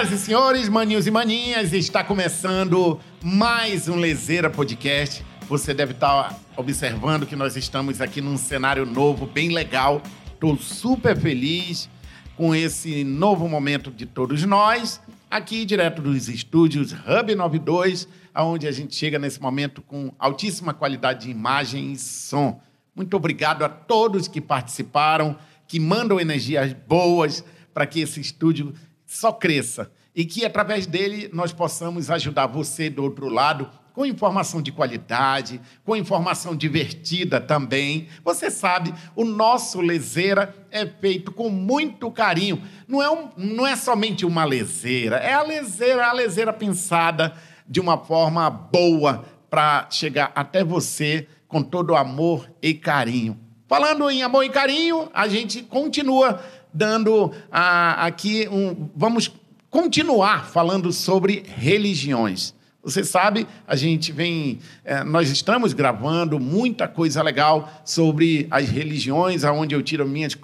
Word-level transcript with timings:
Senhoras 0.00 0.12
e 0.12 0.24
senhores, 0.24 0.68
maninhos 0.70 1.06
e 1.06 1.10
maninhas, 1.10 1.74
está 1.74 2.02
começando 2.02 2.98
mais 3.22 3.86
um 3.86 3.96
Lezeira 3.96 4.48
Podcast. 4.48 5.22
Você 5.46 5.74
deve 5.74 5.92
estar 5.92 6.40
observando 6.56 7.26
que 7.26 7.36
nós 7.36 7.54
estamos 7.54 8.00
aqui 8.00 8.22
num 8.22 8.38
cenário 8.38 8.86
novo, 8.86 9.26
bem 9.26 9.50
legal. 9.50 10.00
Estou 10.32 10.56
super 10.56 11.14
feliz 11.20 11.86
com 12.34 12.54
esse 12.54 13.04
novo 13.04 13.46
momento 13.46 13.90
de 13.90 14.06
todos 14.06 14.42
nós, 14.44 15.02
aqui 15.30 15.66
direto 15.66 16.00
dos 16.00 16.30
estúdios 16.30 16.92
Hub 16.92 17.34
92, 17.34 18.08
aonde 18.32 18.66
a 18.66 18.72
gente 18.72 18.94
chega 18.94 19.18
nesse 19.18 19.38
momento 19.38 19.82
com 19.82 20.14
altíssima 20.18 20.72
qualidade 20.72 21.26
de 21.26 21.30
imagem 21.30 21.92
e 21.92 21.98
som. 21.98 22.58
Muito 22.96 23.14
obrigado 23.18 23.66
a 23.66 23.68
todos 23.68 24.28
que 24.28 24.40
participaram, 24.40 25.36
que 25.68 25.78
mandam 25.78 26.18
energias 26.18 26.72
boas 26.88 27.44
para 27.74 27.86
que 27.86 28.00
esse 28.00 28.18
estúdio 28.18 28.74
só 29.10 29.32
cresça 29.32 29.90
e 30.14 30.24
que 30.24 30.44
através 30.44 30.86
dele 30.86 31.28
nós 31.32 31.52
possamos 31.52 32.10
ajudar 32.10 32.46
você 32.46 32.88
do 32.88 33.02
outro 33.02 33.28
lado 33.28 33.68
com 33.92 34.06
informação 34.06 34.62
de 34.62 34.70
qualidade, 34.70 35.60
com 35.84 35.96
informação 35.96 36.54
divertida 36.54 37.40
também. 37.40 38.06
Você 38.24 38.52
sabe, 38.52 38.94
o 39.16 39.24
nosso 39.24 39.80
lezeira 39.80 40.54
é 40.70 40.86
feito 40.86 41.32
com 41.32 41.50
muito 41.50 42.08
carinho. 42.12 42.62
Não 42.86 43.02
é, 43.02 43.10
um, 43.10 43.30
não 43.36 43.66
é 43.66 43.74
somente 43.74 44.24
uma 44.24 44.44
lezeira, 44.44 45.16
é 45.16 45.34
a 45.34 45.42
lezeira, 45.42 46.06
a 46.06 46.12
lezeira 46.12 46.52
pensada 46.52 47.34
de 47.68 47.80
uma 47.80 47.98
forma 47.98 48.48
boa 48.48 49.24
para 49.50 49.88
chegar 49.90 50.30
até 50.36 50.62
você 50.62 51.26
com 51.48 51.64
todo 51.64 51.96
amor 51.96 52.48
e 52.62 52.74
carinho. 52.74 53.36
Falando 53.66 54.10
em 54.10 54.22
amor 54.22 54.44
e 54.44 54.50
carinho, 54.50 55.08
a 55.14 55.28
gente 55.28 55.62
continua 55.62 56.40
dando 56.72 57.32
ah, 57.50 58.06
aqui 58.06 58.48
um. 58.50 58.88
Vamos 58.94 59.30
continuar 59.70 60.46
falando 60.46 60.92
sobre 60.92 61.44
religiões. 61.46 62.54
Você 62.82 63.04
sabe, 63.04 63.46
a 63.66 63.76
gente 63.76 64.10
vem, 64.10 64.58
eh, 64.86 65.04
nós 65.04 65.28
estamos 65.30 65.74
gravando 65.74 66.40
muita 66.40 66.88
coisa 66.88 67.22
legal 67.22 67.70
sobre 67.84 68.46
as 68.50 68.70
religiões, 68.70 69.44
aonde 69.44 69.74
eu 69.74 69.82
tiro 69.82 70.08
minhas, 70.08 70.36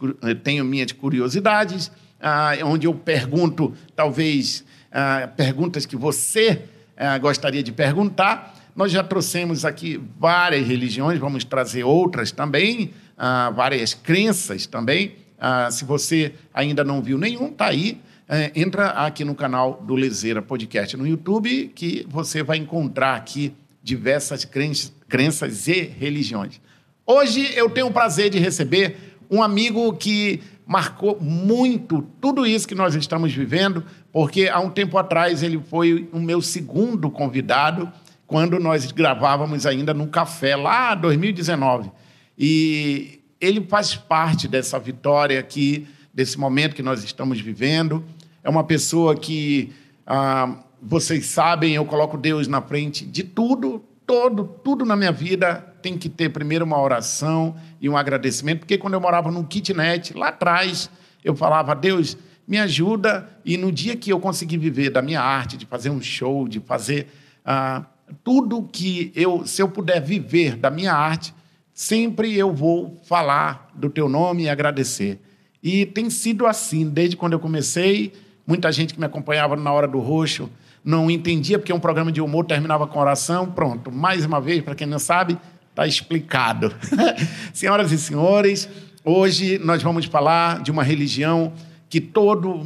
tenho 0.44 0.62
minhas 0.62 0.92
curiosidades, 0.92 1.90
ah, 2.20 2.52
onde 2.62 2.86
eu 2.86 2.94
pergunto, 2.94 3.72
talvez, 3.94 4.64
ah, 4.92 5.28
perguntas 5.34 5.86
que 5.86 5.96
você 5.96 6.62
ah, 6.96 7.16
gostaria 7.18 7.62
de 7.62 7.72
perguntar. 7.72 8.54
Nós 8.74 8.92
já 8.92 9.02
trouxemos 9.02 9.64
aqui 9.64 9.98
várias 10.18 10.66
religiões, 10.66 11.18
vamos 11.18 11.44
trazer 11.44 11.84
outras 11.84 12.30
também, 12.30 12.92
ah, 13.16 13.50
várias 13.50 13.94
crenças 13.94 14.66
também. 14.66 15.16
Ah, 15.38 15.70
se 15.70 15.84
você 15.84 16.34
ainda 16.52 16.82
não 16.82 17.02
viu 17.02 17.18
nenhum, 17.18 17.52
tá 17.52 17.66
aí. 17.66 18.00
É, 18.28 18.50
entra 18.56 18.88
aqui 18.88 19.24
no 19.24 19.34
canal 19.34 19.82
do 19.86 19.94
Lezeira 19.94 20.42
Podcast 20.42 20.96
no 20.96 21.06
YouTube, 21.06 21.70
que 21.74 22.04
você 22.08 22.42
vai 22.42 22.56
encontrar 22.56 23.14
aqui 23.14 23.52
diversas 23.82 24.44
crenças, 24.44 24.92
crenças 25.08 25.68
e 25.68 25.82
religiões. 25.82 26.60
Hoje 27.06 27.52
eu 27.54 27.70
tenho 27.70 27.86
o 27.86 27.92
prazer 27.92 28.30
de 28.30 28.38
receber 28.38 28.96
um 29.30 29.40
amigo 29.42 29.92
que 29.92 30.40
marcou 30.66 31.16
muito 31.20 32.02
tudo 32.20 32.44
isso 32.44 32.66
que 32.66 32.74
nós 32.74 32.96
estamos 32.96 33.32
vivendo, 33.32 33.84
porque 34.12 34.48
há 34.48 34.58
um 34.58 34.70
tempo 34.70 34.98
atrás 34.98 35.44
ele 35.44 35.60
foi 35.70 36.08
o 36.12 36.18
meu 36.18 36.42
segundo 36.42 37.08
convidado, 37.08 37.92
quando 38.26 38.58
nós 38.58 38.90
gravávamos 38.90 39.64
ainda 39.64 39.94
no 39.94 40.08
café, 40.08 40.56
lá 40.56 40.96
em 40.96 41.00
2019. 41.00 41.92
E 42.36 43.20
ele 43.40 43.60
faz 43.62 43.94
parte 43.94 44.48
dessa 44.48 44.78
vitória 44.78 45.38
aqui, 45.38 45.86
desse 46.12 46.38
momento 46.38 46.74
que 46.74 46.82
nós 46.82 47.04
estamos 47.04 47.40
vivendo. 47.40 48.04
É 48.42 48.48
uma 48.48 48.64
pessoa 48.64 49.14
que, 49.14 49.72
ah, 50.06 50.56
vocês 50.80 51.26
sabem, 51.26 51.74
eu 51.74 51.84
coloco 51.84 52.16
Deus 52.16 52.48
na 52.48 52.62
frente 52.62 53.04
de 53.04 53.22
tudo, 53.22 53.84
todo, 54.06 54.44
tudo 54.62 54.84
na 54.84 54.96
minha 54.96 55.12
vida 55.12 55.74
tem 55.82 55.98
que 55.98 56.08
ter 56.08 56.30
primeiro 56.30 56.64
uma 56.64 56.80
oração 56.80 57.56
e 57.80 57.88
um 57.88 57.96
agradecimento, 57.96 58.60
porque 58.60 58.78
quando 58.78 58.94
eu 58.94 59.00
morava 59.00 59.30
num 59.30 59.44
kitnet, 59.44 60.14
lá 60.14 60.28
atrás, 60.28 60.90
eu 61.22 61.34
falava, 61.34 61.74
Deus, 61.74 62.16
me 62.46 62.58
ajuda, 62.58 63.28
e 63.44 63.56
no 63.56 63.70
dia 63.72 63.96
que 63.96 64.10
eu 64.10 64.20
consegui 64.20 64.56
viver 64.56 64.90
da 64.90 65.02
minha 65.02 65.20
arte, 65.20 65.56
de 65.56 65.66
fazer 65.66 65.90
um 65.90 66.00
show, 66.00 66.48
de 66.48 66.60
fazer 66.60 67.08
ah, 67.44 67.84
tudo 68.22 68.62
que 68.62 69.12
eu, 69.14 69.46
se 69.46 69.60
eu 69.60 69.68
puder 69.68 70.00
viver 70.00 70.56
da 70.56 70.70
minha 70.70 70.92
arte, 70.92 71.34
sempre 71.76 72.34
eu 72.34 72.54
vou 72.54 72.98
falar 73.04 73.70
do 73.74 73.90
teu 73.90 74.08
nome 74.08 74.44
e 74.44 74.48
agradecer. 74.48 75.20
E 75.62 75.84
tem 75.84 76.08
sido 76.08 76.46
assim, 76.46 76.88
desde 76.88 77.18
quando 77.18 77.34
eu 77.34 77.38
comecei. 77.38 78.14
Muita 78.46 78.72
gente 78.72 78.94
que 78.94 78.98
me 78.98 79.04
acompanhava 79.04 79.56
na 79.56 79.70
hora 79.70 79.86
do 79.86 79.98
roxo 79.98 80.48
não 80.82 81.10
entendia, 81.10 81.58
porque 81.58 81.72
um 81.72 81.78
programa 81.80 82.10
de 82.10 82.22
humor 82.22 82.46
terminava 82.46 82.86
com 82.86 82.98
oração. 82.98 83.52
Pronto, 83.52 83.92
mais 83.92 84.24
uma 84.24 84.40
vez, 84.40 84.62
para 84.62 84.74
quem 84.74 84.86
não 84.86 84.98
sabe, 84.98 85.36
está 85.68 85.86
explicado. 85.86 86.74
Senhoras 87.52 87.92
e 87.92 87.98
senhores, 87.98 88.68
hoje 89.04 89.58
nós 89.58 89.82
vamos 89.82 90.06
falar 90.06 90.62
de 90.62 90.70
uma 90.70 90.82
religião 90.82 91.52
que 91.90 92.00
todo, 92.00 92.62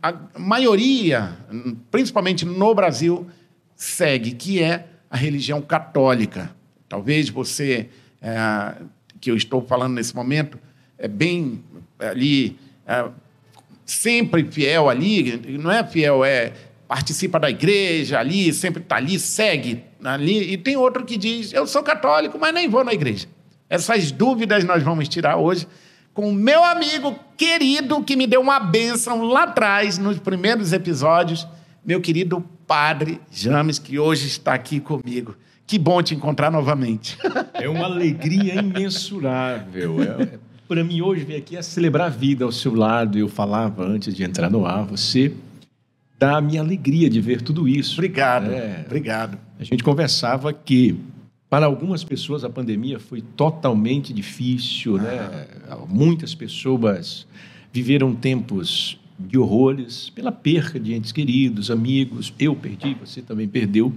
a 0.00 0.14
maioria, 0.38 1.36
principalmente 1.90 2.44
no 2.44 2.74
Brasil, 2.74 3.26
segue, 3.74 4.32
que 4.32 4.62
é 4.62 4.86
a 5.10 5.16
religião 5.16 5.60
católica. 5.60 6.54
Talvez 6.88 7.28
você 7.28 7.88
é, 8.22 8.74
que 9.20 9.30
eu 9.30 9.36
estou 9.36 9.60
falando 9.60 9.94
nesse 9.94 10.14
momento, 10.14 10.58
é 10.96 11.08
bem 11.08 11.62
ali, 11.98 12.56
é, 12.86 13.08
sempre 13.84 14.44
fiel 14.44 14.88
ali, 14.88 15.58
não 15.58 15.70
é 15.70 15.84
fiel, 15.84 16.24
é 16.24 16.52
participa 16.86 17.40
da 17.40 17.48
igreja 17.48 18.18
ali, 18.18 18.52
sempre 18.52 18.82
está 18.82 18.96
ali, 18.96 19.18
segue 19.18 19.82
ali. 20.04 20.52
E 20.52 20.58
tem 20.58 20.76
outro 20.76 21.04
que 21.04 21.16
diz: 21.16 21.52
Eu 21.52 21.66
sou 21.66 21.82
católico, 21.82 22.38
mas 22.38 22.52
nem 22.52 22.68
vou 22.68 22.84
na 22.84 22.92
igreja. 22.92 23.26
Essas 23.68 24.12
dúvidas 24.12 24.64
nós 24.64 24.82
vamos 24.82 25.08
tirar 25.08 25.36
hoje 25.36 25.66
com 26.12 26.28
o 26.28 26.34
meu 26.34 26.62
amigo 26.62 27.18
querido 27.36 28.04
que 28.04 28.16
me 28.16 28.26
deu 28.26 28.40
uma 28.40 28.60
bênção 28.60 29.22
lá 29.22 29.44
atrás, 29.44 29.96
nos 29.96 30.18
primeiros 30.18 30.72
episódios, 30.72 31.48
meu 31.84 32.00
querido 32.00 32.44
Padre 32.66 33.20
James, 33.30 33.78
que 33.78 33.98
hoje 33.98 34.26
está 34.26 34.52
aqui 34.52 34.78
comigo. 34.78 35.34
Que 35.66 35.78
bom 35.78 36.02
te 36.02 36.14
encontrar 36.14 36.50
novamente. 36.50 37.16
É 37.54 37.68
uma 37.68 37.84
alegria 37.84 38.60
imensurável. 38.60 40.02
É, 40.02 40.22
é 40.22 40.38
Para 40.68 40.82
mim, 40.82 41.00
hoje, 41.00 41.24
vir 41.24 41.36
aqui 41.36 41.56
é 41.56 41.62
celebrar 41.62 42.06
a 42.06 42.10
vida 42.10 42.44
ao 42.44 42.52
seu 42.52 42.74
lado. 42.74 43.18
Eu 43.18 43.28
falava 43.28 43.84
antes 43.84 44.14
de 44.14 44.24
entrar 44.24 44.50
no 44.50 44.66
ar, 44.66 44.84
você 44.84 45.32
dá 46.18 46.36
a 46.36 46.40
minha 46.40 46.60
alegria 46.60 47.10
de 47.10 47.20
ver 47.20 47.42
tudo 47.42 47.68
isso. 47.68 47.94
Obrigado, 47.94 48.50
é, 48.50 48.84
obrigado. 48.86 49.38
A 49.58 49.64
gente 49.64 49.82
conversava 49.82 50.52
que, 50.52 50.96
para 51.50 51.66
algumas 51.66 52.04
pessoas, 52.04 52.44
a 52.44 52.48
pandemia 52.48 53.00
foi 53.00 53.20
totalmente 53.20 54.12
difícil, 54.12 54.98
né? 54.98 55.18
ah. 55.68 55.76
né? 55.76 55.86
Muitas 55.88 56.34
pessoas 56.34 57.26
viveram 57.72 58.14
tempos 58.14 58.98
de 59.26 59.38
horrores, 59.38 60.10
pela 60.10 60.32
perca 60.32 60.78
de 60.78 60.94
entes 60.94 61.12
queridos, 61.12 61.70
amigos. 61.70 62.32
Eu 62.38 62.54
perdi, 62.54 62.94
você 62.94 63.22
também 63.22 63.48
perdeu. 63.48 63.92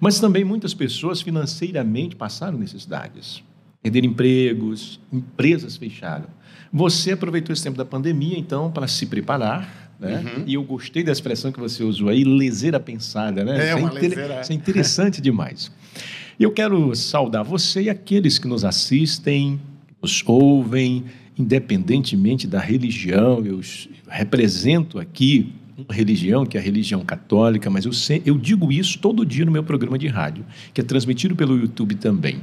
Mas 0.00 0.20
também 0.20 0.44
muitas 0.44 0.74
pessoas 0.74 1.20
financeiramente 1.20 2.16
passaram 2.16 2.58
necessidades. 2.58 3.42
Perderam 3.82 4.08
empregos, 4.08 5.00
empresas 5.12 5.76
fecharam. 5.76 6.26
Você 6.72 7.12
aproveitou 7.12 7.52
esse 7.52 7.62
tempo 7.62 7.78
da 7.78 7.84
pandemia, 7.84 8.38
então, 8.38 8.70
para 8.70 8.88
se 8.88 9.06
preparar. 9.06 9.92
Né? 9.98 10.18
Uhum. 10.18 10.44
E 10.46 10.54
eu 10.54 10.62
gostei 10.62 11.02
da 11.02 11.12
expressão 11.12 11.50
que 11.50 11.58
você 11.58 11.82
usou 11.82 12.08
aí, 12.08 12.24
leseira 12.24 12.78
pensada. 12.78 13.44
Né? 13.44 13.70
É, 13.70 13.74
isso, 13.74 13.78
é 13.78 13.80
inter... 13.80 14.02
leseira. 14.02 14.40
isso 14.40 14.52
é 14.52 14.54
interessante 14.54 15.20
demais. 15.20 15.70
E 16.38 16.42
eu 16.42 16.52
quero 16.52 16.94
saudar 16.94 17.42
você 17.42 17.82
e 17.82 17.90
aqueles 17.90 18.38
que 18.38 18.46
nos 18.46 18.64
assistem, 18.64 19.58
nos 20.02 20.22
ouvem, 20.26 21.04
independentemente 21.38 22.46
da 22.46 22.58
religião. 22.60 23.44
Eu 23.44 23.60
represento 24.08 24.98
aqui 24.98 25.52
uma 25.76 25.94
religião, 25.94 26.46
que 26.46 26.56
é 26.56 26.60
a 26.60 26.62
religião 26.62 27.04
católica, 27.04 27.68
mas 27.68 27.84
eu, 27.84 27.92
sei, 27.92 28.22
eu 28.24 28.38
digo 28.38 28.72
isso 28.72 28.98
todo 28.98 29.26
dia 29.26 29.44
no 29.44 29.52
meu 29.52 29.62
programa 29.62 29.98
de 29.98 30.08
rádio, 30.08 30.44
que 30.72 30.80
é 30.80 30.84
transmitido 30.84 31.36
pelo 31.36 31.56
YouTube 31.56 31.96
também. 31.96 32.40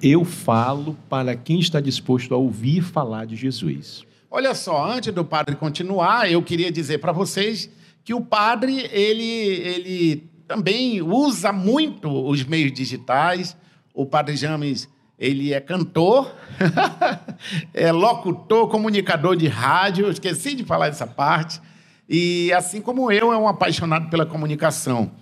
Eu 0.00 0.24
falo 0.24 0.96
para 1.08 1.34
quem 1.34 1.58
está 1.58 1.80
disposto 1.80 2.32
a 2.34 2.38
ouvir 2.38 2.82
falar 2.82 3.26
de 3.26 3.36
Jesus. 3.36 4.04
Olha 4.30 4.54
só, 4.54 4.88
antes 4.90 5.12
do 5.12 5.24
padre 5.24 5.56
continuar, 5.56 6.30
eu 6.30 6.40
queria 6.40 6.70
dizer 6.70 6.98
para 6.98 7.10
vocês 7.10 7.68
que 8.04 8.14
o 8.14 8.20
padre 8.20 8.88
ele, 8.92 9.24
ele 9.24 10.30
também 10.46 11.02
usa 11.02 11.52
muito 11.52 12.08
os 12.08 12.44
meios 12.44 12.72
digitais. 12.72 13.56
O 13.92 14.06
padre 14.06 14.36
James 14.36 14.88
ele 15.20 15.52
é 15.52 15.60
cantor, 15.60 16.34
é 17.74 17.92
locutor, 17.92 18.68
comunicador 18.68 19.36
de 19.36 19.46
rádio, 19.46 20.10
esqueci 20.10 20.54
de 20.54 20.64
falar 20.64 20.86
essa 20.86 21.06
parte. 21.06 21.60
E 22.08 22.50
assim 22.54 22.80
como 22.80 23.12
eu, 23.12 23.30
é 23.30 23.36
um 23.36 23.46
apaixonado 23.46 24.08
pela 24.08 24.24
comunicação. 24.24 25.12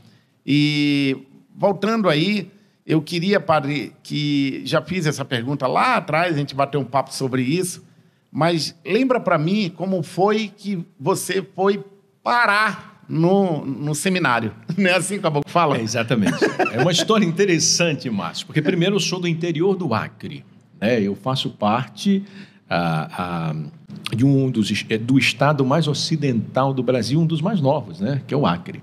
E 0.46 1.26
voltando 1.52 2.08
aí, 2.08 2.48
eu 2.86 3.02
queria, 3.02 3.40
padre, 3.40 3.92
que 4.04 4.62
já 4.64 4.80
fiz 4.80 5.04
essa 5.04 5.24
pergunta 5.24 5.66
lá 5.66 5.96
atrás, 5.96 6.34
a 6.34 6.38
gente 6.38 6.54
bateu 6.54 6.80
um 6.80 6.84
papo 6.84 7.12
sobre 7.12 7.42
isso, 7.42 7.84
mas 8.30 8.76
lembra 8.86 9.18
para 9.18 9.36
mim 9.36 9.68
como 9.76 10.00
foi 10.04 10.46
que 10.56 10.86
você 10.98 11.42
foi 11.42 11.84
parar 12.22 12.97
no, 13.08 13.64
no 13.64 13.94
seminário. 13.94 14.52
Não 14.76 14.90
é 14.90 14.94
assim 14.94 15.14
que 15.14 15.20
o 15.20 15.22
caboclo 15.22 15.50
fala? 15.50 15.78
É, 15.78 15.82
exatamente. 15.82 16.36
É 16.72 16.80
uma 16.80 16.92
história 16.92 17.24
interessante, 17.24 18.08
Márcio, 18.10 18.46
porque 18.46 18.60
primeiro 18.60 18.96
eu 18.96 19.00
sou 19.00 19.20
do 19.20 19.26
interior 19.26 19.76
do 19.76 19.94
Acre. 19.94 20.44
Né? 20.80 21.00
Eu 21.00 21.14
faço 21.14 21.50
parte 21.50 22.22
ah, 22.68 23.08
ah, 23.52 24.14
de 24.14 24.24
um 24.24 24.50
dos, 24.50 24.84
é, 24.88 24.98
do 24.98 25.18
estado 25.18 25.64
mais 25.64 25.88
ocidental 25.88 26.74
do 26.74 26.82
Brasil, 26.82 27.18
um 27.20 27.26
dos 27.26 27.40
mais 27.40 27.60
novos, 27.60 28.00
né? 28.00 28.22
que 28.26 28.34
é 28.34 28.36
o 28.36 28.46
Acre. 28.46 28.82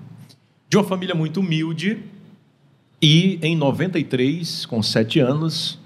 De 0.68 0.76
uma 0.76 0.84
família 0.84 1.14
muito 1.14 1.40
humilde, 1.40 2.02
e 3.00 3.38
em 3.42 3.54
93, 3.54 4.66
com 4.66 4.82
sete 4.82 5.20
anos, 5.20 5.78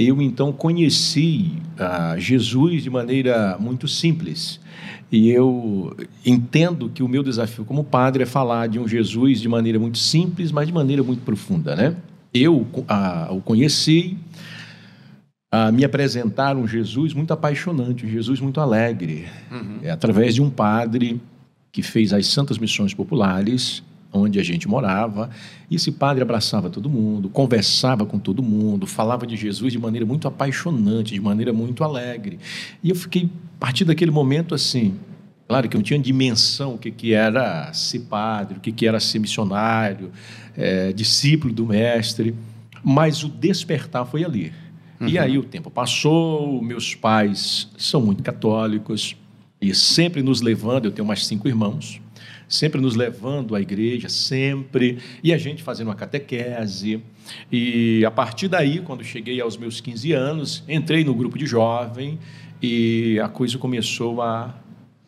eu 0.00 0.22
então 0.22 0.50
conheci 0.52 1.52
ah, 1.78 2.14
Jesus 2.18 2.82
de 2.82 2.90
maneira 2.90 3.58
muito 3.60 3.86
simples. 3.86 4.58
E 5.12 5.28
eu 5.28 5.94
entendo 6.24 6.88
que 6.88 7.02
o 7.02 7.08
meu 7.08 7.22
desafio 7.22 7.64
como 7.64 7.84
padre 7.84 8.22
é 8.22 8.26
falar 8.26 8.68
de 8.68 8.78
um 8.78 8.88
Jesus 8.88 9.40
de 9.40 9.48
maneira 9.48 9.78
muito 9.78 9.98
simples, 9.98 10.50
mas 10.50 10.66
de 10.66 10.72
maneira 10.72 11.02
muito 11.02 11.22
profunda, 11.22 11.76
né? 11.76 11.96
Eu 12.32 12.66
ah, 12.88 13.28
o 13.30 13.40
conheci, 13.40 14.16
ah, 15.52 15.70
me 15.70 15.84
apresentaram 15.84 16.62
um 16.62 16.66
Jesus 16.66 17.12
muito 17.12 17.32
apaixonante, 17.32 18.06
um 18.06 18.08
Jesus 18.08 18.40
muito 18.40 18.60
alegre, 18.60 19.26
uhum. 19.50 19.80
é, 19.82 19.90
através 19.90 20.34
de 20.34 20.40
um 20.40 20.48
padre 20.48 21.20
que 21.72 21.82
fez 21.82 22.12
as 22.12 22.26
Santas 22.28 22.56
Missões 22.56 22.94
Populares, 22.94 23.82
onde 24.12 24.40
a 24.40 24.42
gente 24.42 24.68
morava, 24.68 25.30
e 25.70 25.76
esse 25.76 25.92
padre 25.92 26.22
abraçava 26.22 26.68
todo 26.68 26.88
mundo, 26.88 27.28
conversava 27.28 28.04
com 28.04 28.18
todo 28.18 28.42
mundo, 28.42 28.86
falava 28.86 29.26
de 29.26 29.36
Jesus 29.36 29.72
de 29.72 29.78
maneira 29.78 30.04
muito 30.04 30.26
apaixonante, 30.26 31.14
de 31.14 31.20
maneira 31.20 31.52
muito 31.52 31.84
alegre. 31.84 32.38
E 32.82 32.90
eu 32.90 32.96
fiquei 32.96 33.30
a 33.56 33.60
partir 33.60 33.84
daquele 33.84 34.10
momento, 34.10 34.54
assim, 34.54 34.94
claro 35.46 35.68
que 35.68 35.76
eu 35.76 35.78
não 35.78 35.84
tinha 35.84 35.98
dimensão 35.98 36.74
o 36.74 36.78
que, 36.78 36.90
que 36.90 37.12
era 37.12 37.72
ser 37.72 38.00
padre, 38.00 38.58
o 38.58 38.60
que, 38.60 38.72
que 38.72 38.86
era 38.86 38.98
ser 38.98 39.18
missionário, 39.18 40.10
é, 40.56 40.92
discípulo 40.92 41.52
do 41.52 41.66
mestre, 41.66 42.34
mas 42.82 43.22
o 43.22 43.28
despertar 43.28 44.04
foi 44.06 44.24
ali. 44.24 44.52
Uhum. 45.00 45.08
E 45.08 45.18
aí 45.18 45.38
o 45.38 45.42
tempo 45.42 45.70
passou, 45.70 46.60
meus 46.62 46.94
pais 46.94 47.68
são 47.78 48.00
muito 48.00 48.22
católicos 48.22 49.16
e 49.60 49.74
sempre 49.74 50.22
nos 50.22 50.40
levando, 50.40 50.86
eu 50.86 50.90
tenho 50.90 51.06
mais 51.06 51.26
cinco 51.26 51.46
irmãos, 51.46 52.00
sempre 52.50 52.80
nos 52.80 52.96
levando 52.96 53.54
à 53.54 53.60
igreja, 53.60 54.08
sempre, 54.08 54.98
e 55.22 55.32
a 55.32 55.38
gente 55.38 55.62
fazendo 55.62 55.86
uma 55.86 55.94
catequese. 55.94 57.00
E 57.50 58.04
a 58.04 58.10
partir 58.10 58.48
daí, 58.48 58.80
quando 58.80 59.04
cheguei 59.04 59.40
aos 59.40 59.56
meus 59.56 59.80
15 59.80 60.12
anos, 60.12 60.64
entrei 60.68 61.04
no 61.04 61.14
grupo 61.14 61.38
de 61.38 61.46
jovem 61.46 62.18
e 62.60 63.20
a 63.20 63.28
coisa 63.28 63.56
começou 63.56 64.20
a 64.20 64.52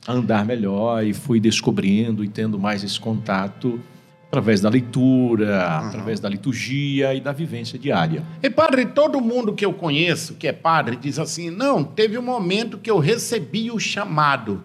andar 0.08 0.46
melhor 0.46 1.04
e 1.04 1.12
fui 1.12 1.40
descobrindo 1.40 2.24
e 2.24 2.28
tendo 2.28 2.58
mais 2.58 2.84
esse 2.84 2.98
contato 2.98 3.80
através 4.28 4.62
da 4.62 4.70
leitura, 4.70 5.46
uhum. 5.46 5.88
através 5.88 6.18
da 6.18 6.28
liturgia 6.28 7.12
e 7.12 7.20
da 7.20 7.32
vivência 7.32 7.78
diária. 7.78 8.22
E 8.42 8.48
padre, 8.48 8.86
todo 8.86 9.20
mundo 9.20 9.52
que 9.52 9.64
eu 9.64 9.74
conheço 9.74 10.34
que 10.34 10.48
é 10.48 10.52
padre 10.52 10.96
diz 10.96 11.18
assim: 11.18 11.50
"Não, 11.50 11.84
teve 11.84 12.16
um 12.16 12.22
momento 12.22 12.78
que 12.78 12.90
eu 12.90 12.98
recebi 12.98 13.70
o 13.70 13.78
chamado". 13.78 14.64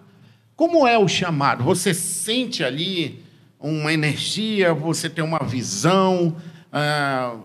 Como 0.57 0.88
é 0.88 0.98
o 0.98 1.07
chamado? 1.07 1.63
Você 1.63 1.94
sente 1.94 2.63
ali 2.63 3.19
uma 3.59 3.94
energia, 3.94 4.74
você 4.74 5.07
tem 5.07 5.24
uma 5.24 5.38
visão, 5.38 6.36
ah, 6.74 7.36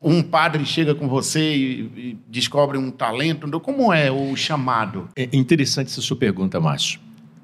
um 0.00 0.22
padre 0.22 0.64
chega 0.64 0.94
com 0.94 1.08
você 1.08 1.56
e, 1.56 2.16
descobre 2.28 2.78
um 2.78 2.92
talento? 2.92 3.50
Como 3.58 3.92
é 3.92 4.12
o 4.12 4.36
chamado? 4.36 5.08
É 5.16 5.28
interessante 5.32 5.88
essa 5.88 6.00
sua 6.00 6.16
pergunta, 6.16 6.60
Márcio. 6.60 7.00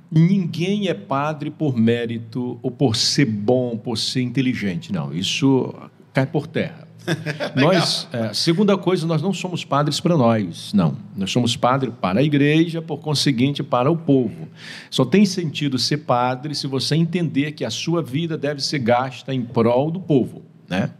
Ninguém 0.08 0.87
é 0.87 0.94
padre 0.94 1.50
por 1.50 1.76
mérito 1.76 2.60
ou 2.62 2.70
por 2.70 2.94
ser 2.94 3.25
bom, 3.25 3.76
por 3.76 3.98
ser 3.98 4.22
inteligente. 4.22 4.93
Não, 4.93 5.12
isso 5.12 5.75
cai 6.14 6.26
por 6.26 6.46
terra. 6.46 6.81
nós, 7.56 8.08
é, 8.12 8.32
segunda 8.32 8.76
coisa, 8.76 9.06
nós 9.06 9.22
não 9.22 9.32
somos 9.32 9.64
padres 9.64 10.00
para 10.00 10.16
nós, 10.16 10.72
não. 10.72 10.96
Nós 11.16 11.31
somos 11.31 11.56
padres 11.56 11.93
para 12.00 12.20
a 12.20 12.22
igreja, 12.22 12.81
por 12.81 12.99
conseguinte, 12.99 13.62
para 13.62 13.90
o 13.90 13.96
povo. 13.96 14.49
Só 14.90 15.04
tem 15.04 15.25
sentido 15.25 15.78
ser 15.78 15.99
padre 15.99 16.54
se 16.54 16.66
você 16.66 16.94
entender 16.96 17.52
que 17.52 17.64
a 17.64 17.70
sua 17.70 18.02
vida 18.02 18.37
deve 18.37 18.62
ser 18.62 18.78
gasta 18.78 19.34
em 19.34 19.43
prol 19.43 19.90
do 19.90 20.00
povo, 20.00 20.43
né? 20.69 20.90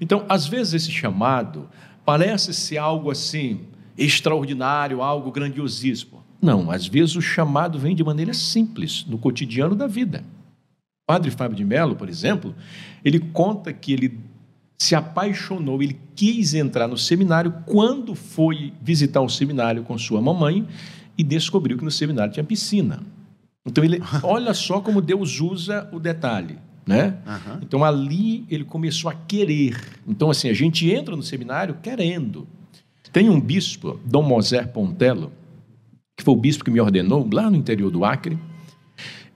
Então, 0.00 0.24
às 0.28 0.46
vezes, 0.46 0.74
esse 0.74 0.90
chamado 0.90 1.68
parece 2.04 2.52
ser 2.52 2.78
algo 2.78 3.10
assim 3.10 3.60
extraordinário, 3.96 5.02
algo 5.02 5.30
grandiosíssimo. 5.30 6.24
Não, 6.40 6.70
às 6.70 6.86
vezes 6.86 7.16
o 7.16 7.22
chamado 7.22 7.78
vem 7.78 7.94
de 7.94 8.04
maneira 8.04 8.34
simples, 8.34 9.04
no 9.08 9.18
cotidiano 9.18 9.74
da 9.74 9.86
vida. 9.86 10.22
O 11.02 11.12
padre 11.12 11.30
Fábio 11.30 11.56
de 11.56 11.64
Mello, 11.64 11.96
por 11.96 12.08
exemplo, 12.08 12.54
ele 13.04 13.18
conta 13.18 13.72
que 13.72 13.92
ele 13.92 14.20
se 14.78 14.94
apaixonou, 14.94 15.82
ele 15.82 15.98
quis 16.14 16.54
entrar 16.54 16.86
no 16.86 16.98
seminário 16.98 17.52
quando 17.64 18.14
foi 18.14 18.72
visitar 18.82 19.20
o 19.20 19.28
seminário 19.28 19.82
com 19.82 19.96
sua 19.96 20.20
mamãe 20.20 20.66
e 21.16 21.24
descobriu 21.24 21.78
que 21.78 21.84
no 21.84 21.90
seminário 21.90 22.32
tinha 22.32 22.44
piscina. 22.44 23.02
Então 23.64 23.82
ele, 23.82 24.00
olha 24.22 24.52
só 24.52 24.80
como 24.80 25.00
Deus 25.00 25.40
usa 25.40 25.88
o 25.92 25.98
detalhe 25.98 26.58
né? 26.86 27.16
Uhum. 27.26 27.58
Então 27.62 27.84
ali 27.84 28.46
ele 28.48 28.64
começou 28.64 29.10
a 29.10 29.14
querer. 29.14 29.76
Então 30.06 30.30
assim 30.30 30.48
a 30.48 30.54
gente 30.54 30.88
entra 30.88 31.16
no 31.16 31.22
seminário 31.22 31.76
querendo. 31.82 32.46
Tem 33.12 33.28
um 33.28 33.40
bispo, 33.40 33.98
Dom 34.04 34.22
Moser 34.22 34.68
Pontello, 34.68 35.32
que 36.16 36.22
foi 36.22 36.34
o 36.34 36.36
bispo 36.36 36.64
que 36.64 36.70
me 36.70 36.80
ordenou 36.80 37.28
lá 37.32 37.50
no 37.50 37.56
interior 37.56 37.90
do 37.90 38.04
Acre. 38.04 38.38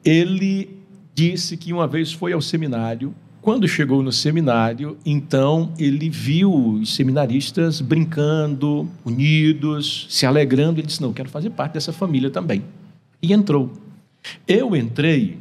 Ele 0.04 0.78
disse 1.14 1.56
que 1.56 1.72
uma 1.72 1.88
vez 1.88 2.12
foi 2.12 2.32
ao 2.32 2.40
seminário. 2.40 3.14
Quando 3.42 3.66
chegou 3.66 4.02
no 4.02 4.12
seminário, 4.12 4.98
então 5.04 5.72
ele 5.78 6.10
viu 6.10 6.52
os 6.52 6.94
seminaristas 6.94 7.80
brincando, 7.80 8.86
unidos, 9.04 10.06
se 10.10 10.26
alegrando. 10.26 10.78
Ele 10.78 10.86
disse: 10.86 11.00
Não, 11.00 11.12
quero 11.12 11.28
fazer 11.28 11.50
parte 11.50 11.72
dessa 11.72 11.92
família 11.92 12.30
também. 12.30 12.62
E 13.22 13.32
entrou. 13.32 13.72
Eu 14.46 14.76
entrei 14.76 15.38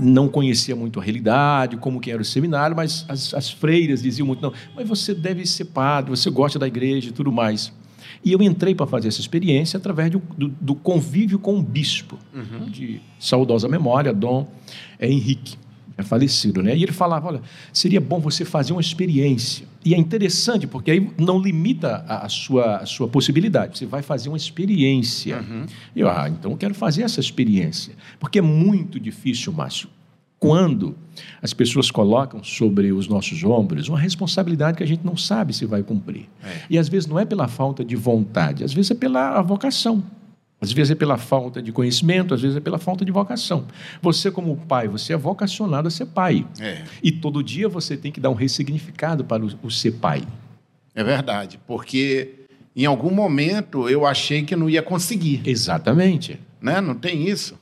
não 0.00 0.28
conhecia 0.28 0.76
muito 0.76 1.00
a 1.00 1.02
realidade, 1.02 1.76
como 1.76 2.00
que 2.00 2.08
era 2.08 2.22
o 2.22 2.24
seminário, 2.24 2.76
mas 2.76 3.04
as, 3.08 3.34
as, 3.34 3.50
freiras 3.50 4.00
diziam 4.00 4.24
muito, 4.24 4.40
não, 4.40 4.52
mas 4.76 4.86
você 4.86 5.12
deve 5.12 5.44
ser 5.44 5.64
padre, 5.64 6.10
você 6.10 6.30
gosta 6.30 6.56
da 6.56 6.68
igreja 6.68 7.08
e 7.08 7.12
tudo 7.12 7.32
mais. 7.32 7.72
E 8.24 8.30
eu 8.30 8.40
entrei 8.40 8.76
para 8.76 8.86
fazer 8.86 9.08
essa 9.08 9.20
experiência 9.20 9.76
através 9.76 10.08
do, 10.08 10.22
do, 10.38 10.48
do 10.48 10.74
convívio 10.76 11.36
com 11.36 11.58
o 11.58 11.62
bispo, 11.62 12.16
uhum. 12.32 12.66
de 12.66 13.02
saudosa 13.18 13.66
memória, 13.66 14.12
Dom 14.12 14.46
Henrique 15.00 15.56
é 16.02 16.04
falecido, 16.04 16.62
né? 16.62 16.76
E 16.76 16.82
ele 16.82 16.92
falava, 16.92 17.28
olha, 17.28 17.42
seria 17.72 18.00
bom 18.00 18.20
você 18.20 18.44
fazer 18.44 18.72
uma 18.72 18.80
experiência. 18.80 19.66
E 19.84 19.94
é 19.94 19.98
interessante, 19.98 20.66
porque 20.66 20.90
aí 20.90 21.10
não 21.18 21.40
limita 21.40 22.04
a, 22.06 22.26
a 22.26 22.28
sua, 22.28 22.76
a 22.76 22.86
sua 22.86 23.08
possibilidade. 23.08 23.78
Você 23.78 23.86
vai 23.86 24.02
fazer 24.02 24.28
uma 24.28 24.36
experiência. 24.36 25.38
Uhum. 25.38 25.66
E 25.96 26.00
eu, 26.00 26.08
ah, 26.08 26.28
então 26.28 26.52
eu 26.52 26.56
quero 26.56 26.74
fazer 26.74 27.02
essa 27.02 27.20
experiência. 27.20 27.94
Porque 28.20 28.38
é 28.38 28.42
muito 28.42 29.00
difícil, 29.00 29.52
Márcio, 29.52 29.88
quando 30.38 30.96
as 31.40 31.52
pessoas 31.52 31.90
colocam 31.90 32.42
sobre 32.42 32.92
os 32.92 33.06
nossos 33.06 33.44
ombros 33.44 33.88
uma 33.88 33.98
responsabilidade 33.98 34.76
que 34.76 34.82
a 34.82 34.86
gente 34.86 35.04
não 35.04 35.16
sabe 35.16 35.52
se 35.52 35.64
vai 35.64 35.82
cumprir. 35.82 36.28
É. 36.42 36.62
E 36.70 36.78
às 36.78 36.88
vezes 36.88 37.08
não 37.08 37.18
é 37.18 37.24
pela 37.24 37.46
falta 37.46 37.84
de 37.84 37.94
vontade, 37.94 38.64
às 38.64 38.72
vezes 38.72 38.90
é 38.90 38.94
pela 38.94 39.40
vocação. 39.42 40.02
Às 40.62 40.70
vezes 40.70 40.92
é 40.92 40.94
pela 40.94 41.18
falta 41.18 41.60
de 41.60 41.72
conhecimento, 41.72 42.32
às 42.32 42.40
vezes 42.40 42.56
é 42.56 42.60
pela 42.60 42.78
falta 42.78 43.04
de 43.04 43.10
vocação. 43.10 43.66
Você, 44.00 44.30
como 44.30 44.56
pai, 44.56 44.86
você 44.86 45.12
é 45.12 45.16
vocacionado 45.16 45.88
a 45.88 45.90
ser 45.90 46.06
pai. 46.06 46.46
É. 46.60 46.84
E 47.02 47.10
todo 47.10 47.42
dia 47.42 47.68
você 47.68 47.96
tem 47.96 48.12
que 48.12 48.20
dar 48.20 48.30
um 48.30 48.34
ressignificado 48.34 49.24
para 49.24 49.44
o, 49.44 49.50
o 49.64 49.70
ser 49.72 49.90
pai. 49.94 50.22
É 50.94 51.02
verdade, 51.02 51.58
porque 51.66 52.46
em 52.76 52.86
algum 52.86 53.10
momento 53.10 53.88
eu 53.88 54.06
achei 54.06 54.44
que 54.44 54.54
não 54.54 54.70
ia 54.70 54.82
conseguir. 54.82 55.42
Exatamente. 55.44 56.38
Né? 56.60 56.80
Não 56.80 56.94
tem 56.94 57.28
isso. 57.28 57.60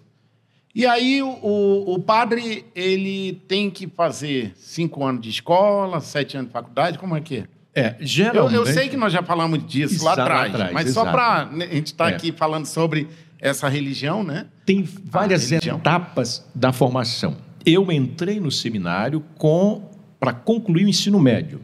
E 0.75 0.87
aí 0.87 1.23
o, 1.23 1.95
o, 1.95 1.99
padre 1.99 2.67
ele 2.77 3.41
tem 3.49 3.71
que 3.71 3.87
fazer 3.89 4.53
cinco 4.57 5.05
anos 5.05 5.23
de 5.23 5.31
escola, 5.31 6.01
sete 6.01 6.37
anos 6.37 6.49
de 6.49 6.53
faculdade, 6.53 6.99
como 6.99 7.17
é 7.17 7.21
que 7.21 7.39
é? 7.39 7.45
É, 7.75 7.97
geralmente... 8.01 8.55
eu, 8.55 8.65
eu 8.65 8.73
sei 8.73 8.89
que 8.89 8.97
nós 8.97 9.13
já 9.13 9.23
falamos 9.23 9.65
disso 9.67 10.05
lá 10.05 10.13
atrás, 10.13 10.53
mas 10.73 10.89
exato. 10.89 11.07
só 11.07 11.13
para 11.13 11.47
né, 11.47 11.69
a 11.71 11.75
gente 11.75 11.87
estar 11.87 12.05
tá 12.07 12.11
é. 12.11 12.15
aqui 12.15 12.33
falando 12.33 12.67
sobre 12.67 13.09
essa 13.41 13.69
religião, 13.69 14.23
né? 14.23 14.47
Tem 14.67 14.83
várias 14.83 15.51
etapas 15.51 16.47
da 16.55 16.73
formação. 16.73 17.37
Eu 17.65 17.91
entrei 17.91 18.41
no 18.41 18.51
seminário 18.51 19.25
com 19.37 19.89
para 20.19 20.33
concluir 20.33 20.85
o 20.85 20.89
ensino 20.89 21.19
médio. 21.19 21.61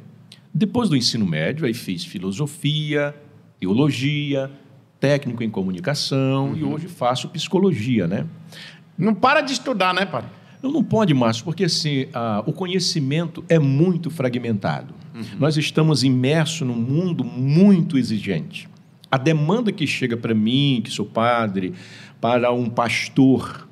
Depois 0.52 0.88
do 0.88 0.96
ensino 0.96 1.26
médio, 1.26 1.66
aí 1.66 1.75
fiz 1.75 2.04
filosofia, 2.04 3.14
teologia, 3.60 4.50
técnico 4.98 5.42
em 5.42 5.50
comunicação 5.50 6.48
uhum. 6.48 6.56
e 6.56 6.64
hoje 6.64 6.88
faço 6.88 7.28
psicologia, 7.28 8.06
né? 8.06 8.26
Não 8.96 9.14
para 9.14 9.42
de 9.42 9.52
estudar, 9.52 9.92
né, 9.92 10.06
pai? 10.06 10.25
Não, 10.62 10.72
não 10.72 10.82
pode, 10.82 11.12
Márcio, 11.14 11.44
porque 11.44 11.64
assim, 11.64 12.06
a, 12.12 12.42
o 12.46 12.52
conhecimento 12.52 13.44
é 13.48 13.58
muito 13.58 14.10
fragmentado. 14.10 14.94
Uhum. 15.14 15.22
Nós 15.38 15.56
estamos 15.56 16.02
imersos 16.02 16.66
num 16.66 16.75
mundo 16.75 17.25
muito 17.25 17.96
exigente. 17.98 18.68
A 19.10 19.16
demanda 19.16 19.70
que 19.72 19.86
chega 19.86 20.16
para 20.16 20.34
mim, 20.34 20.80
que 20.84 20.90
sou 20.90 21.06
padre, 21.06 21.72
para 22.20 22.52
um 22.52 22.68
pastor, 22.68 23.66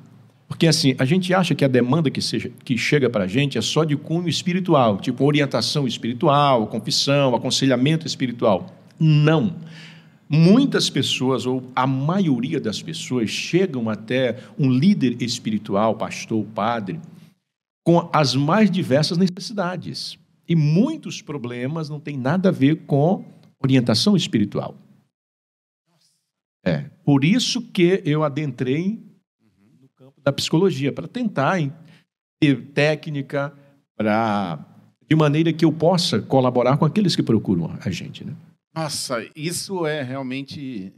Porque 0.47 0.67
assim, 0.67 0.95
a 0.99 1.05
gente 1.05 1.33
acha 1.33 1.55
que 1.55 1.65
a 1.65 1.67
demanda 1.67 2.09
que, 2.09 2.21
seja, 2.21 2.51
que 2.63 2.77
chega 2.77 3.09
para 3.09 3.23
a 3.23 3.27
gente 3.27 3.57
é 3.57 3.61
só 3.61 3.83
de 3.83 3.95
cunho 3.95 4.29
espiritual, 4.29 4.97
tipo 4.97 5.25
orientação 5.25 5.87
espiritual, 5.87 6.67
confissão, 6.67 7.35
aconselhamento 7.35 8.05
espiritual. 8.05 8.67
Não. 8.99 9.55
Muitas 10.27 10.89
pessoas, 10.89 11.45
ou 11.45 11.63
a 11.75 11.85
maioria 11.85 12.59
das 12.59 12.81
pessoas, 12.81 13.29
chegam 13.29 13.89
até 13.89 14.39
um 14.57 14.71
líder 14.71 15.21
espiritual, 15.21 15.95
pastor, 15.95 16.43
padre, 16.47 16.99
com 17.83 18.09
as 18.11 18.35
mais 18.35 18.71
diversas 18.71 19.17
necessidades. 19.17 20.17
E 20.47 20.55
muitos 20.55 21.21
problemas 21.21 21.89
não 21.89 21.99
têm 21.99 22.17
nada 22.17 22.49
a 22.49 22.51
ver 22.51 22.85
com 22.85 23.23
orientação 23.61 24.15
espiritual. 24.15 24.75
É, 26.63 26.89
por 27.03 27.23
isso 27.23 27.61
que 27.61 28.01
eu 28.03 28.23
adentrei 28.23 28.99
no 29.79 29.87
campo 29.89 30.19
da 30.23 30.33
psicologia, 30.33 30.91
para 30.91 31.07
tentar 31.07 31.59
ter 32.39 32.71
técnica, 32.73 33.53
para 33.95 34.65
de 35.07 35.15
maneira 35.15 35.53
que 35.53 35.63
eu 35.63 35.71
possa 35.71 36.19
colaborar 36.19 36.77
com 36.77 36.85
aqueles 36.85 37.15
que 37.15 37.21
procuram 37.21 37.77
a 37.79 37.89
gente. 37.91 38.25
Né? 38.25 38.35
Nossa, 38.75 39.25
isso 39.35 39.85
é 39.85 40.03
realmente 40.03 40.93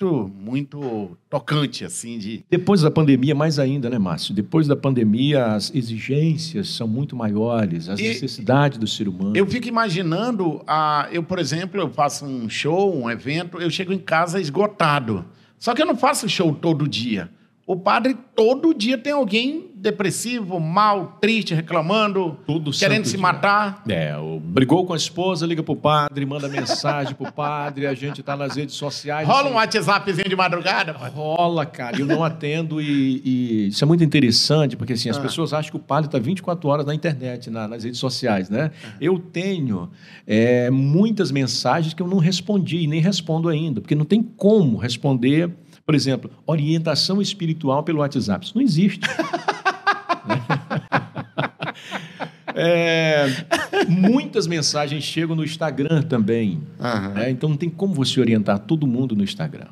muito, 0.00 0.32
muito 0.34 1.16
tocante, 1.28 1.84
assim, 1.84 2.18
de... 2.18 2.44
Depois 2.48 2.80
da 2.80 2.90
pandemia, 2.90 3.34
mais 3.34 3.58
ainda, 3.58 3.90
né, 3.90 3.98
Márcio? 3.98 4.34
Depois 4.34 4.66
da 4.66 4.74
pandemia, 4.74 5.46
as 5.46 5.74
exigências 5.74 6.68
são 6.70 6.88
muito 6.88 7.14
maiores, 7.14 7.88
as 7.88 8.00
e 8.00 8.04
necessidades 8.04 8.78
do 8.78 8.86
ser 8.86 9.08
humano. 9.08 9.36
Eu 9.36 9.46
fico 9.46 9.68
imaginando, 9.68 10.62
a, 10.66 11.08
eu, 11.12 11.22
por 11.22 11.38
exemplo, 11.38 11.80
eu 11.80 11.90
faço 11.90 12.24
um 12.24 12.48
show, 12.48 12.94
um 12.94 13.10
evento, 13.10 13.60
eu 13.60 13.70
chego 13.70 13.92
em 13.92 13.98
casa 13.98 14.40
esgotado. 14.40 15.24
Só 15.58 15.74
que 15.74 15.82
eu 15.82 15.86
não 15.86 15.96
faço 15.96 16.28
show 16.28 16.54
todo 16.54 16.88
dia. 16.88 17.30
O 17.70 17.76
padre, 17.76 18.16
todo 18.34 18.74
dia 18.74 18.98
tem 18.98 19.12
alguém 19.12 19.70
depressivo, 19.76 20.58
mal, 20.58 21.18
triste, 21.20 21.54
reclamando, 21.54 22.36
querendo 22.76 23.04
se 23.04 23.12
dia. 23.12 23.20
matar. 23.20 23.84
É, 23.88 24.12
brigou 24.42 24.84
com 24.84 24.92
a 24.92 24.96
esposa, 24.96 25.46
liga 25.46 25.62
pro 25.62 25.76
padre, 25.76 26.26
manda 26.26 26.48
mensagem 26.48 27.14
pro 27.14 27.30
padre, 27.30 27.86
a 27.86 27.94
gente 27.94 28.24
tá 28.24 28.36
nas 28.36 28.56
redes 28.56 28.74
sociais. 28.74 29.24
Rola 29.24 29.42
assim, 29.42 29.50
um 29.50 29.54
WhatsAppzinho 29.54 30.28
de 30.28 30.34
madrugada? 30.34 30.94
Padre? 30.94 31.14
Rola, 31.14 31.64
cara, 31.64 31.96
eu 31.96 32.06
não 32.06 32.24
atendo 32.24 32.80
e, 32.82 33.22
e, 33.24 33.68
isso 33.68 33.84
é 33.84 33.86
muito 33.86 34.02
interessante, 34.02 34.76
porque 34.76 34.94
assim, 34.94 35.08
as 35.08 35.18
ah. 35.18 35.20
pessoas 35.20 35.52
acham 35.52 35.70
que 35.70 35.76
o 35.76 35.80
padre 35.80 36.10
tá 36.10 36.18
24 36.18 36.68
horas 36.68 36.84
na 36.84 36.92
internet, 36.92 37.50
na, 37.50 37.68
nas 37.68 37.84
redes 37.84 38.00
sociais, 38.00 38.50
né? 38.50 38.72
Ah. 38.84 38.94
Eu 39.00 39.16
tenho 39.16 39.92
é, 40.26 40.70
muitas 40.70 41.30
mensagens 41.30 41.94
que 41.94 42.02
eu 42.02 42.08
não 42.08 42.18
respondi 42.18 42.78
e 42.78 42.88
nem 42.88 43.00
respondo 43.00 43.48
ainda, 43.48 43.80
porque 43.80 43.94
não 43.94 44.04
tem 44.04 44.20
como 44.24 44.76
responder 44.76 45.54
por 45.84 45.94
exemplo, 45.94 46.30
orientação 46.46 47.20
espiritual 47.20 47.82
pelo 47.82 48.00
WhatsApp. 48.00 48.44
Isso 48.44 48.54
não 48.54 48.62
existe. 48.62 49.08
é, 52.54 53.26
muitas 53.88 54.46
mensagens 54.46 55.02
chegam 55.02 55.34
no 55.34 55.44
Instagram 55.44 56.02
também. 56.02 56.60
Né? 57.14 57.30
Então 57.30 57.48
não 57.48 57.56
tem 57.56 57.70
como 57.70 57.94
você 57.94 58.20
orientar 58.20 58.58
todo 58.58 58.86
mundo 58.86 59.16
no 59.16 59.24
Instagram. 59.24 59.68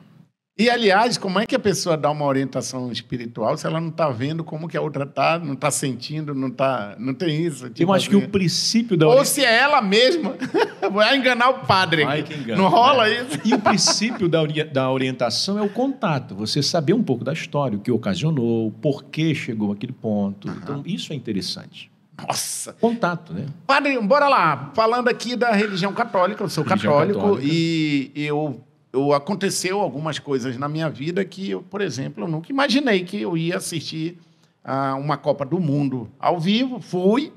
E, 0.59 0.69
aliás, 0.69 1.17
como 1.17 1.39
é 1.39 1.47
que 1.47 1.55
a 1.55 1.59
pessoa 1.59 1.97
dá 1.97 2.11
uma 2.11 2.25
orientação 2.25 2.91
espiritual 2.91 3.57
se 3.57 3.65
ela 3.65 3.81
não 3.81 3.91
está 3.91 4.11
vendo 4.11 4.43
como 4.43 4.67
que 4.67 4.77
a 4.77 4.81
outra 4.81 5.05
está, 5.05 5.39
não 5.39 5.53
está 5.53 5.71
sentindo, 5.71 6.35
não 6.35 6.51
tá, 6.51 6.97
não 6.99 7.15
tem 7.15 7.47
isso? 7.47 7.71
Tipo 7.71 7.89
Eu 7.89 7.95
acho 7.95 8.09
assim. 8.09 8.19
que 8.19 8.27
o 8.27 8.29
princípio 8.29 8.97
da 8.97 9.07
Ou 9.07 9.25
se 9.25 9.45
é 9.45 9.57
ela 9.57 9.81
mesma, 9.81 10.35
vai 10.91 11.17
enganar 11.17 11.51
o 11.51 11.61
padre. 11.61 12.05
Vai 12.05 12.25
que 12.25 12.35
engana, 12.35 12.61
não 12.61 12.69
rola 12.69 13.05
né? 13.05 13.23
isso? 13.23 13.41
E 13.45 13.55
o 13.55 13.61
princípio 13.61 14.29
da, 14.29 14.43
ori 14.43 14.65
da 14.65 14.91
orientação 14.91 15.57
é 15.57 15.63
o 15.63 15.69
contato. 15.69 16.35
Você 16.35 16.61
saber 16.61 16.93
um 16.93 17.05
pouco 17.05 17.23
da 17.23 17.33
história, 17.33 17.79
o 17.79 17.81
que 17.81 17.93
ocasionou, 17.93 18.73
por 18.83 19.05
que 19.05 19.37
chegou 19.37 19.71
aquele 19.71 19.93
ponto. 19.93 20.49
Uhum. 20.49 20.55
Então, 20.61 20.83
isso 20.85 21.13
é 21.13 21.17
interessante. 21.17 21.89
Nossa! 22.21 22.73
Contato, 22.73 23.33
né? 23.33 23.47
Padre, 23.65 23.97
bora 24.01 24.29
lá. 24.29 24.73
Falando 24.75 25.07
aqui 25.07 25.37
da 25.37 25.53
religião 25.53 25.93
católica, 25.93 26.43
eu 26.43 26.49
sou 26.49 26.65
religião 26.65 26.93
católico 26.93 27.21
católica. 27.21 27.47
e 27.47 28.11
eu 28.17 28.65
eu, 28.93 29.13
aconteceu 29.13 29.81
algumas 29.81 30.19
coisas 30.19 30.57
na 30.57 30.69
minha 30.69 30.89
vida 30.89 31.25
que 31.25 31.51
eu, 31.51 31.63
por 31.63 31.81
exemplo, 31.81 32.25
eu 32.25 32.29
nunca 32.29 32.51
imaginei 32.51 33.05
que 33.05 33.21
eu 33.21 33.37
ia 33.37 33.57
assistir 33.57 34.19
a 34.65 34.95
uma 34.95 35.17
Copa 35.17 35.45
do 35.45 35.59
Mundo 35.59 36.11
ao 36.19 36.39
vivo. 36.39 36.81
Fui. 36.81 37.33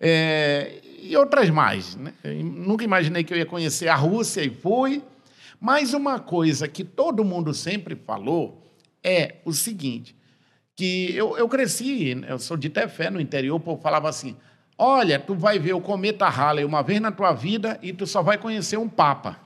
É, 0.00 0.80
e 1.00 1.16
outras 1.16 1.50
mais. 1.50 1.96
Né? 1.96 2.12
nunca 2.42 2.84
imaginei 2.84 3.22
que 3.22 3.32
eu 3.32 3.38
ia 3.38 3.46
conhecer 3.46 3.88
a 3.88 3.94
Rússia 3.94 4.42
e 4.42 4.50
fui. 4.50 5.02
Mas 5.60 5.94
uma 5.94 6.18
coisa 6.18 6.68
que 6.68 6.84
todo 6.84 7.24
mundo 7.24 7.54
sempre 7.54 7.94
falou 7.94 8.62
é 9.02 9.36
o 9.44 9.52
seguinte, 9.52 10.16
que 10.74 11.14
eu, 11.14 11.36
eu 11.36 11.48
cresci, 11.48 12.22
eu 12.26 12.38
sou 12.38 12.56
de 12.56 12.68
Tefé, 12.68 13.10
no 13.10 13.20
interior, 13.20 13.56
o 13.56 13.60
povo 13.60 13.80
falava 13.80 14.08
assim, 14.08 14.34
olha, 14.76 15.18
tu 15.18 15.34
vai 15.34 15.58
ver 15.58 15.74
o 15.74 15.80
cometa 15.80 16.28
Halley 16.28 16.64
uma 16.64 16.82
vez 16.82 17.00
na 17.00 17.12
tua 17.12 17.32
vida 17.32 17.78
e 17.82 17.92
tu 17.92 18.06
só 18.06 18.22
vai 18.22 18.38
conhecer 18.38 18.76
um 18.76 18.88
papa, 18.88 19.38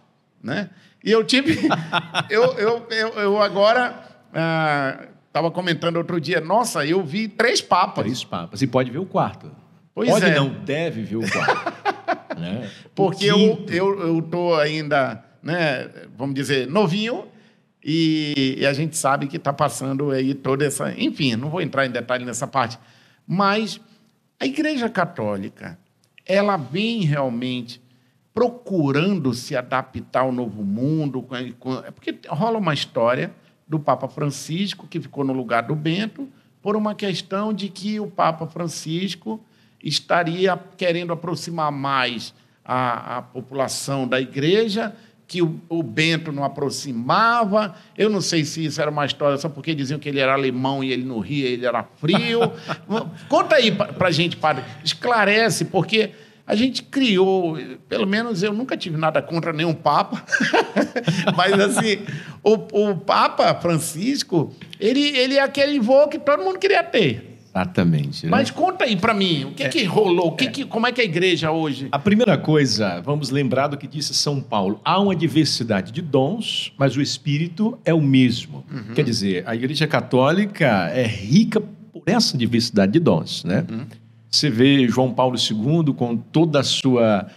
né? 0.42 0.70
E 1.02 1.10
eu 1.10 1.24
tive. 1.24 1.68
eu, 2.28 2.44
eu, 2.54 2.86
eu, 2.90 3.08
eu 3.14 3.42
agora. 3.42 4.04
Estava 5.26 5.48
ah, 5.48 5.50
comentando 5.50 5.96
outro 5.96 6.20
dia, 6.20 6.40
nossa, 6.40 6.84
eu 6.84 7.02
vi 7.02 7.28
três 7.28 7.60
papas. 7.60 8.04
Três 8.04 8.24
papas. 8.24 8.62
E 8.62 8.66
pode 8.66 8.90
ver 8.90 8.98
o 8.98 9.06
quarto. 9.06 9.50
Pois 9.94 10.10
pode 10.10 10.26
é. 10.26 10.34
não, 10.34 10.48
deve 10.48 11.02
ver 11.02 11.16
o 11.16 11.30
quarto. 11.30 11.98
né? 12.38 12.70
Porque 12.94 13.24
eu, 13.26 13.64
eu, 13.68 14.28
eu 14.32 14.54
ainda, 14.56 15.24
né, 15.42 15.88
vamos 16.16 16.34
dizer, 16.34 16.66
novinho. 16.66 17.26
E, 17.82 18.56
e 18.58 18.66
a 18.66 18.72
gente 18.72 18.96
sabe 18.96 19.26
que 19.28 19.36
está 19.36 19.52
passando 19.52 20.10
aí 20.10 20.34
toda 20.34 20.66
essa. 20.66 20.92
Enfim, 20.98 21.36
não 21.36 21.48
vou 21.48 21.60
entrar 21.60 21.86
em 21.86 21.90
detalhe 21.90 22.24
nessa 22.24 22.46
parte. 22.46 22.78
Mas 23.26 23.80
a 24.40 24.46
Igreja 24.46 24.88
Católica, 24.88 25.78
ela 26.26 26.56
vem 26.56 27.00
realmente 27.00 27.80
procurando 28.38 29.34
se 29.34 29.56
adaptar 29.56 30.20
ao 30.20 30.30
novo 30.30 30.62
mundo. 30.62 31.26
É 31.84 31.90
porque 31.90 32.16
rola 32.28 32.56
uma 32.56 32.72
história 32.72 33.32
do 33.66 33.80
Papa 33.80 34.06
Francisco, 34.06 34.86
que 34.86 35.00
ficou 35.00 35.24
no 35.24 35.32
lugar 35.32 35.64
do 35.64 35.74
Bento, 35.74 36.28
por 36.62 36.76
uma 36.76 36.94
questão 36.94 37.52
de 37.52 37.68
que 37.68 37.98
o 37.98 38.06
Papa 38.06 38.46
Francisco 38.46 39.40
estaria 39.82 40.56
querendo 40.76 41.12
aproximar 41.12 41.72
mais 41.72 42.32
a, 42.64 43.18
a 43.18 43.22
população 43.22 44.06
da 44.06 44.20
igreja, 44.20 44.94
que 45.26 45.42
o, 45.42 45.60
o, 45.68 45.82
Bento 45.82 46.30
não 46.30 46.44
aproximava. 46.44 47.74
Eu 47.96 48.08
não 48.08 48.20
sei 48.20 48.44
se 48.44 48.64
isso 48.64 48.80
era 48.80 48.88
uma 48.88 49.04
história 49.04 49.36
só 49.36 49.48
porque 49.48 49.74
diziam 49.74 49.98
que 49.98 50.08
ele 50.08 50.20
era 50.20 50.32
alemão 50.32 50.84
e 50.84 50.92
ele 50.92 51.04
não 51.04 51.18
ria, 51.18 51.48
ele 51.48 51.66
era 51.66 51.82
frio. 51.82 52.52
Conta 53.28 53.56
aí 53.56 53.72
para 53.72 54.06
a 54.06 54.12
gente, 54.12 54.36
padre. 54.36 54.64
Esclarece, 54.84 55.64
porque 55.64 56.12
a 56.48 56.54
gente 56.54 56.82
criou, 56.82 57.58
pelo 57.90 58.06
menos 58.06 58.42
eu 58.42 58.54
nunca 58.54 58.74
tive 58.74 58.96
nada 58.96 59.20
contra 59.20 59.52
nenhum 59.52 59.74
Papa, 59.74 60.24
mas 61.36 61.52
assim, 61.52 61.98
o, 62.42 62.54
o 62.54 62.96
Papa 62.96 63.54
Francisco, 63.56 64.50
ele, 64.80 65.00
ele 65.00 65.34
é 65.34 65.42
aquele 65.42 65.78
voo 65.78 66.08
que 66.08 66.18
todo 66.18 66.42
mundo 66.42 66.58
queria 66.58 66.82
ter. 66.82 67.36
Exatamente. 67.50 68.24
Né? 68.24 68.30
Mas 68.30 68.50
conta 68.50 68.84
aí 68.84 68.96
para 68.96 69.12
mim, 69.12 69.44
o 69.44 69.52
que 69.52 69.64
é, 69.64 69.68
que 69.68 69.84
rolou? 69.84 70.28
O 70.28 70.32
que 70.32 70.46
é. 70.46 70.50
que, 70.50 70.64
como 70.64 70.86
é 70.86 70.92
que 70.92 71.02
é 71.02 71.04
a 71.04 71.06
igreja 71.06 71.50
hoje? 71.50 71.88
A 71.92 71.98
primeira 71.98 72.38
coisa, 72.38 73.02
vamos 73.02 73.28
lembrar 73.28 73.68
do 73.68 73.76
que 73.76 73.86
disse 73.86 74.14
São 74.14 74.40
Paulo. 74.40 74.80
Há 74.82 74.98
uma 74.98 75.14
diversidade 75.14 75.92
de 75.92 76.00
dons, 76.00 76.72
mas 76.78 76.96
o 76.96 77.02
Espírito 77.02 77.78
é 77.84 77.92
o 77.92 78.00
mesmo. 78.00 78.64
Uhum. 78.72 78.94
Quer 78.94 79.04
dizer, 79.04 79.44
a 79.46 79.54
igreja 79.54 79.86
católica 79.86 80.88
é 80.94 81.06
rica 81.06 81.60
por 81.60 82.04
essa 82.06 82.38
diversidade 82.38 82.92
de 82.92 83.00
dons, 83.00 83.44
né? 83.44 83.66
Uhum. 83.68 83.86
Você 84.30 84.50
vê 84.50 84.86
João 84.88 85.12
Paulo 85.12 85.36
II 85.36 85.94
com 85.94 86.16
toda 86.16 86.60
a 86.60 86.64
sua 86.64 87.28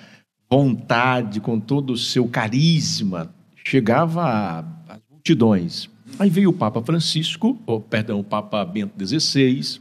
vontade, 0.50 1.40
com 1.40 1.60
todo 1.60 1.94
o 1.94 1.98
seu 1.98 2.28
carisma, 2.28 3.34
chegava 3.66 4.66
às 4.88 5.00
multidões. 5.10 5.90
Aí 6.20 6.30
veio 6.30 6.50
o 6.50 6.54
Papa 6.54 6.82
Francisco, 6.82 7.58
ou, 7.66 7.80
perdão, 7.80 8.20
o 8.20 8.24
Papa 8.24 8.64
Bento 8.66 8.94
XVI, 9.04 9.80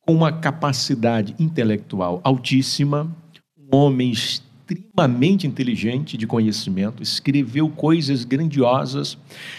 com 0.00 0.14
uma 0.14 0.32
capacidade 0.32 1.34
intelectual 1.38 2.20
altíssima, 2.24 3.14
um 3.58 3.76
homem 3.76 4.10
extremamente 4.10 5.46
inteligente 5.46 6.16
de 6.16 6.26
conhecimento, 6.26 7.02
escreveu 7.02 7.68
coisas 7.68 8.24
grandiosas 8.24 9.18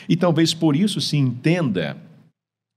e 0.10 0.16
talvez 0.16 0.54
por 0.54 0.76
isso 0.76 1.00
se 1.00 1.18
entenda 1.18 1.96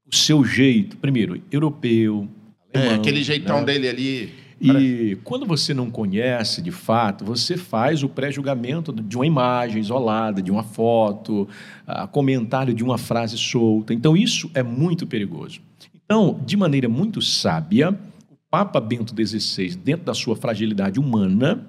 o 0.06 0.14
seu 0.14 0.44
jeito, 0.44 0.96
primeiro, 0.98 1.40
europeu, 1.50 2.28
é, 2.74 2.94
aquele 2.94 3.22
jeitão 3.22 3.60
né? 3.60 3.66
dele 3.66 3.88
ali. 3.88 4.44
E 4.60 5.18
quando 5.24 5.44
você 5.44 5.74
não 5.74 5.90
conhece 5.90 6.62
de 6.62 6.70
fato, 6.70 7.24
você 7.24 7.56
faz 7.56 8.02
o 8.02 8.08
pré-julgamento 8.08 8.92
de 8.92 9.16
uma 9.16 9.26
imagem 9.26 9.80
isolada, 9.80 10.40
de 10.40 10.50
uma 10.50 10.62
foto, 10.62 11.48
uh, 11.86 12.08
comentário 12.08 12.72
de 12.72 12.82
uma 12.82 12.96
frase 12.96 13.36
solta. 13.36 13.92
Então, 13.92 14.16
isso 14.16 14.50
é 14.54 14.62
muito 14.62 15.06
perigoso. 15.06 15.60
Então, 16.04 16.40
de 16.46 16.56
maneira 16.56 16.88
muito 16.88 17.20
sábia, 17.20 17.90
o 18.30 18.36
Papa 18.50 18.80
Bento 18.80 19.14
XVI, 19.14 19.76
dentro 19.76 20.06
da 20.06 20.14
sua 20.14 20.36
fragilidade 20.36 20.98
humana, 20.98 21.66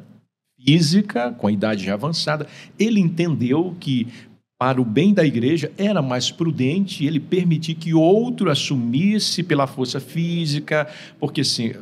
física, 0.65 1.31
com 1.31 1.47
a 1.47 1.51
idade 1.51 1.85
já 1.85 1.93
avançada, 1.93 2.47
ele 2.79 3.00
entendeu 3.00 3.75
que 3.79 4.07
para 4.65 4.81
o 4.81 4.84
bem 4.84 5.13
da 5.13 5.24
igreja, 5.24 5.72
era 5.77 6.01
mais 6.01 6.31
prudente 6.31 7.05
ele 7.05 7.19
permitir 7.19 7.75
que 7.75 7.93
outro 7.93 8.50
assumisse 8.50 9.43
pela 9.43 9.67
força 9.67 10.00
física, 10.00 10.88
porque 11.19 11.41
assim, 11.41 11.75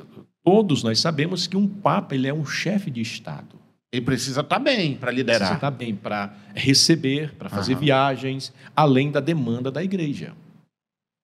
todos 0.44 0.84
nós 0.84 1.00
sabemos 1.00 1.48
que 1.48 1.56
um 1.56 1.66
papa 1.66 2.14
ele 2.14 2.28
é 2.28 2.34
um 2.34 2.46
chefe 2.46 2.92
de 2.92 3.00
Estado. 3.00 3.56
Ele 3.90 4.04
precisa 4.04 4.42
estar 4.42 4.60
bem 4.60 4.98
para 4.98 5.12
liderar. 5.14 5.40
Precisa 5.40 5.56
estar 5.56 5.72
bem 5.72 5.96
para 5.96 6.36
receber, 6.54 7.34
para 7.36 7.48
fazer 7.48 7.76
uhum. 7.76 7.80
viagens, 7.80 8.52
além 8.76 9.10
da 9.10 9.22
demanda 9.22 9.72
da 9.72 9.82
igreja. 9.82 10.34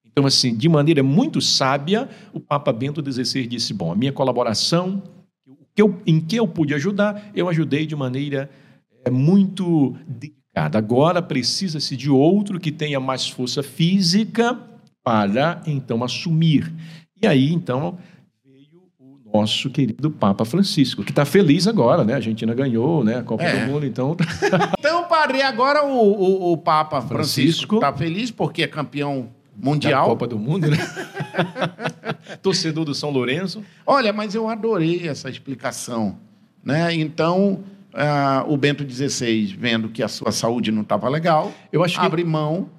Então, 0.06 0.26
assim, 0.26 0.56
de 0.56 0.70
maneira 0.70 1.04
muito 1.04 1.42
sábia, 1.42 2.08
o 2.32 2.40
Papa 2.40 2.72
Bento 2.72 3.04
XVI 3.04 3.46
disse: 3.46 3.74
bom, 3.74 3.92
a 3.92 3.96
minha 3.98 4.14
colaboração, 4.14 5.04
que 5.76 5.82
eu, 5.82 6.02
em 6.08 6.22
que 6.22 6.38
eu 6.38 6.48
pude 6.48 6.74
ajudar, 6.74 7.32
eu 7.36 7.50
ajudei 7.50 7.86
de 7.86 7.98
maneira 7.98 8.50
é, 9.04 9.10
muito. 9.10 9.94
Agora 10.56 11.22
precisa-se 11.22 11.96
de 11.96 12.10
outro 12.10 12.60
que 12.60 12.72
tenha 12.72 13.00
mais 13.00 13.28
força 13.28 13.64
física 13.64 14.58
para 15.04 15.62
então 15.66 16.04
assumir. 16.04 16.72
E 17.22 17.28
aí, 17.28 17.54
então, 17.54 17.98
nosso 19.34 19.70
querido 19.70 20.10
Papa 20.10 20.44
Francisco, 20.44 21.04
que 21.04 21.12
está 21.12 21.24
feliz 21.24 21.68
agora, 21.68 22.04
né? 22.04 22.14
A 22.14 22.16
Argentina 22.18 22.54
ganhou, 22.54 23.04
né? 23.04 23.18
A 23.18 23.24
Copa 23.24 23.44
é. 23.44 23.66
do 23.66 23.72
Mundo, 23.72 23.86
então. 23.86 24.18
então, 24.80 25.04
padre, 25.06 25.42
agora 25.42 25.86
o, 25.86 25.92
o, 25.92 26.54
o 26.54 26.58
Papa 26.58 27.02
Francisco 27.02 27.76
está 27.76 27.94
feliz 27.94 28.32
porque 28.32 28.64
é 28.64 28.68
campeão 28.68 29.30
mundial. 29.56 30.04
Da 30.04 30.10
Copa 30.10 30.28
do 30.28 30.40
Mundo, 30.40 30.70
né? 30.70 30.78
Torcedor 32.42 32.86
do 32.86 32.96
São 32.96 33.12
Lourenço. 33.12 33.64
Olha, 33.86 34.12
mas 34.12 34.34
eu 34.34 34.48
adorei 34.50 35.08
essa 35.08 35.30
explicação, 35.30 36.18
né? 36.64 36.94
Então. 36.94 37.64
Uh, 37.94 38.52
o 38.52 38.56
Bento 38.56 38.88
XVI, 38.88 39.56
vendo 39.58 39.90
que 39.90 40.04
a 40.04 40.08
sua 40.08 40.32
saúde 40.32 40.72
não 40.72 40.84
estava 40.84 41.10
legal, 41.10 41.52
eu 41.74 41.84
acho 41.84 42.00
abre 42.00 42.24
que... 42.24 42.30
mão. 42.30 42.70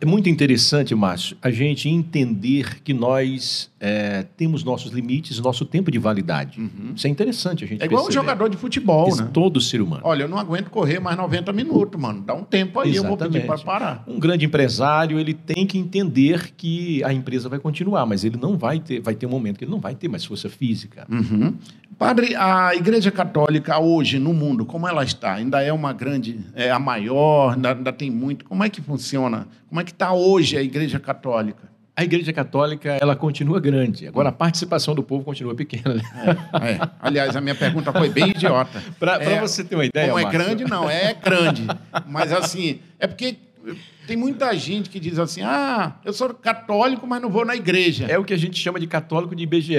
É 0.00 0.06
muito 0.06 0.28
interessante, 0.28 0.94
Márcio, 0.94 1.36
a 1.42 1.50
gente 1.50 1.88
entender 1.88 2.82
que 2.82 2.94
nós 2.94 3.68
é, 3.80 4.24
temos 4.36 4.64
nossos 4.64 4.90
limites, 4.92 5.38
nosso 5.38 5.64
tempo 5.64 5.90
de 5.90 5.98
validade. 5.98 6.60
Uhum. 6.60 6.92
Isso 6.96 7.06
é 7.06 7.10
interessante 7.10 7.64
a 7.64 7.66
gente 7.66 7.80
É 7.80 7.84
igual 7.84 8.04
perceber. 8.04 8.20
um 8.20 8.22
jogador 8.22 8.48
de 8.48 8.56
futebol, 8.56 9.14
né? 9.16 9.28
Todo 9.32 9.60
ser 9.60 9.80
humano. 9.80 10.02
Olha, 10.04 10.24
eu 10.24 10.28
não 10.28 10.38
aguento 10.38 10.68
correr 10.68 10.98
mais 10.98 11.16
90 11.16 11.52
minutos, 11.52 12.00
mano. 12.00 12.22
Dá 12.22 12.34
um 12.34 12.42
tempo 12.42 12.80
aí, 12.80 12.90
Exatamente. 12.90 12.96
eu 12.96 13.18
vou 13.18 13.32
pedir 13.32 13.46
para 13.46 13.58
parar. 13.58 14.04
Um 14.06 14.18
grande 14.18 14.46
empresário, 14.46 15.18
ele 15.18 15.32
tem 15.32 15.66
que 15.66 15.78
entender 15.78 16.52
que 16.56 17.02
a 17.04 17.12
empresa 17.12 17.48
vai 17.48 17.58
continuar, 17.58 18.04
mas 18.04 18.24
ele 18.24 18.36
não 18.36 18.58
vai 18.58 18.80
ter, 18.80 19.00
vai 19.00 19.14
ter 19.14 19.26
um 19.26 19.30
momento 19.30 19.58
que 19.58 19.64
ele 19.64 19.70
não 19.70 19.80
vai 19.80 19.94
ter 19.94 20.08
mais 20.08 20.24
força 20.24 20.48
física. 20.48 21.06
Uhum. 21.08 21.54
Padre, 21.96 22.34
a 22.36 22.74
Igreja 22.74 23.10
Católica 23.10 23.78
hoje 23.78 24.18
no 24.18 24.32
mundo, 24.32 24.64
como 24.64 24.86
ela 24.88 25.04
está? 25.04 25.34
Ainda 25.34 25.62
é 25.62 25.72
uma 25.72 25.92
grande, 25.92 26.40
é 26.54 26.70
a 26.70 26.78
maior, 26.78 27.54
ainda, 27.54 27.72
ainda 27.72 27.92
tem 27.92 28.10
muito. 28.10 28.44
Como 28.44 28.62
é 28.62 28.68
que 28.68 28.80
funciona? 28.80 29.46
Como 29.68 29.80
é 29.80 29.84
que 29.84 29.90
está 29.92 30.12
hoje 30.12 30.56
a 30.56 30.62
Igreja 30.62 30.98
Católica? 30.98 31.68
A 31.98 32.04
Igreja 32.04 32.32
Católica 32.32 32.96
ela 33.00 33.16
continua 33.16 33.58
grande. 33.58 34.06
Agora 34.06 34.28
a 34.28 34.32
participação 34.32 34.94
do 34.94 35.02
povo 35.02 35.24
continua 35.24 35.52
pequena. 35.52 35.96
Né? 35.96 36.02
É, 36.62 36.70
é. 36.70 36.80
Aliás, 37.00 37.34
a 37.34 37.40
minha 37.40 37.56
pergunta 37.56 37.92
foi 37.92 38.08
bem 38.08 38.28
idiota. 38.28 38.80
Para 39.00 39.20
é, 39.20 39.40
você 39.40 39.64
ter 39.64 39.74
uma 39.74 39.84
ideia, 39.84 40.06
não 40.06 40.16
é 40.16 40.24
grande 40.30 40.64
não, 40.64 40.88
é 40.88 41.12
grande. 41.12 41.66
Mas 42.06 42.32
assim, 42.32 42.78
é 43.00 43.08
porque 43.08 43.34
tem 44.06 44.16
muita 44.16 44.56
gente 44.56 44.88
que 44.90 45.00
diz 45.00 45.18
assim: 45.18 45.42
ah, 45.42 45.96
eu 46.04 46.12
sou 46.12 46.32
católico, 46.32 47.04
mas 47.04 47.20
não 47.20 47.30
vou 47.30 47.44
na 47.44 47.56
igreja. 47.56 48.06
É 48.08 48.16
o 48.16 48.22
que 48.22 48.32
a 48.32 48.38
gente 48.38 48.56
chama 48.60 48.78
de 48.78 48.86
católico 48.86 49.34
de 49.34 49.42
IBGE. 49.42 49.74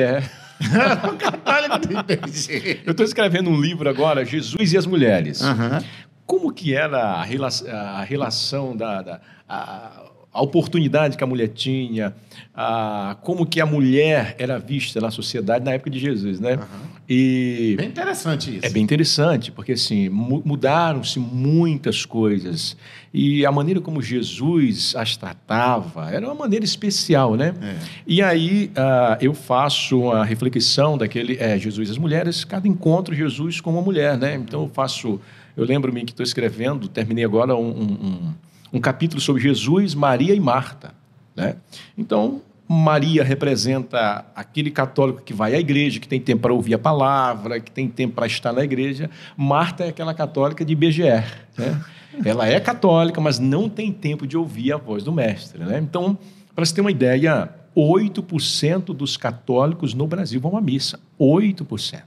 católico 1.20 1.88
de 1.88 2.16
IBGE. 2.16 2.82
Eu 2.86 2.92
estou 2.92 3.06
escrevendo 3.06 3.50
um 3.50 3.62
livro 3.62 3.90
agora, 3.90 4.26
Jesus 4.26 4.74
e 4.74 4.78
as 4.78 4.86
Mulheres. 4.86 5.40
Uhum. 5.40 5.82
Como 6.26 6.51
que 6.51 6.75
era 6.75 7.01
a, 7.01 7.24
relação, 7.24 7.74
a 7.74 8.03
relação 8.03 8.75
da, 8.75 9.01
da 9.01 9.22
a, 9.48 10.08
a 10.31 10.42
oportunidade 10.42 11.18
que 11.18 11.24
a 11.24 11.27
mulher 11.27 11.48
tinha, 11.48 12.13
a, 12.53 13.18
como 13.22 13.46
que 13.46 13.59
a 13.59 13.65
mulher 13.65 14.35
era 14.37 14.59
vista 14.59 15.01
na 15.01 15.09
sociedade 15.09 15.65
na 15.65 15.72
época 15.72 15.89
de 15.89 16.00
Jesus, 16.00 16.39
né? 16.39 16.55
Uhum. 16.55 16.89
E 17.11 17.74
bem 17.75 17.87
interessante 17.87 18.57
isso. 18.57 18.65
É 18.65 18.70
bem 18.70 18.83
interessante, 18.83 19.51
porque 19.51 19.72
assim, 19.72 20.07
mudaram-se 20.09 21.20
muitas 21.20 22.05
coisas. 22.05 22.77
E 23.11 23.44
a 23.44 23.51
maneira 23.51 23.81
como 23.81 24.00
Jesus 24.00 24.94
as 24.96 25.18
tratava 25.18 26.11
era 26.11 26.24
uma 26.27 26.35
maneira 26.35 26.63
especial, 26.63 27.35
né? 27.35 27.55
É. 27.59 27.75
E 28.05 28.22
aí 28.22 28.72
uh, 28.75 29.18
eu 29.20 29.33
faço 29.33 30.11
a 30.11 30.24
reflexão 30.24 30.96
daquele 30.96 31.37
é, 31.39 31.57
Jesus 31.57 31.89
e 31.89 31.92
as 31.92 31.98
mulheres, 31.98 32.44
cada 32.44 32.68
encontro 32.68 33.15
Jesus 33.15 33.59
com 33.59 33.72
uma 33.72 33.81
mulher, 33.81 34.15
né? 34.15 34.35
Então 34.35 34.61
eu 34.61 34.70
faço, 34.72 35.20
eu 35.57 35.65
lembro-me 35.65 36.05
que 36.05 36.11
estou 36.11 36.24
escrevendo, 36.24 36.87
terminei 36.87 37.25
agora 37.25 37.55
um, 37.55 37.70
um 37.70 38.33
um 38.58 38.58
capítulo 38.77 39.22
sobre 39.22 39.42
Jesus, 39.42 39.96
Maria 39.96 40.36
e 40.36 40.40
Marta. 40.40 40.94
Né? 41.36 41.55
Então, 41.98 42.42
Maria 42.68 43.24
representa 43.24 44.25
aquele 44.36 44.70
católico 44.70 45.24
que 45.24 45.34
vai 45.34 45.55
à 45.55 45.60
igreja, 45.60 46.00
que 46.00 46.08
tem 46.08 46.20
tempo 46.20 46.44
para 46.44 46.53
ouvir 46.53 46.75
a 46.75 46.77
palavra, 46.77 47.60
que 47.60 47.72
tem 47.72 47.88
tempo 47.88 48.14
para 48.14 48.27
estar 48.27 48.53
na 48.53 48.64
igreja. 48.64 49.10
Marta 49.36 49.86
é 49.86 49.90
aquela 49.90 50.14
católica 50.14 50.64
de 50.64 50.74
IBGE. 50.74 51.03
Né? 51.58 51.82
Ela 52.24 52.48
é 52.48 52.60
católica, 52.60 53.20
mas 53.20 53.40
não 53.40 53.68
tem 53.68 53.92
tempo 53.92 54.27
de 54.27 54.38
ouvir 54.38 54.74
a 54.74 54.77
voz 54.77 55.03
do 55.03 55.12
mestre. 55.12 55.64
Né? 55.64 55.79
Então, 55.79 56.16
para 56.53 56.64
você 56.64 56.75
ter 56.75 56.82
uma 56.82 56.92
ideia, 56.92 57.50
8% 57.75 58.86
dos 58.94 59.18
católicos 59.18 59.94
no 59.94 60.05
Brasil 60.05 60.40
vão 60.40 60.58
à 60.58 60.62
missa. 60.62 61.00
8%. 61.20 62.01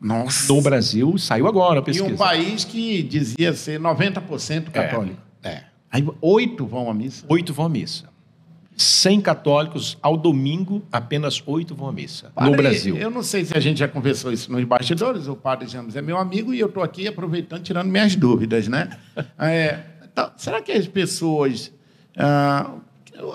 Nossa. 0.00 0.52
No 0.52 0.60
Brasil, 0.60 1.16
saiu 1.18 1.46
agora 1.46 1.80
a 1.80 1.82
pesquisa. 1.82 2.10
E 2.10 2.12
um 2.12 2.16
país 2.16 2.64
que 2.64 3.02
dizia 3.02 3.52
ser 3.52 3.80
90% 3.80 4.70
católico. 4.70 5.20
É. 5.42 5.48
é. 5.48 5.64
Aí 5.90 6.06
oito 6.20 6.66
vão 6.66 6.90
à 6.90 6.94
missa? 6.94 7.24
Oito 7.28 7.52
vão 7.52 7.66
à 7.66 7.68
missa. 7.68 8.08
100 8.76 9.20
católicos 9.22 9.98
ao 10.00 10.16
domingo, 10.16 10.82
apenas 10.92 11.42
oito 11.46 11.74
vão 11.74 11.88
à 11.88 11.92
missa. 11.92 12.30
Padre, 12.32 12.50
no 12.50 12.56
Brasil. 12.56 12.96
Eu 12.96 13.10
não 13.10 13.24
sei 13.24 13.44
se 13.44 13.56
a 13.56 13.60
gente 13.60 13.78
já 13.78 13.88
conversou 13.88 14.32
isso 14.32 14.52
nos 14.52 14.62
bastidores, 14.64 15.26
o 15.26 15.34
padre 15.34 15.66
James 15.66 15.96
é 15.96 16.02
meu 16.02 16.16
amigo 16.16 16.54
e 16.54 16.60
eu 16.60 16.68
estou 16.68 16.82
aqui 16.82 17.08
aproveitando, 17.08 17.62
tirando 17.62 17.88
minhas 17.88 18.14
dúvidas, 18.14 18.68
né? 18.68 18.90
É, 19.38 19.80
então, 20.04 20.30
será 20.36 20.60
que 20.60 20.72
as 20.72 20.86
pessoas. 20.86 21.72
Ah, 22.16 22.72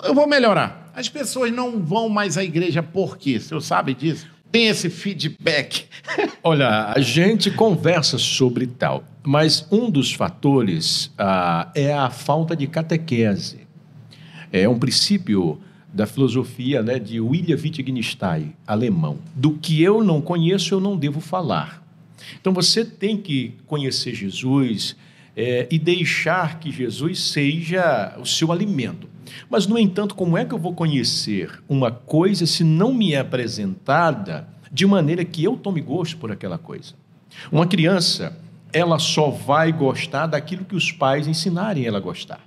eu 0.04 0.14
vou 0.14 0.26
melhorar. 0.26 0.90
As 0.94 1.08
pessoas 1.08 1.50
não 1.50 1.82
vão 1.82 2.08
mais 2.08 2.38
à 2.38 2.44
igreja 2.44 2.82
por 2.82 3.18
quê? 3.18 3.36
O 3.36 3.40
senhor 3.40 3.60
sabe 3.60 3.94
disso? 3.94 4.26
Tem 4.50 4.68
esse 4.68 4.88
feedback? 4.88 5.86
Olha, 6.42 6.92
a 6.94 7.00
gente 7.00 7.50
conversa 7.50 8.18
sobre 8.18 8.66
tal. 8.66 9.02
Mas 9.26 9.66
um 9.70 9.90
dos 9.90 10.12
fatores 10.12 11.10
ah, 11.16 11.70
é 11.74 11.92
a 11.94 12.10
falta 12.10 12.54
de 12.54 12.66
catequese. 12.66 13.60
É 14.52 14.68
um 14.68 14.78
princípio 14.78 15.58
da 15.92 16.06
filosofia 16.06 16.82
né, 16.82 16.98
de 16.98 17.20
William 17.20 17.56
Wittgenstein, 17.56 18.52
alemão. 18.66 19.18
Do 19.34 19.52
que 19.52 19.82
eu 19.82 20.04
não 20.04 20.20
conheço, 20.20 20.74
eu 20.74 20.80
não 20.80 20.96
devo 20.96 21.20
falar. 21.20 21.82
Então 22.40 22.52
você 22.52 22.84
tem 22.84 23.16
que 23.16 23.54
conhecer 23.66 24.14
Jesus 24.14 24.96
é, 25.36 25.66
e 25.70 25.78
deixar 25.78 26.58
que 26.60 26.70
Jesus 26.70 27.20
seja 27.20 28.16
o 28.20 28.26
seu 28.26 28.52
alimento. 28.52 29.08
Mas, 29.48 29.66
no 29.66 29.78
entanto, 29.78 30.14
como 30.14 30.36
é 30.36 30.44
que 30.44 30.52
eu 30.52 30.58
vou 30.58 30.74
conhecer 30.74 31.50
uma 31.68 31.90
coisa 31.90 32.46
se 32.46 32.62
não 32.62 32.92
me 32.92 33.14
é 33.14 33.18
apresentada 33.18 34.46
de 34.70 34.86
maneira 34.86 35.24
que 35.24 35.42
eu 35.42 35.56
tome 35.56 35.80
gosto 35.80 36.16
por 36.18 36.30
aquela 36.30 36.58
coisa? 36.58 36.94
Uma 37.50 37.66
criança, 37.66 38.36
ela 38.74 38.98
só 38.98 39.30
vai 39.30 39.72
gostar 39.72 40.26
daquilo 40.26 40.64
que 40.64 40.74
os 40.74 40.90
pais 40.90 41.28
ensinarem 41.28 41.86
ela 41.86 41.98
a 41.98 42.00
gostar. 42.00 42.40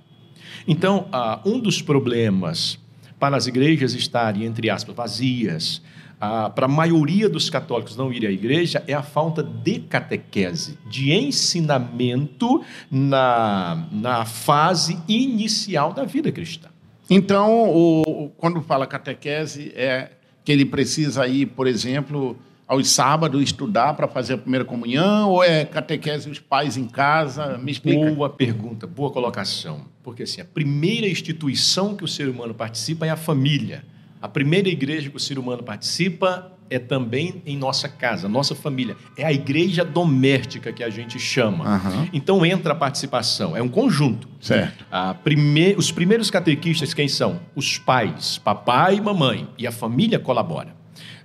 Então, 0.66 1.08
uh, 1.08 1.48
um 1.48 1.58
dos 1.58 1.80
problemas 1.80 2.78
para 3.18 3.36
as 3.36 3.46
igrejas 3.46 3.94
estarem, 3.94 4.44
entre 4.44 4.68
aspas, 4.68 4.94
vazias, 4.94 5.78
uh, 6.16 6.52
para 6.52 6.66
a 6.66 6.68
maioria 6.68 7.28
dos 7.28 7.48
católicos 7.48 7.96
não 7.96 8.12
irem 8.12 8.28
à 8.28 8.32
igreja, 8.32 8.84
é 8.86 8.92
a 8.92 9.02
falta 9.02 9.42
de 9.42 9.80
catequese, 9.80 10.78
de 10.90 11.12
ensinamento 11.12 12.62
na, 12.90 13.86
na 13.90 14.24
fase 14.26 14.98
inicial 15.08 15.94
da 15.94 16.04
vida 16.04 16.30
cristã. 16.30 16.68
Então, 17.08 17.70
o, 17.70 18.30
quando 18.36 18.60
fala 18.60 18.86
catequese, 18.86 19.72
é 19.74 20.10
que 20.44 20.52
ele 20.52 20.66
precisa 20.66 21.26
ir, 21.26 21.46
por 21.46 21.66
exemplo, 21.66 22.36
aos 22.68 22.90
sábados 22.90 23.42
estudar 23.42 23.94
para 23.94 24.06
fazer 24.06 24.34
a 24.34 24.38
primeira 24.38 24.64
comunhão? 24.64 25.30
Ou 25.30 25.42
é 25.42 25.64
catequese 25.64 26.28
os 26.28 26.38
pais 26.38 26.76
em 26.76 26.86
casa? 26.86 27.56
Me 27.56 27.72
explica. 27.72 28.12
Boa 28.12 28.28
pergunta, 28.28 28.86
boa 28.86 29.10
colocação. 29.10 29.86
Porque 30.02 30.24
assim, 30.24 30.42
a 30.42 30.44
primeira 30.44 31.08
instituição 31.08 31.96
que 31.96 32.04
o 32.04 32.08
ser 32.08 32.28
humano 32.28 32.54
participa 32.54 33.06
é 33.06 33.10
a 33.10 33.16
família. 33.16 33.84
A 34.20 34.28
primeira 34.28 34.68
igreja 34.68 35.08
que 35.08 35.16
o 35.16 35.20
ser 35.20 35.38
humano 35.38 35.62
participa 35.62 36.52
é 36.70 36.78
também 36.78 37.42
em 37.46 37.56
nossa 37.56 37.88
casa, 37.88 38.28
nossa 38.28 38.54
família. 38.54 38.96
É 39.16 39.24
a 39.24 39.32
igreja 39.32 39.84
doméstica 39.84 40.72
que 40.72 40.84
a 40.84 40.90
gente 40.90 41.18
chama. 41.18 41.76
Uhum. 41.76 42.08
Então 42.12 42.44
entra 42.44 42.72
a 42.72 42.76
participação, 42.76 43.56
é 43.56 43.62
um 43.62 43.68
conjunto. 43.68 44.28
Certo. 44.40 44.84
A 44.90 45.14
prime... 45.14 45.74
Os 45.76 45.90
primeiros 45.90 46.30
catequistas 46.30 46.92
quem 46.92 47.08
são? 47.08 47.40
Os 47.54 47.78
pais, 47.78 48.38
papai 48.38 48.96
e 48.96 49.00
mamãe. 49.00 49.48
E 49.56 49.66
a 49.66 49.72
família 49.72 50.18
colabora. 50.18 50.77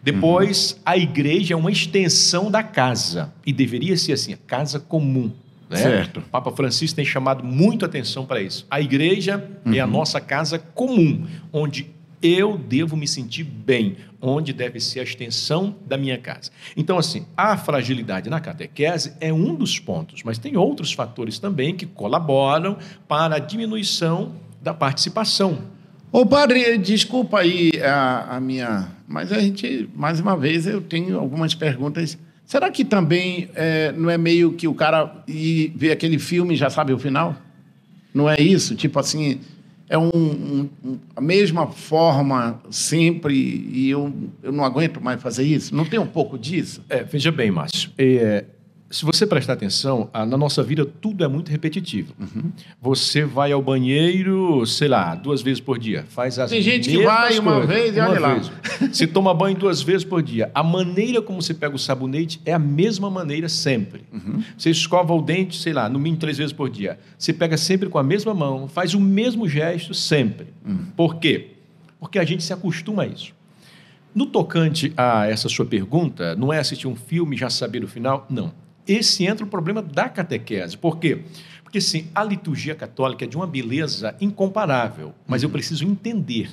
Depois, 0.04 0.74
uhum. 0.74 0.80
a 0.86 0.98
igreja 0.98 1.54
é 1.54 1.58
uma 1.58 1.72
extensão 1.72 2.52
da 2.52 2.62
casa. 2.62 3.34
E 3.46 3.54
deveria 3.54 3.96
ser 3.96 4.12
assim, 4.14 4.34
a 4.34 4.38
casa 4.38 4.78
comum. 4.78 5.32
Né? 5.70 5.78
Certo. 5.78 6.20
O 6.20 6.24
Papa 6.24 6.52
Francisco 6.52 6.96
tem 6.96 7.06
chamado 7.06 7.44
muito 7.44 7.86
atenção 7.86 8.26
para 8.26 8.42
isso. 8.42 8.68
A 8.70 8.82
igreja 8.82 9.50
é 9.74 9.80
a 9.80 9.88
nossa 9.88 10.20
casa 10.20 10.60
comum, 10.60 11.26
onde 11.54 11.90
eu 12.22 12.58
devo 12.58 12.96
me 12.96 13.08
sentir 13.08 13.44
bem, 13.44 13.98
onde 14.22 14.54
deve 14.54 14.80
ser 14.80 15.02
a 15.02 15.04
extensão 15.04 15.76
da 15.86 15.98
minha 15.98 16.18
casa. 16.18 16.52
Então, 16.76 16.98
assim, 16.98 17.26
a 17.36 17.58
fragilidade 17.58 18.30
na 18.30 18.40
catequese 18.40 19.14
é 19.20 19.34
um 19.34 19.56
dos 19.56 19.80
pontos, 19.80 20.24
mas 20.24 20.38
tem 20.38 20.56
outros 20.56 20.94
fatores 20.94 21.40
também 21.40 21.76
que 21.76 21.86
colaboram 21.86 22.78
para 23.08 23.36
a 23.36 23.40
diminuição 23.40 24.34
da 24.62 24.74
participação. 24.74 25.74
Ô 26.16 26.28
padre, 26.28 26.78
desculpa 26.78 27.40
aí 27.40 27.72
a, 27.84 28.36
a 28.36 28.40
minha. 28.40 28.88
Mas 29.08 29.32
a 29.32 29.40
gente, 29.40 29.90
mais 29.96 30.20
uma 30.20 30.38
vez, 30.38 30.68
eu 30.68 30.80
tenho 30.80 31.18
algumas 31.18 31.56
perguntas. 31.56 32.20
Será 32.46 32.70
que 32.70 32.86
também 32.86 33.50
é, 33.56 33.92
não 33.94 34.12
é 34.12 34.18
meio 34.18 34.54
que 34.54 34.68
o 34.68 34.76
cara 34.76 35.24
ir 35.28 35.74
ver 35.76 35.92
aquele 35.92 36.20
filme 36.20 36.54
e 36.54 36.58
já 36.58 36.70
sabe 36.70 36.94
o 36.94 37.00
final? 37.00 37.36
Não 38.14 38.30
é 38.30 38.40
isso? 38.40 38.76
Tipo 38.76 39.00
assim, 39.00 39.40
é 39.90 39.98
um, 39.98 40.70
um- 40.86 41.00
a 41.16 41.22
mesma 41.22 41.66
forma 41.68 42.62
sempre 42.70 43.34
e 43.74 43.90
eu, 43.90 44.14
eu 44.44 44.52
não 44.52 44.64
aguento 44.64 45.02
mais 45.02 45.20
fazer 45.20 45.44
isso? 45.46 45.76
Não 45.76 45.84
tem 45.84 46.00
um 46.00 46.06
pouco 46.06 46.38
disso? 46.38 46.84
É, 46.90 47.04
veja 47.04 47.32
bem, 47.32 47.50
Márcio. 47.50 47.90
é, 47.98 48.46
se 48.94 49.04
você 49.04 49.26
prestar 49.26 49.54
atenção, 49.54 50.08
na 50.14 50.38
nossa 50.38 50.62
vida 50.62 50.86
tudo 50.86 51.24
é 51.24 51.28
muito 51.28 51.50
repetitivo. 51.50 52.14
Você 52.80 53.26
vai 53.26 53.52
ao 53.52 53.60
banheiro, 53.60 54.64
sei 54.68 54.88
lá, 54.88 55.16
duas 55.16 55.42
vezes 55.42 55.60
por 55.60 55.80
dia. 55.80 56.06
Faz 56.10 56.38
as 56.38 56.52
Tem 56.52 56.62
gente 56.62 56.90
que 56.90 57.04
vai 57.04 57.40
uma 57.40 57.54
coisas, 57.54 57.70
vez 57.70 57.98
e 57.98 58.00
olha 58.00 58.20
lá. 58.20 58.42
Se 58.94 59.08
toma 59.08 59.34
banho 59.34 59.58
duas 59.58 59.82
vezes 59.82 60.04
por 60.04 60.22
dia. 60.22 60.52
A 60.54 60.62
maneira 60.62 61.24
como 61.24 61.42
você 61.42 61.56
pega 61.56 61.76
o 61.76 61.80
sabonete 61.80 62.40
é 62.46 62.54
a 62.54 62.60
mesma 62.60 63.10
maneira 63.10 63.50
sempre. 63.50 64.04
Uhum. 64.14 64.44
Você 64.56 64.70
escova 64.70 65.12
o 65.12 65.22
dente, 65.24 65.60
sei 65.60 65.74
lá, 65.74 65.90
no 65.90 65.98
mínimo 65.98 66.20
três 66.20 66.38
vezes 66.38 66.54
por 66.54 66.70
dia. 66.70 67.00
Você 67.18 67.34
pega 67.34 67.58
sempre 67.58 67.90
com 67.90 67.98
a 67.98 68.04
mesma 68.04 68.36
mão, 68.36 68.68
faz 68.68 68.94
o 68.94 69.00
mesmo 69.00 69.50
gesto 69.50 69.96
sempre. 69.96 70.48
Uhum. 70.64 70.86
Por 70.96 71.16
quê? 71.16 71.54
Porque 72.00 72.20
a 72.20 72.24
gente 72.24 72.44
se 72.44 72.54
acostuma 72.54 73.04
a 73.04 73.08
isso. 73.08 73.34
No 74.14 74.28
tocante 74.28 74.94
a 74.96 75.26
essa 75.26 75.50
sua 75.50 75.66
pergunta, 75.66 76.36
não 76.36 76.54
é 76.54 76.60
assistir 76.60 76.88
um 76.88 76.96
filme 76.96 77.36
e 77.36 77.40
já 77.40 77.50
saber 77.50 77.84
o 77.84 77.88
final? 77.88 78.28
Não. 78.30 78.54
Esse 78.88 79.26
entra 79.26 79.46
o 79.46 79.50
problema 79.50 79.82
da 79.82 80.10
catequese. 80.10 80.78
Por 80.78 81.00
quê? 81.00 81.24
Porque, 81.64 81.80
sim, 81.82 82.08
a 82.14 82.24
liturgia 82.24 82.76
católica 82.76 83.26
é 83.26 83.28
de 83.28 83.36
uma 83.36 83.48
beleza 83.48 84.16
incomparável, 84.22 85.14
mas 85.26 85.42
eu 85.42 85.50
preciso 85.50 85.86
entender. 85.86 86.52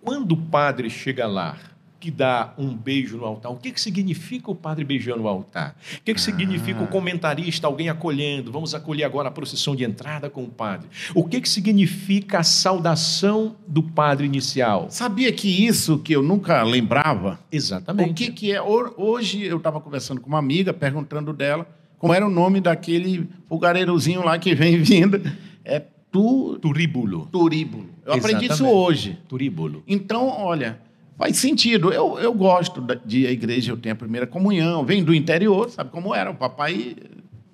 Quando 0.00 0.32
o 0.32 0.36
padre 0.36 0.90
chega 0.90 1.26
lá, 1.26 1.56
que 1.98 2.10
dá 2.10 2.52
um 2.58 2.74
beijo 2.76 3.16
no 3.16 3.24
altar, 3.24 3.50
o 3.50 3.56
que, 3.56 3.70
que 3.72 3.80
significa 3.80 4.50
o 4.50 4.54
padre 4.54 4.84
beijando 4.84 5.22
o 5.22 5.28
altar? 5.28 5.76
O 5.98 6.02
que, 6.04 6.12
que 6.14 6.20
significa 6.20 6.82
o 6.82 6.86
comentarista, 6.86 7.66
alguém 7.66 7.88
acolhendo? 7.88 8.52
Vamos 8.52 8.74
acolher 8.74 9.04
agora 9.04 9.28
a 9.28 9.30
procissão 9.30 9.74
de 9.74 9.82
entrada 9.84 10.28
com 10.28 10.44
o 10.44 10.48
padre. 10.48 10.88
O 11.14 11.24
que, 11.24 11.40
que 11.40 11.48
significa 11.48 12.40
a 12.40 12.42
saudação 12.42 13.56
do 13.66 13.82
padre 13.82 14.26
inicial? 14.26 14.86
Sabia 14.90 15.32
que 15.32 15.48
isso 15.66 15.98
que 15.98 16.12
eu 16.12 16.22
nunca 16.22 16.62
lembrava? 16.62 17.38
Exatamente. 17.50 18.10
O 18.10 18.14
que, 18.14 18.30
que 18.32 18.52
é? 18.52 18.60
Ho- 18.62 18.94
Hoje 18.96 19.42
eu 19.44 19.56
estava 19.56 19.80
conversando 19.80 20.20
com 20.20 20.28
uma 20.28 20.38
amiga, 20.38 20.72
perguntando 20.72 21.32
dela 21.32 21.66
como 21.98 22.12
era 22.12 22.26
o 22.26 22.30
nome 22.30 22.60
daquele 22.60 23.28
fogareirozinho 23.48 24.22
lá 24.24 24.38
que 24.38 24.54
vem 24.54 24.76
vindo. 24.82 25.20
É 25.64 25.82
tu, 26.12 26.58
Turíbulo. 26.60 27.26
turíbulo. 27.32 27.86
Eu 28.04 28.12
aprendi 28.14 28.44
isso 28.44 28.54
Exatamente. 28.54 28.76
hoje. 28.76 29.18
Turíbulo. 29.28 29.82
Então, 29.88 30.28
olha, 30.28 30.78
faz 31.18 31.36
sentido. 31.38 31.92
Eu, 31.92 32.18
eu 32.18 32.32
gosto 32.32 32.84
de 33.04 33.26
a 33.26 33.30
igreja, 33.30 33.72
eu 33.72 33.76
tenho 33.76 33.94
a 33.94 33.98
primeira 33.98 34.26
comunhão. 34.26 34.84
Vem 34.84 35.02
do 35.02 35.14
interior, 35.14 35.70
sabe 35.70 35.90
como 35.90 36.14
era? 36.14 36.30
O 36.30 36.34
papai, 36.34 36.96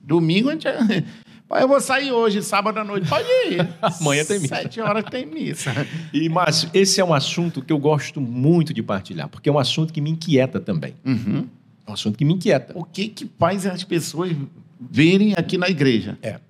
domingo, 0.02 0.48
a 0.48 0.52
gente... 0.52 0.68
Eu 1.60 1.68
vou 1.68 1.80
sair 1.82 2.10
hoje, 2.10 2.42
sábado 2.42 2.78
à 2.78 2.84
noite. 2.84 3.06
Pode 3.06 3.28
ir. 3.28 3.68
Amanhã 4.00 4.24
tem 4.24 4.40
missa. 4.40 4.56
Sete 4.56 4.80
horas 4.80 5.04
tem 5.04 5.26
missa. 5.26 5.70
E, 6.10 6.26
Márcio, 6.26 6.70
esse 6.72 6.98
é 6.98 7.04
um 7.04 7.12
assunto 7.12 7.60
que 7.60 7.70
eu 7.70 7.78
gosto 7.78 8.22
muito 8.22 8.72
de 8.72 8.82
partilhar, 8.82 9.28
porque 9.28 9.50
é 9.50 9.52
um 9.52 9.58
assunto 9.58 9.92
que 9.92 10.00
me 10.00 10.10
inquieta 10.10 10.58
também. 10.58 10.94
Uhum. 11.04 11.46
É 11.86 11.90
um 11.90 11.92
assunto 11.92 12.16
que 12.16 12.24
me 12.24 12.32
inquieta. 12.32 12.72
O 12.74 12.84
que 12.84 13.06
que 13.08 13.30
faz 13.38 13.66
as 13.66 13.84
pessoas 13.84 14.34
verem 14.80 15.34
aqui 15.36 15.58
na 15.58 15.68
igreja? 15.68 16.16
É. 16.22 16.40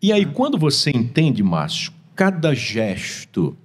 E 0.00 0.12
aí, 0.12 0.24
quando 0.24 0.56
você 0.56 0.90
entende, 0.90 1.42
Márcio, 1.42 1.92
cada 2.14 2.54
gesto, 2.54 3.56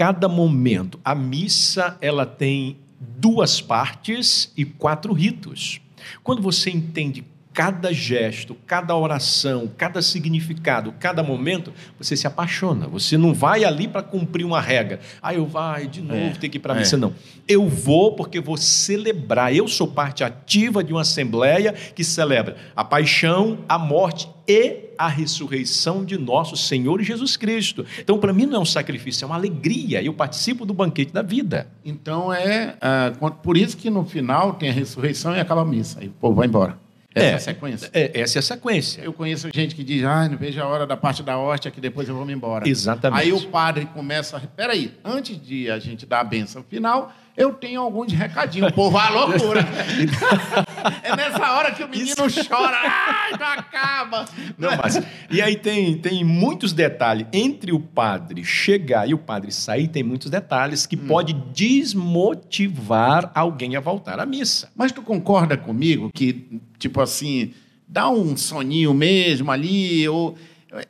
cada 0.00 0.30
momento, 0.30 0.98
a 1.04 1.14
missa 1.14 1.98
ela 2.00 2.24
tem 2.24 2.78
duas 2.98 3.60
partes 3.60 4.50
e 4.56 4.64
quatro 4.64 5.12
ritos. 5.12 5.78
Quando 6.22 6.40
você 6.40 6.70
entende 6.70 7.20
cada 7.52 7.92
gesto, 7.92 8.54
cada 8.66 8.96
oração, 8.96 9.68
cada 9.76 10.00
significado, 10.00 10.94
cada 11.00 11.22
momento, 11.22 11.72
você 11.98 12.16
se 12.16 12.26
apaixona. 12.26 12.86
Você 12.86 13.18
não 13.18 13.34
vai 13.34 13.64
ali 13.64 13.88
para 13.88 14.02
cumprir 14.02 14.44
uma 14.44 14.60
regra. 14.60 15.00
Ah, 15.20 15.34
eu 15.34 15.46
vai 15.46 15.86
de 15.88 16.00
novo 16.00 16.14
É, 16.20 16.30
ter 16.30 16.48
que 16.48 16.58
ir 16.58 16.60
para 16.60 16.74
a 16.74 16.76
é. 16.76 16.78
missa. 16.80 16.96
Não. 16.96 17.12
Eu 17.48 17.68
vou 17.68 18.14
porque 18.14 18.40
vou 18.40 18.56
celebrar. 18.56 19.54
Eu 19.54 19.66
sou 19.66 19.88
parte 19.88 20.22
ativa 20.22 20.82
de 20.84 20.92
uma 20.92 21.00
assembleia 21.02 21.72
que 21.72 22.04
celebra 22.04 22.56
a 22.76 22.84
paixão, 22.84 23.58
a 23.68 23.76
morte 23.78 24.28
e 24.46 24.90
a 24.96 25.08
ressurreição 25.08 26.04
de 26.04 26.16
nosso 26.18 26.56
Senhor 26.56 27.02
Jesus 27.02 27.36
Cristo. 27.36 27.84
Então, 27.98 28.18
para 28.18 28.32
mim, 28.32 28.46
não 28.46 28.56
é 28.56 28.60
um 28.60 28.64
sacrifício, 28.64 29.24
é 29.24 29.26
uma 29.26 29.34
alegria. 29.36 30.02
Eu 30.02 30.12
participo 30.12 30.64
do 30.66 30.72
banquete 30.74 31.12
da 31.12 31.22
vida. 31.22 31.66
Então 31.84 32.32
é 32.32 32.76
quando- 33.18 33.34
por 33.36 33.56
isso 33.56 33.76
que 33.76 33.90
no 33.90 34.04
final 34.04 34.54
tem 34.54 34.68
a 34.70 34.72
ressurreição 34.72 35.34
e 35.34 35.40
acaba 35.40 35.62
a 35.62 35.64
missa. 35.64 35.98
Aí 36.00 36.08
o 36.08 36.12
povo 36.12 36.36
vai 36.36 36.46
embora. 36.46 36.78
Essa 37.14 37.26
é, 37.26 37.30
É. 37.30 37.34
a 37.34 37.38
sequência. 37.40 37.90
É, 37.92 38.20
essa 38.20 38.38
é 38.38 38.40
a 38.40 38.42
sequência. 38.42 39.02
Eu 39.02 39.12
conheço 39.12 39.48
gente 39.52 39.74
que 39.74 39.82
diz, 39.82 40.04
ah, 40.04 40.28
não 40.28 40.38
vejo 40.38 40.60
a 40.60 40.66
hora 40.66 40.86
da 40.86 40.96
parte 40.96 41.22
da 41.22 41.38
hóstia 41.38 41.70
que 41.70 41.80
depois 41.80 42.08
eu 42.08 42.14
vou 42.14 42.24
me 42.24 42.32
embora. 42.32 42.68
Exatamente. 42.68 43.20
Aí 43.22 43.32
o 43.32 43.48
padre 43.48 43.86
começa 43.86 44.36
a... 44.36 44.40
Peraí, 44.40 44.94
antes 45.04 45.40
de 45.40 45.70
a 45.70 45.78
gente 45.78 46.06
dar 46.06 46.20
a 46.20 46.24
benção 46.24 46.62
final, 46.62 47.12
eu 47.36 47.52
tenho 47.52 47.80
alguns 47.80 48.12
recadinhos. 48.12 48.70
O 48.70 48.74
povo, 48.74 48.98
a 48.98 49.08
loucura. 49.08 49.60
é 51.02 51.16
nessa 51.16 51.52
hora 51.52 51.70
que 51.72 51.82
o 51.82 51.88
menino 51.88 52.14
chora. 52.48 52.76
Ai, 52.76 53.32
não 53.38 53.46
acaba. 53.46 54.24
Não, 54.58 54.76
mas. 54.76 55.00
E 55.30 55.40
aí 55.40 55.56
tem, 55.56 55.96
tem 55.98 56.24
muitos 56.24 56.72
detalhes. 56.72 57.26
Entre 57.32 57.72
o 57.72 57.80
padre 57.80 58.44
chegar 58.44 59.08
e 59.08 59.14
o 59.14 59.18
padre 59.18 59.52
sair, 59.52 59.88
tem 59.88 60.02
muitos 60.02 60.30
detalhes 60.30 60.86
que 60.86 60.96
pode 60.96 61.32
desmotivar 61.52 63.30
alguém 63.34 63.76
a 63.76 63.80
voltar 63.80 64.18
à 64.20 64.26
missa. 64.26 64.70
Mas 64.74 64.92
tu 64.92 65.02
concorda 65.02 65.56
comigo 65.56 66.10
que, 66.12 66.60
tipo 66.78 67.00
assim, 67.00 67.52
dá 67.86 68.08
um 68.08 68.36
soninho 68.36 68.92
mesmo 68.94 69.50
ali, 69.50 70.08
ou... 70.08 70.36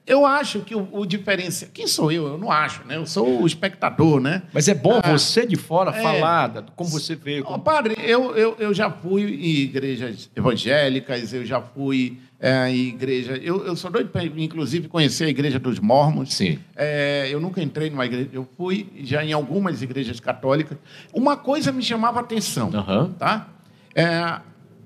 Eu 0.06 0.26
acho 0.26 0.60
que 0.60 0.74
o, 0.74 0.86
o 0.92 1.06
diferencial... 1.06 1.70
Quem 1.72 1.86
sou 1.86 2.12
eu? 2.12 2.26
Eu 2.26 2.38
não 2.38 2.50
acho, 2.52 2.84
né? 2.84 2.96
Eu 2.96 3.06
sou 3.06 3.42
o 3.42 3.46
espectador, 3.46 4.20
né? 4.20 4.42
Mas 4.52 4.68
é 4.68 4.74
bom 4.74 5.00
Ah, 5.02 5.10
você 5.16 5.46
de 5.46 5.56
fora 5.56 5.90
é. 5.96 6.02
falar 6.02 6.50
como 6.76 6.90
você 6.90 7.16
vê. 7.16 7.42
Como- 7.42 7.58
padre, 7.60 7.94
eu, 7.98 8.36
eu, 8.36 8.56
eu 8.58 8.74
já 8.74 8.90
fui 8.90 9.22
em 9.22 9.56
igrejas 9.62 10.30
evangélicas, 10.36 11.32
eu 11.32 11.46
já 11.46 11.60
fui 11.62 12.18
é, 12.38 12.68
em 12.70 12.88
igreja... 12.88 13.32
Eu, 13.36 13.64
eu 13.66 13.74
sou 13.74 13.90
doido 13.90 14.10
para, 14.10 14.24
inclusive, 14.24 14.86
conhecer 14.88 15.24
a 15.24 15.28
igreja 15.28 15.58
dos 15.58 15.78
mormons. 15.78 16.34
Sim. 16.34 16.58
É, 16.76 17.28
eu 17.30 17.40
nunca 17.40 17.62
entrei 17.62 17.88
numa 17.88 18.04
igreja... 18.04 18.28
Eu 18.32 18.46
fui 18.56 18.86
já 19.02 19.24
em 19.24 19.32
algumas 19.32 19.80
igrejas 19.80 20.20
católicas. 20.20 20.76
Uma 21.12 21.36
coisa 21.36 21.72
me 21.72 21.82
chamava 21.82 22.18
a 22.18 22.22
atenção 22.22 22.70
Aham. 22.74 23.14
tá? 23.18 23.48
É, 23.94 24.40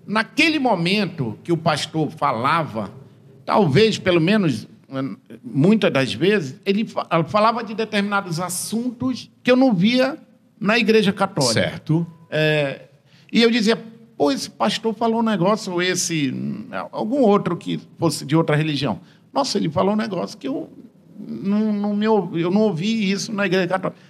naquele 0.07 0.59
momento 0.59 1.38
que 1.42 1.50
o 1.52 1.57
pastor 1.57 2.11
falava, 2.11 2.90
talvez, 3.44 3.98
pelo 3.98 4.20
menos, 4.20 4.68
muitas 5.42 5.92
das 5.92 6.12
vezes, 6.12 6.57
ele 6.64 6.85
fa- 6.87 7.07
falava 7.24 7.62
de 7.62 7.74
determinados 7.74 8.40
assuntos 8.40 9.30
que 9.42 9.50
eu 9.50 9.57
não 9.57 9.72
via 9.74 10.18
na 10.59 10.78
igreja 10.78 11.12
católica. 11.12 11.52
Certo. 11.54 12.07
É, 12.30 12.83
e 13.33 13.42
eu 13.42 13.50
dizia, 13.50 13.76
pô, 14.16 14.30
esse 14.33 14.48
pastor 14.50 14.94
falou 14.94 15.20
um 15.20 15.22
negócio, 15.24 15.72
ou 15.72 15.83
esse, 15.83 16.33
algum 16.92 17.20
outro 17.20 17.57
que 17.57 17.80
fosse 17.98 18.24
de 18.24 18.35
outra 18.37 18.57
religião. 18.57 19.00
Nossa, 19.33 19.59
ele 19.59 19.68
falou 19.68 19.92
um 19.94 19.96
negócio 19.96 20.38
que 20.38 20.46
eu 20.48 20.70
não, 21.18 21.72
não 21.72 21.94
me 21.96 22.04
eu 22.07 22.50
não 22.50 22.62
ouvi 22.62 23.11
isso 23.11 23.33
na 23.33 23.46
igreja 23.46 23.66
católica. 23.68 24.00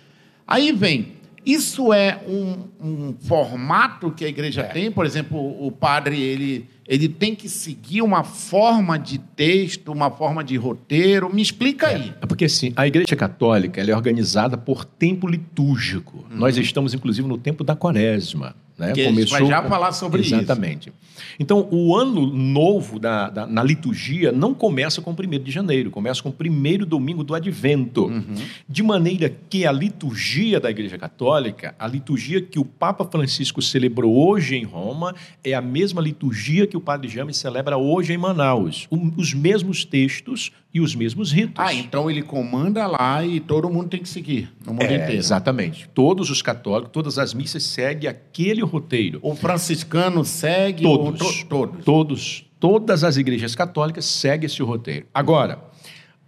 Aí 0.47 0.73
vem, 0.73 1.14
isso 1.45 1.93
é 1.93 2.21
um, 2.27 2.65
um 2.81 3.15
formato 3.21 4.11
que 4.11 4.25
a 4.25 4.29
igreja 4.29 4.65
tem, 4.65 4.91
por 4.91 5.05
exemplo, 5.05 5.39
o, 5.39 5.71
padre, 5.71 6.21
ele, 6.21 6.69
ele 6.87 7.09
tem 7.09 7.35
que 7.35 7.49
seguir 7.49 8.03
uma 8.03 8.25
forma 8.25 8.99
de 8.99 9.19
texto, 9.19 9.93
uma 9.93 10.11
forma 10.11 10.43
de 10.43 10.57
roteiro, 10.57 11.33
me 11.33 11.43
explica 11.43 11.89
aí. 11.89 12.15
É 12.21 12.27
porque 12.27 12.47
assim, 12.47 12.73
a 12.77 12.87
Igreja 12.87 13.15
Católica 13.15 13.81
ela 13.81 13.91
é 13.91 13.95
organizada 13.95 14.57
por 14.57 14.85
tempo 14.85 15.27
litúrgico. 15.27 16.25
Nós 16.31 16.57
estamos, 16.57 16.95
inclusive, 16.95 17.29
no 17.29 17.37
tempo 17.37 17.63
da 17.63 17.77
quaresma. 17.77 18.55
Né? 18.77 18.93
Que 18.93 19.03
a 19.03 19.13
gente 19.13 19.31
vai 19.31 19.47
já 19.47 19.63
falar 19.63 19.93
sobre 19.93 20.21
isso. 20.23 20.35
Exatamente. 20.35 20.93
Então, 21.39 21.69
o 21.71 21.95
ano 21.97 22.27
novo 22.27 22.99
da, 22.99 23.31
da- 23.31 23.47
na 23.47 23.63
liturgia 23.63 24.33
não 24.33 24.53
começa 24.53 25.01
com 25.01 25.13
o 25.13 25.15
1 25.15 25.39
de 25.45 25.51
janeiro, 25.53 25.91
começa 25.91 26.21
com 26.23 26.29
o 26.29 26.33
primeiro 26.33 26.85
domingo 26.85 27.23
do 27.23 27.35
advento. 27.37 28.07
Uhum. 28.07 28.35
De 28.69 28.83
maneira 28.83 29.33
que 29.49 29.65
a 29.65 29.71
liturgia 29.71 30.59
da 30.59 30.71
Igreja 30.71 30.99
Católica, 30.99 31.75
a 31.79 31.87
liturgia 31.87 32.41
que 32.41 32.59
o 32.59 32.65
Papa 32.65 33.05
Francisco 33.05 33.63
celebrou 33.63 34.13
hoje 34.29 34.57
em 34.57 34.65
Roma, 34.65 35.15
é 35.45 35.55
a 35.55 35.61
mesma 35.61 36.03
liturgia 36.03 36.67
que 36.67 36.77
o 36.77 36.81
Padre 36.81 37.09
James 37.09 37.37
celebra 37.37 37.77
hoje 37.77 38.13
em 38.13 38.19
Manaus. 38.19 38.89
O- 38.91 39.13
os 39.17 39.33
mesmos 39.33 39.85
textos 39.85 40.51
e 40.75 40.81
os 40.81 40.93
mesmos 40.97 41.31
ritos. 41.31 41.55
Ah, 41.65 41.73
então 41.73 42.11
ele 42.11 42.21
comanda 42.21 42.85
lá 42.89 43.25
e 43.25 43.39
todo 43.39 43.71
mundo 43.71 43.89
tem 43.91 44.01
que 44.01 44.09
seguir 44.09 44.53
no 44.67 44.73
mundo 44.73 44.83
É, 44.83 44.97
inteiro. 44.97 45.13
exatamente. 45.13 45.89
Todos 45.95 46.29
os 46.31 46.43
católicos, 46.43 46.91
todas 46.93 47.17
as 47.17 47.33
missas 47.33 47.63
seguem 47.63 48.11
aquele 48.11 48.61
roteiro. 48.61 49.21
O 49.23 49.37
franciscano 49.37 50.25
segue 50.25 50.83
Todos. 50.83 51.21
o, 51.21 51.25
to- 51.25 51.49
todos. 51.49 51.85
Todos. 51.85 52.45
Todas 52.59 53.05
as 53.05 53.17
igrejas 53.17 53.55
católicas 53.55 54.05
seguem 54.05 54.47
esse 54.47 54.61
roteiro. 54.63 55.07
Agora, 55.15 55.63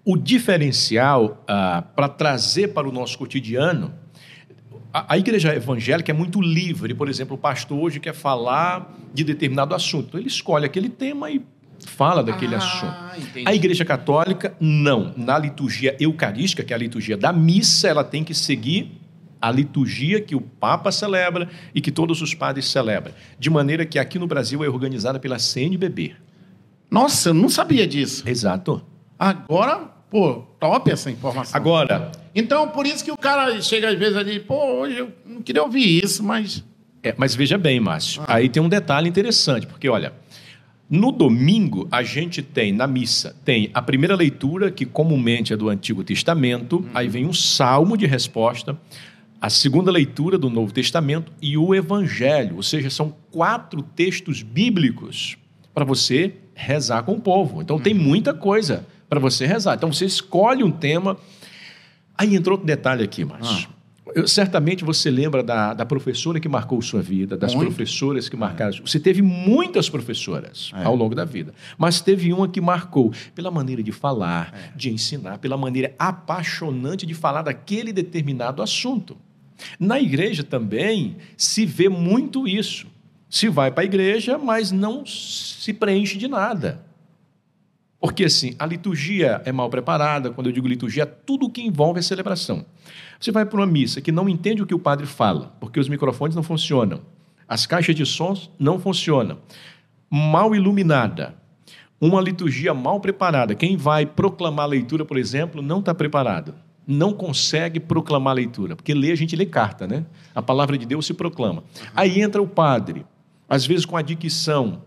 o 0.04 0.16
diferencial 0.16 1.44
para 1.96 2.08
trazer 2.08 2.68
para 2.68 2.88
o 2.88 2.92
nosso 2.92 3.18
cotidiano, 3.18 3.92
a, 4.92 5.18
igreja 5.18 5.54
evangélica 5.54 6.12
é 6.12 6.14
muito 6.14 6.40
livre. 6.40 6.94
Por 6.94 7.08
exemplo, 7.08 7.34
o 7.34 7.38
pastor 7.38 7.78
hoje 7.78 7.98
quer 8.00 8.14
falar 8.14 8.96
de 9.12 9.24
determinado 9.24 9.74
assunto. 9.74 10.16
Ele 10.16 10.28
escolhe 10.28 10.64
aquele 10.64 10.88
tema 10.88 11.30
e 11.30 11.42
fala 11.84 12.22
daquele 12.22 12.54
Ah, 12.54 12.58
assunto. 12.58 13.20
entendi. 13.20 13.48
A 13.48 13.54
igreja 13.54 13.84
católica, 13.84 14.54
não. 14.60 15.12
Na 15.16 15.38
liturgia 15.38 15.96
eucarística, 16.00 16.62
que 16.62 16.72
é 16.72 16.76
a 16.76 16.78
liturgia 16.78 17.16
da 17.16 17.32
missa, 17.32 17.88
ela 17.88 18.04
tem 18.04 18.22
que 18.24 18.34
seguir 18.34 18.92
a 19.40 19.50
liturgia 19.50 20.20
que 20.20 20.34
o 20.34 20.40
Papa 20.40 20.90
celebra 20.90 21.48
e 21.74 21.80
que 21.80 21.90
todos 21.92 22.22
os 22.22 22.34
padres 22.34 22.66
celebram. 22.66 23.12
De 23.38 23.50
maneira 23.50 23.84
que 23.84 23.98
aqui 23.98 24.18
no 24.18 24.26
Brasil 24.26 24.64
é 24.64 24.68
organizada 24.68 25.18
pela 25.18 25.38
CNBB. 25.38 26.14
Nossa, 26.90 27.30
eu 27.30 27.34
não 27.34 27.48
sabia 27.48 27.86
disso. 27.86 28.22
Exato. 28.28 28.82
Agora, 29.18 29.78
pô, 30.10 30.44
top 30.58 30.90
essa 30.90 31.10
informação. 31.10 31.56
Agora, 31.58 32.10
Então, 32.34 32.68
por 32.68 32.86
isso 32.86 33.04
que 33.04 33.10
o 33.10 33.16
cara 33.16 33.60
chega 33.60 33.88
às 33.90 33.98
vezes 33.98 34.16
ali, 34.16 34.40
pô, 34.40 34.80
hoje 34.80 34.98
eu 34.98 35.10
não 35.24 35.42
queria 35.42 35.62
ouvir 35.62 36.02
isso, 36.04 36.22
mas. 36.22 36.64
é, 37.02 37.14
mas 37.16 37.34
veja 37.34 37.56
bem, 37.58 37.78
Márcio, 37.80 38.22
aí 38.26 38.48
tem 38.48 38.62
um 38.62 38.68
detalhe 38.68 39.08
interessante, 39.08 39.66
porque 39.66 39.88
olha, 39.88 40.12
no 40.88 41.10
domingo 41.10 41.88
a 41.90 42.02
gente 42.02 42.42
tem 42.42 42.72
na 42.72 42.86
missa, 42.86 43.36
tem 43.44 43.70
a 43.74 43.82
primeira 43.82 44.14
leitura, 44.14 44.70
que 44.70 44.86
comumente 44.86 45.52
é 45.52 45.56
do 45.56 45.68
Antigo 45.68 46.04
Testamento, 46.04 46.84
aí 46.94 47.08
vem 47.08 47.26
um 47.26 47.32
salmo 47.32 47.96
de 47.96 48.06
resposta, 48.06 48.78
a 49.40 49.50
segunda 49.50 49.90
leitura 49.90 50.38
do 50.38 50.48
Novo 50.48 50.72
Testamento 50.72 51.32
e 51.42 51.56
o 51.56 51.74
Evangelho, 51.74 52.56
ou 52.56 52.62
seja, 52.62 52.88
são 52.88 53.14
quatro 53.30 53.82
textos 53.82 54.42
bíblicos 54.42 55.36
para 55.74 55.84
você 55.84 56.34
rezar 56.54 57.02
com 57.02 57.12
o 57.12 57.20
povo. 57.20 57.60
Então 57.60 57.78
tem 57.78 57.92
muita 57.92 58.32
coisa 58.32 58.86
para 59.08 59.20
você 59.20 59.44
rezar. 59.44 59.74
Então 59.74 59.92
você 59.92 60.06
escolhe 60.06 60.64
um 60.64 60.70
tema. 60.70 61.18
Aí 62.16 62.34
entrou 62.34 62.54
outro 62.54 62.66
detalhe 62.66 63.04
aqui, 63.04 63.24
Márcio. 63.24 63.68
Eu- 64.16 64.26
certamente 64.26 64.82
você 64.82 65.10
lembra 65.10 65.42
da, 65.42 65.74
da 65.74 65.84
professora 65.84 66.40
que 66.40 66.48
marcou 66.48 66.80
sua 66.80 67.02
vida, 67.02 67.36
das 67.36 67.54
Muito. 67.54 67.68
professoras 67.68 68.30
que 68.30 68.36
marcaram. 68.36 68.72
Você 68.86 68.98
teve 68.98 69.20
muitas 69.20 69.90
professoras 69.90 70.70
É. 70.74 70.84
ao 70.84 70.96
longo 70.96 71.14
da 71.14 71.26
vida, 71.26 71.52
mas 71.76 72.00
teve 72.00 72.32
uma 72.32 72.48
que 72.48 72.58
marcou 72.58 73.12
pela 73.34 73.50
maneira 73.50 73.82
de 73.82 73.92
falar, 73.92 74.54
É. 74.54 74.72
de 74.74 74.90
ensinar, 74.90 75.36
pela 75.36 75.58
maneira 75.58 75.94
apaixonante 75.98 77.04
de 77.04 77.12
falar 77.12 77.42
daquele 77.42 77.92
determinado 77.92 78.62
assunto. 78.62 79.18
Na 79.78 80.00
igreja 80.00 80.42
também 80.42 81.16
se 81.36 81.66
vê 81.66 81.90
muito 81.90 82.48
isso. 82.48 82.86
Se 83.28 83.50
vai 83.50 83.70
para 83.70 83.82
a 83.82 83.84
igreja, 83.84 84.38
mas 84.38 84.72
não 84.72 85.04
se 85.04 85.74
preenche 85.74 86.16
de 86.16 86.26
nada. 86.26 86.80
Porque 88.00 88.24
assim, 88.24 88.54
a 88.58 88.64
liturgia 88.64 89.42
é 89.44 89.52
mal 89.52 89.68
preparada, 89.68 90.30
quando 90.30 90.46
eu 90.46 90.52
digo 90.52 90.66
liturgia, 90.68 91.02
é 91.02 91.06
tudo 91.06 91.50
que 91.50 91.60
envolve 91.60 91.98
a 91.98 92.02
celebração. 92.02 92.64
Você 93.18 93.32
vai 93.32 93.44
para 93.46 93.58
uma 93.58 93.66
missa 93.66 94.00
que 94.00 94.12
não 94.12 94.28
entende 94.28 94.62
o 94.62 94.66
que 94.66 94.74
o 94.74 94.78
padre 94.78 95.06
fala, 95.06 95.56
porque 95.60 95.80
os 95.80 95.88
microfones 95.88 96.36
não 96.36 96.42
funcionam, 96.42 97.00
as 97.48 97.66
caixas 97.66 97.94
de 97.94 98.04
sons 98.04 98.50
não 98.58 98.78
funcionam, 98.78 99.38
mal 100.10 100.54
iluminada, 100.54 101.34
uma 102.00 102.20
liturgia 102.20 102.74
mal 102.74 103.00
preparada. 103.00 103.54
Quem 103.54 103.76
vai 103.76 104.04
proclamar 104.04 104.64
a 104.64 104.68
leitura, 104.68 105.04
por 105.04 105.16
exemplo, 105.16 105.62
não 105.62 105.80
está 105.80 105.94
preparado. 105.94 106.54
Não 106.86 107.12
consegue 107.12 107.80
proclamar 107.80 108.32
a 108.32 108.34
leitura, 108.34 108.76
porque 108.76 108.94
lê, 108.94 109.10
a 109.10 109.16
gente 109.16 109.34
lê 109.34 109.44
carta, 109.44 109.86
né? 109.88 110.06
A 110.34 110.40
palavra 110.40 110.78
de 110.78 110.86
Deus 110.86 111.06
se 111.06 111.14
proclama. 111.14 111.64
Aí 111.94 112.20
entra 112.20 112.40
o 112.40 112.46
padre, 112.46 113.04
às 113.48 113.66
vezes 113.66 113.84
com 113.84 113.96
a 113.96 114.02
dicção, 114.02 114.82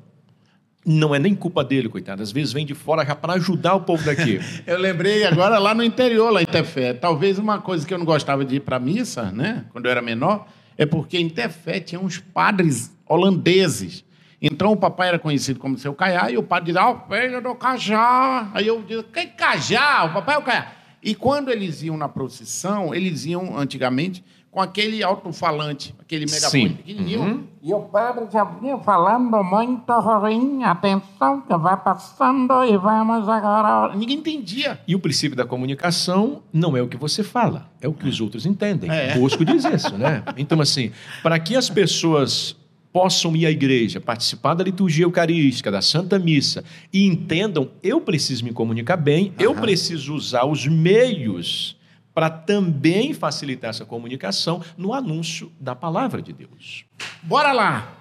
não 0.92 1.14
é 1.14 1.20
nem 1.20 1.36
culpa 1.36 1.64
dele, 1.64 1.88
coitado. 1.88 2.24
Às 2.24 2.32
vezes 2.32 2.52
vem 2.52 2.66
de 2.66 2.74
fora 2.74 3.06
já 3.06 3.14
para 3.14 3.34
ajudar 3.34 3.76
o 3.76 3.82
povo 3.82 4.04
daqui. 4.04 4.40
Eu 4.66 4.80
lembrei 4.80 5.24
agora 5.24 5.60
lá 5.60 5.76
no 5.76 5.84
interior, 5.84 6.32
lá 6.32 6.42
em 6.42 6.48
Tefé. 6.48 6.94
Talvez 6.94 7.38
uma 7.38 7.62
coisa 7.62 7.86
que 7.86 7.94
eu 7.94 7.98
não 8.00 8.06
gostava 8.06 8.44
de 8.44 8.56
ir 8.56 8.62
para 8.62 8.80
missa, 8.80 9.32
né? 9.32 9.66
Quando 9.72 9.86
eu 9.86 9.92
era 9.92 10.02
menor, 10.02 10.48
é 10.76 10.88
porque 10.88 11.20
em 11.20 11.30
Tefé 11.30 11.80
tinha 11.80 12.02
uns 12.02 12.18
padres 12.18 12.92
holandeses. 13.08 14.04
Então 14.42 14.72
o 14.72 14.78
papai 14.78 15.10
era 15.10 15.20
conhecido 15.20 15.60
como 15.60 15.78
seu 15.78 15.94
Caiá 15.94 16.32
e 16.32 16.38
o 16.38 16.44
padre 16.44 16.72
dizia, 16.72 16.84
ó, 16.84 17.08
filho 17.08 17.40
do 17.40 17.54
Cajá. 17.54 18.50
Aí 18.54 18.66
eu 18.66 18.82
dizia, 18.82 19.04
que 19.04 19.28
Cajá? 19.28 20.06
O 20.06 20.14
papai 20.14 20.36
é 20.36 20.38
o 20.40 20.42
Caiá. 20.42 20.72
E 21.04 21.14
quando 21.14 21.52
eles 21.52 21.84
iam 21.84 21.98
na 21.98 22.10
procissão, 22.10 22.96
eles 22.96 23.26
iam 23.26 23.58
antigamente 23.58 24.24
com 24.52 24.60
aquele 24.60 25.04
alto-falante, 25.04 25.94
aquele 26.00 26.26
megafone 26.26 26.70
Sim. 26.70 26.74
pequenininho. 26.76 27.22
Uhum. 27.22 27.44
E 27.62 27.74
o 27.74 27.82
padre 27.82 28.26
já 28.32 28.44
vinha 28.44 28.78
falando 28.80 29.44
muito 29.44 29.94
ruim. 30.00 30.64
Atenção, 30.64 31.42
que 31.42 31.56
vai 31.56 31.78
passando 31.78 32.64
e 32.64 32.76
vamos 32.78 33.28
agora. 33.28 33.96
Ninguém 33.96 34.18
entendia. 34.18 34.80
E 34.88 34.96
o 34.96 35.00
princípio 35.00 35.36
da 35.36 35.46
comunicação 35.46 36.42
não 36.52 36.76
é 36.76 36.82
o 36.82 36.88
que 36.88 36.98
você 36.98 37.24
fala, 37.24 37.70
é 37.80 37.88
o 37.88 37.94
que 37.94 38.08
os 38.08 38.20
outros 38.20 38.46
entendem. 38.46 38.90
É. 38.90 39.18
Bosco 39.18 39.46
diz 39.46 39.64
isso, 39.66 39.98
né? 39.98 40.24
Então, 40.36 40.60
assim, 40.62 40.92
para 41.22 41.38
que 41.38 41.56
as 41.56 41.70
pessoas 41.70 42.56
possam 42.92 43.36
ir 43.36 43.46
à 43.46 43.52
igreja, 43.52 44.02
participar 44.02 44.56
da 44.56 44.64
liturgia 44.64 45.06
eucarística, 45.06 45.70
da 45.70 45.82
Santa 45.82 46.18
Missa, 46.18 46.64
e 46.92 47.06
entendam, 47.06 47.70
eu 47.84 48.02
preciso 48.02 48.44
me 48.44 48.52
comunicar 48.52 48.98
bem, 48.98 49.32
eu 49.38 49.52
Aham. 49.52 49.62
preciso 49.62 50.16
usar 50.16 50.46
os 50.46 50.66
meios 50.66 51.78
para 52.20 52.30
também 52.30 53.14
facilitar 53.14 53.70
essa 53.70 53.86
comunicação 53.86 54.62
no 54.76 54.94
anúncio 54.94 55.50
da 55.58 55.74
palavra 55.74 56.22
de 56.22 56.34
Deus. 56.34 56.84
Bora 57.24 57.54
lá. 57.54 57.94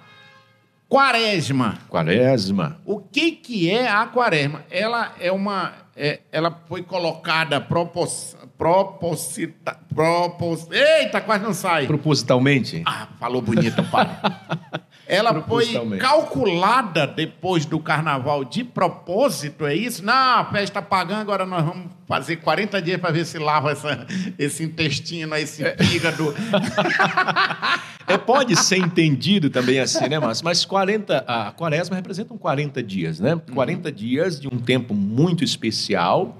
Quaresma. 0.89 1.79
Quaresma. 1.89 2.81
O 2.85 2.99
que, 2.99 3.31
que 3.31 3.71
é 3.71 3.89
a 3.89 4.05
quaresma? 4.07 4.65
Ela 4.73 5.15
é 5.21 5.31
uma. 5.31 5.73
é- 5.95 6.19
ela 6.33 6.65
foi 6.67 6.83
colocada 6.83 7.61
propos, 7.61 8.37
proposita, 8.59 9.79
propos, 9.95 10.67
Eita, 10.71 11.21
quase 11.21 11.45
não 11.45 11.55
sai. 11.55 11.87
Propositalmente, 11.87 12.83
Ah, 12.85 13.07
falou 13.19 13.41
bonito, 13.41 13.83
pai. 13.85 14.09
Ela 15.07 15.43
foi 15.43 15.67
calculada 15.99 17.07
depois 17.07 17.65
do 17.65 17.79
carnaval 17.81 18.45
de 18.45 18.63
propósito, 18.63 19.65
é 19.65 19.75
isso? 19.75 20.05
Não, 20.05 20.13
a 20.13 20.45
festa 20.53 20.83
pagã, 20.83 21.17
agora 21.17 21.47
nós 21.47 21.65
vamos 21.65 21.87
fazer 22.07 22.37
40 22.37 22.83
dias 22.83 23.01
para 23.01 23.11
ver 23.11 23.25
se 23.25 23.39
lava 23.39 23.71
essa, 23.71 24.07
esse 24.39 24.63
intestino, 24.65 25.35
esse 25.37 25.65
fígado. 25.77 26.35
É, 28.09 28.17
pode 28.17 28.57
ser 28.57 28.79
entendido 28.79 29.51
também 29.51 29.79
assim, 29.79 30.09
né, 30.09 30.19
Márcio? 30.19 30.43
Mas 30.43 30.65
40, 30.65 31.25
a 31.27 31.53
quaresma 31.53 31.95
representam 31.95 32.39
40 32.39 32.83
dias, 32.83 33.21
né? 33.21 33.39
40 33.53 33.93
dias 33.93 34.41
de 34.41 34.49
um 34.49 34.59
tempo 34.59 34.95
muito 34.95 35.45
especial, 35.45 36.39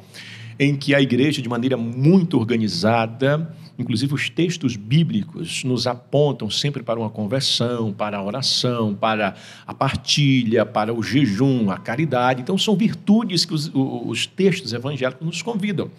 em 0.59 0.75
que 0.75 0.95
a 0.95 1.01
igreja, 1.01 1.41
de 1.41 1.49
maneira 1.49 1.77
muito 1.77 2.37
organizada, 2.37 3.55
inclusive 3.79 4.13
os 4.13 4.29
textos 4.29 4.77
bíblicos, 4.77 5.63
nos 5.63 5.87
apontam 5.87 6.51
sempre 6.51 6.83
para 6.83 6.99
uma 6.99 7.09
conversão, 7.09 7.93
para 7.93 8.19
a 8.19 8.23
oração, 8.23 8.95
para 8.95 9.37
a 9.67 9.73
partilha, 9.73 10.67
para 10.67 10.93
o 10.93 11.03
jejum, 11.03 11.71
a 11.71 11.79
caridade. 11.79 12.43
Então, 12.43 12.59
são 12.59 12.75
virtudes 12.75 13.45
que 13.45 13.55
os, 13.55 13.71
os 13.73 14.27
textos 14.27 14.73
evangélicos 14.73 15.25
nos 15.25 15.43
convidam. 15.43 15.91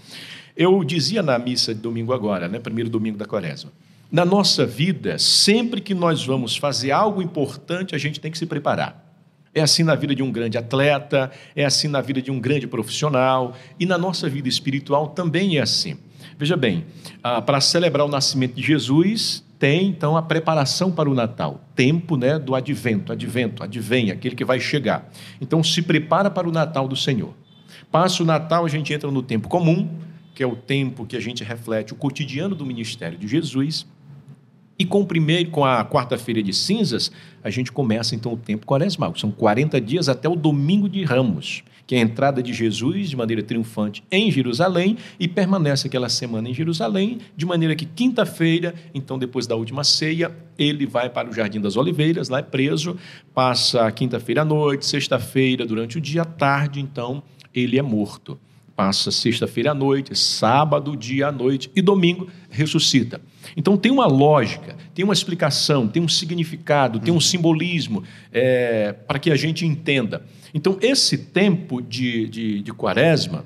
Eu 0.57 0.83
dizia 0.83 1.23
na 1.23 1.39
missa 1.39 1.73
de 1.73 1.79
domingo 1.79 2.11
agora, 2.11 2.49
né? 2.49 2.59
Primeiro 2.59 2.89
domingo 2.89 3.17
da 3.17 3.25
quaresma. 3.25 3.71
Na 4.11 4.25
nossa 4.25 4.65
vida, 4.65 5.17
sempre 5.17 5.79
que 5.79 5.93
nós 5.93 6.25
vamos 6.25 6.57
fazer 6.57 6.91
algo 6.91 7.21
importante, 7.21 7.95
a 7.95 7.97
gente 7.97 8.19
tem 8.19 8.29
que 8.29 8.37
se 8.37 8.45
preparar. 8.45 9.08
É 9.53 9.61
assim 9.61 9.83
na 9.83 9.95
vida 9.95 10.13
de 10.13 10.21
um 10.21 10.31
grande 10.31 10.57
atleta, 10.57 11.31
é 11.55 11.65
assim 11.65 11.87
na 11.87 12.01
vida 12.01 12.21
de 12.21 12.29
um 12.29 12.39
grande 12.39 12.67
profissional 12.67 13.55
e 13.79 13.85
na 13.85 13.97
nossa 13.97 14.29
vida 14.29 14.47
espiritual 14.47 15.07
também 15.07 15.57
é 15.57 15.61
assim. 15.61 15.97
Veja 16.37 16.55
bem, 16.55 16.85
ah, 17.23 17.41
para 17.41 17.59
celebrar 17.59 18.05
o 18.05 18.09
nascimento 18.09 18.53
de 18.55 18.61
Jesus, 18.61 19.43
tem 19.59 19.87
então 19.87 20.15
a 20.15 20.21
preparação 20.21 20.91
para 20.91 21.09
o 21.09 21.13
Natal, 21.13 21.61
tempo 21.75 22.15
né, 22.15 22.39
do 22.39 22.55
advento, 22.55 23.11
advento, 23.11 23.61
advém, 23.61 24.09
aquele 24.09 24.35
que 24.35 24.45
vai 24.45 24.59
chegar. 24.59 25.11
Então 25.41 25.61
se 25.61 25.81
prepara 25.81 26.29
para 26.29 26.47
o 26.47 26.51
Natal 26.51 26.87
do 26.87 26.95
Senhor. 26.95 27.33
Passa 27.91 28.23
o 28.23 28.25
Natal, 28.25 28.65
a 28.65 28.69
gente 28.69 28.93
entra 28.93 29.11
no 29.11 29.21
tempo 29.21 29.49
comum, 29.49 29.89
que 30.33 30.41
é 30.41 30.47
o 30.47 30.55
tempo 30.55 31.05
que 31.05 31.17
a 31.17 31.19
gente 31.19 31.43
reflete 31.43 31.91
o 31.91 31.95
cotidiano 31.95 32.55
do 32.55 32.65
ministério 32.65 33.17
de 33.17 33.27
Jesus. 33.27 33.85
E 34.79 34.85
com 34.85 35.01
o 35.01 35.05
primeiro, 35.05 35.49
com 35.49 35.65
a 35.65 35.83
quarta-feira 35.83 36.41
de 36.41 36.53
cinzas, 36.53 37.11
a 37.43 37.49
gente 37.49 37.69
começa 37.69 38.15
então 38.15 38.31
o 38.31 38.37
tempo 38.37 38.65
quaresmal. 38.65 39.13
São 39.17 39.29
40 39.29 39.81
dias 39.81 40.07
até 40.07 40.29
o 40.29 40.37
domingo 40.37 40.87
de 40.87 41.03
Ramos, 41.03 41.63
que 41.85 41.95
é 41.95 41.97
a 41.97 42.01
entrada 42.01 42.41
de 42.41 42.53
Jesus 42.53 43.09
de 43.09 43.17
maneira 43.17 43.43
triunfante 43.43 44.01
em 44.09 44.31
Jerusalém 44.31 44.95
e 45.19 45.27
permanece 45.27 45.87
aquela 45.87 46.07
semana 46.07 46.47
em 46.47 46.53
Jerusalém, 46.53 47.17
de 47.35 47.45
maneira 47.45 47.75
que 47.75 47.85
quinta-feira, 47.85 48.73
então 48.93 49.19
depois 49.19 49.45
da 49.45 49.55
última 49.55 49.83
ceia, 49.83 50.33
ele 50.57 50.85
vai 50.85 51.09
para 51.09 51.29
o 51.29 51.33
Jardim 51.33 51.59
das 51.59 51.75
Oliveiras, 51.75 52.29
lá 52.29 52.39
é 52.39 52.43
preso, 52.43 52.95
passa 53.33 53.91
quinta-feira 53.91 54.43
à 54.43 54.45
noite, 54.45 54.85
sexta-feira 54.85 55.65
durante 55.65 55.97
o 55.97 56.01
dia, 56.01 56.21
à 56.21 56.25
tarde, 56.25 56.79
então 56.79 57.21
ele 57.53 57.77
é 57.77 57.81
morto. 57.81 58.39
Passa 58.79 59.11
sexta-feira 59.11 59.71
à 59.71 59.73
noite, 59.73 60.17
sábado, 60.17 60.95
dia 60.95 61.27
à 61.27 61.31
noite 61.33 61.69
e 61.75 61.81
domingo 61.81 62.29
ressuscita. 62.49 63.19
Então 63.57 63.75
tem 63.75 63.91
uma 63.91 64.07
lógica, 64.07 64.73
tem 64.95 65.03
uma 65.03 65.13
explicação, 65.13 65.85
tem 65.85 66.01
um 66.01 66.07
significado, 66.07 66.97
tem 66.97 67.13
um 67.13 67.19
simbolismo 67.19 68.05
é, 68.31 68.93
para 68.93 69.19
que 69.19 69.31
a 69.31 69.35
gente 69.35 69.65
entenda. 69.65 70.23
Então 70.53 70.77
esse 70.81 71.17
tempo 71.17 71.81
de, 71.81 72.29
de, 72.29 72.61
de, 72.61 72.71
quaresma, 72.71 73.43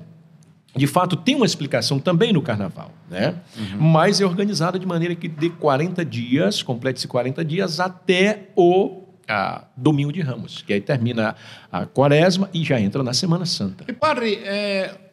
de 0.76 0.86
fato, 0.86 1.16
tem 1.16 1.34
uma 1.34 1.46
explicação 1.46 1.98
também 1.98 2.32
no 2.32 2.40
carnaval, 2.40 2.92
né? 3.10 3.34
Uhum. 3.58 3.88
mas 3.88 4.20
é 4.20 4.24
organizada 4.24 4.78
de 4.78 4.86
maneira 4.86 5.16
que 5.16 5.26
de 5.26 5.50
40 5.50 6.04
dias, 6.04 6.62
complete-se 6.62 7.08
40 7.08 7.44
dias 7.44 7.80
até 7.80 8.50
o 8.54 9.02
a, 9.28 9.64
domingo 9.76 10.12
de 10.12 10.20
Ramos, 10.20 10.62
que 10.62 10.72
aí 10.72 10.80
termina 10.80 11.34
a 11.72 11.86
quaresma 11.86 12.48
e 12.54 12.62
já 12.62 12.80
entra 12.80 13.02
na 13.02 13.12
Semana 13.12 13.44
Santa. 13.44 13.84
E 13.88 13.92
padre, 13.92 14.36
é, 14.44 15.03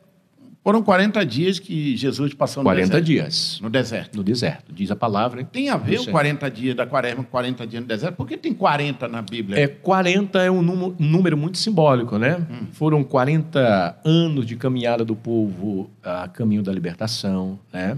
foram 0.64 0.84
40 0.84 1.26
dias 1.26 1.58
que 1.58 1.98
Jesus 1.98 2.34
passou 2.36 2.62
no 2.62 2.70
40 2.70 2.88
deserto. 2.88 3.06
dias. 3.06 3.60
No 3.62 3.70
deserto. 3.70 4.16
No 4.16 4.24
deserto, 4.24 4.72
diz 4.72 4.92
a 4.92 4.96
palavra. 4.96 5.44
Tem 5.44 5.70
a 5.70 5.78
ver 5.78 6.00
os 6.00 6.08
40 6.08 6.52
dias 6.52 6.76
da 6.76 6.86
quaresma 6.86 7.24
com 7.24 7.32
40 7.32 7.66
dias 7.66 7.82
no 7.82 7.88
deserto? 7.88 8.16
Por 8.16 8.28
que 8.28 8.38
tem 8.38 8.54
40 8.54 9.08
na 9.08 9.24
Bíblia? 9.24 9.60
É, 9.60 9.68
40 9.68 10.40
é 10.40 10.52
um 10.52 10.62
número, 10.62 10.96
número 11.00 11.38
muito 11.38 11.58
simbólico, 11.58 12.20
né? 12.20 12.46
Hum. 12.50 12.68
Foram 12.74 13.04
40 13.04 14.00
anos 14.06 14.46
de 14.46 14.56
caminhada 14.56 15.04
do 15.04 15.16
povo 15.16 15.90
a 16.04 16.28
caminho 16.28 16.62
da 16.62 16.72
libertação, 16.72 17.60
né? 17.74 17.98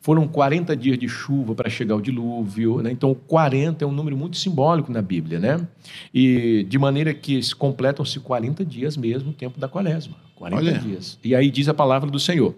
Foram 0.00 0.28
40 0.28 0.76
dias 0.76 0.96
de 0.96 1.08
chuva 1.08 1.54
para 1.54 1.68
chegar 1.68 1.96
o 1.96 2.00
dilúvio, 2.00 2.80
né? 2.80 2.92
Então 2.92 3.12
40 3.12 3.84
é 3.84 3.88
um 3.88 3.92
número 3.92 4.16
muito 4.16 4.36
simbólico 4.36 4.92
na 4.92 5.02
Bíblia, 5.02 5.40
né? 5.40 5.66
E 6.14 6.64
de 6.68 6.78
maneira 6.78 7.12
que 7.12 7.40
completam-se 7.56 8.20
40 8.20 8.64
dias 8.64 8.96
mesmo 8.96 9.30
o 9.30 9.34
tempo 9.34 9.58
da 9.58 9.66
quaresma. 9.66 10.14
40 10.38 10.62
Olha. 10.62 10.78
dias. 10.78 11.18
E 11.22 11.34
aí 11.34 11.50
diz 11.50 11.68
a 11.68 11.74
palavra 11.74 12.08
do 12.08 12.20
Senhor. 12.20 12.54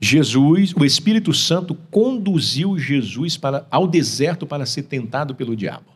Jesus, 0.00 0.74
o 0.74 0.84
Espírito 0.84 1.32
Santo 1.32 1.74
conduziu 1.90 2.78
Jesus 2.78 3.36
para, 3.36 3.66
ao 3.70 3.86
deserto 3.86 4.46
para 4.46 4.66
ser 4.66 4.82
tentado 4.84 5.34
pelo 5.34 5.54
diabo. 5.54 5.86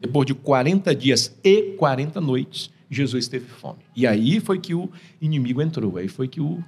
Depois 0.00 0.26
de 0.26 0.34
40 0.34 0.94
dias 0.94 1.34
e 1.42 1.74
40 1.78 2.20
noites, 2.20 2.70
Jesus 2.90 3.28
teve 3.28 3.46
fome. 3.46 3.78
E 3.96 4.06
aí 4.06 4.40
foi 4.40 4.58
que 4.58 4.74
o 4.74 4.90
inimigo 5.20 5.62
entrou, 5.62 5.96
aí 5.96 6.08
foi 6.08 6.28
que 6.28 6.40
o, 6.40 6.62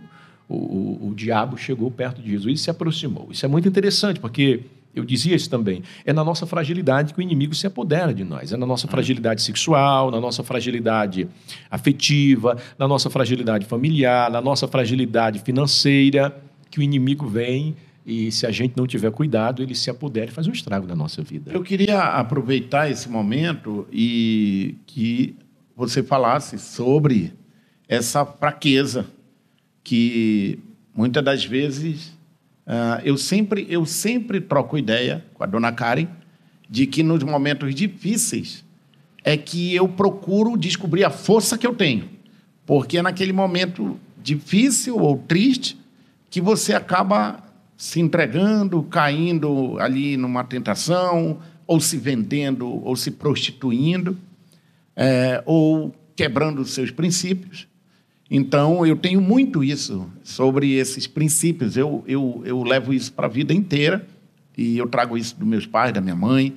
o, 0.49 0.55
o, 0.55 1.09
o 1.09 1.14
diabo 1.14 1.59
chegou 1.59 1.90
perto 1.90 2.22
de 2.22 2.31
Jesus 2.31 2.61
e 2.61 2.62
se 2.62 2.70
aproximou. 2.70 3.29
Isso 3.31 3.44
é 3.44 3.49
muito 3.49 3.68
interessante, 3.68 4.18
porque 4.18 4.62
eu 4.97 5.05
dizia 5.05 5.37
isso 5.37 5.51
também. 5.51 5.83
É 6.07 6.13
na 6.13 6.25
nossa 6.25 6.47
fragilidade 6.47 7.13
que 7.13 7.21
o 7.21 7.23
inimigo 7.23 7.55
se 7.55 7.67
apodera 7.67 8.15
de 8.15 8.25
nós. 8.25 8.51
É 8.51 8.57
na 8.57 8.65
nossa 8.65 8.89
fragilidade 8.89 9.43
sexual, 9.43 10.11
na 10.11 10.19
nossa 10.19 10.43
fragilidade 10.43 11.29
afetiva, 11.71 12.57
na 12.79 12.89
nossa 12.89 13.11
fragilidade 13.11 13.67
familiar, 13.67 14.31
na 14.31 14.41
nossa 14.41 14.67
fragilidade 14.67 15.41
financeira, 15.41 16.35
que 16.71 16.79
o 16.79 16.83
inimigo 16.83 17.27
vem 17.29 17.77
e, 18.07 18.33
se 18.33 18.47
a 18.47 18.51
gente 18.51 18.75
não 18.75 18.87
tiver 18.87 19.11
cuidado, 19.11 19.63
ele 19.63 19.75
se 19.75 19.91
apodera 19.91 20.31
e 20.31 20.33
faz 20.33 20.47
um 20.47 20.53
estrago 20.53 20.87
na 20.87 20.97
nossa 20.97 21.23
vida. 21.23 21.53
Eu 21.53 21.63
queria 21.63 22.01
aproveitar 22.01 22.91
esse 22.91 23.09
momento 23.09 23.87
e 23.93 24.77
que 24.87 25.37
você 25.77 26.03
falasse 26.03 26.59
sobre 26.59 27.35
essa 27.87 28.25
fraqueza 28.25 29.07
que 29.85 30.59
muitas 30.95 31.23
das 31.23 31.45
vezes 31.45 32.16
Uh, 32.67 33.01
eu, 33.05 33.17
sempre, 33.17 33.67
eu 33.71 33.87
sempre 33.87 34.41
troco 34.41 34.77
ideia 34.77 35.25
com 35.35 35.45
a 35.45 35.47
dona 35.47 35.71
Karen 35.71 36.09
de 36.69 36.87
que 36.87 37.03
nos 37.03 37.23
momentos 37.23 37.73
difíceis 37.75 38.65
é 39.23 39.37
que 39.37 39.75
eu 39.75 39.89
procuro 39.89 40.57
descobrir 40.57 41.05
a 41.05 41.11
força 41.11 41.57
que 41.57 41.67
eu 41.67 41.75
tenho. 41.75 42.09
Porque 42.65 42.99
é 42.99 43.03
naquele 43.03 43.33
momento 43.33 43.99
difícil 44.21 44.99
ou 44.99 45.17
triste 45.17 45.79
que 46.29 46.41
você 46.41 46.75
acaba 46.75 47.43
se 47.77 48.01
entregando, 48.01 48.83
caindo 48.85 49.79
ali 49.79 50.17
numa 50.17 50.43
tentação, 50.43 51.39
ou 51.67 51.81
se 51.81 51.97
vendendo, 51.97 52.67
ou 52.85 52.97
se 52.97 53.11
prostituindo, 53.11 54.17
é, 54.95 55.43
ou 55.45 55.95
quebrando 56.15 56.65
seus 56.65 56.91
princípios. 56.91 57.69
Então, 58.31 58.85
eu 58.85 58.97
tenho 58.97 59.21
muito 59.21 59.62
isso 59.62 60.11
sobre 60.23 60.73
esses 60.73 61.07
princípios. 61.07 61.77
Eu, 61.77 62.03
eu, 62.07 62.43
eu 62.45 62.62
levo 62.62 62.93
isso 62.93 63.12
para 63.12 63.27
a 63.27 63.31
vida 63.31 63.55
inteira 63.55 64.07
e 64.57 64.77
eu 64.77 64.89
trago 64.89 65.17
isso 65.17 65.37
dos 65.37 65.47
meus 65.47 65.67
pais, 65.67 65.93
da 65.93 66.01
minha 66.01 66.17
mãe. 66.17 66.57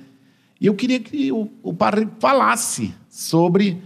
E 0.60 0.66
eu 0.66 0.74
queria 0.74 0.98
que 0.98 1.30
o, 1.30 1.48
o 1.62 1.72
padre 1.72 2.08
falasse 2.18 2.92
sobre, 3.08 3.80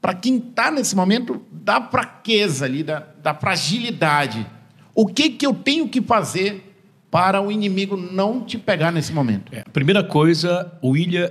para 0.00 0.14
quem 0.14 0.38
está 0.38 0.70
nesse 0.70 0.96
momento, 0.96 1.42
da 1.50 1.80
fraqueza 1.82 2.64
ali, 2.64 2.82
da, 2.82 3.00
da 3.22 3.34
fragilidade. 3.34 4.46
O 4.94 5.06
que, 5.06 5.30
que 5.30 5.46
eu 5.46 5.54
tenho 5.54 5.88
que 5.88 6.00
fazer 6.00 6.74
para 7.10 7.42
o 7.42 7.52
inimigo 7.52 7.94
não 7.94 8.40
te 8.40 8.56
pegar 8.56 8.90
nesse 8.90 9.12
momento? 9.12 9.54
É, 9.54 9.62
primeira 9.64 10.02
coisa, 10.02 10.72
o 10.80 10.90
William, 10.90 11.30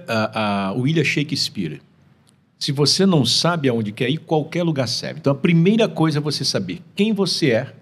William 0.77 1.03
Shakespeare 1.03 1.81
se 2.61 2.71
você 2.71 3.07
não 3.07 3.25
sabe 3.25 3.67
aonde 3.67 3.91
quer 3.91 4.07
ir, 4.07 4.19
qualquer 4.19 4.61
lugar 4.61 4.87
serve. 4.87 5.19
Então, 5.19 5.33
a 5.33 5.35
primeira 5.35 5.89
coisa 5.89 6.19
é 6.19 6.21
você 6.21 6.45
saber 6.45 6.79
quem 6.95 7.11
você 7.11 7.49
é, 7.49 7.73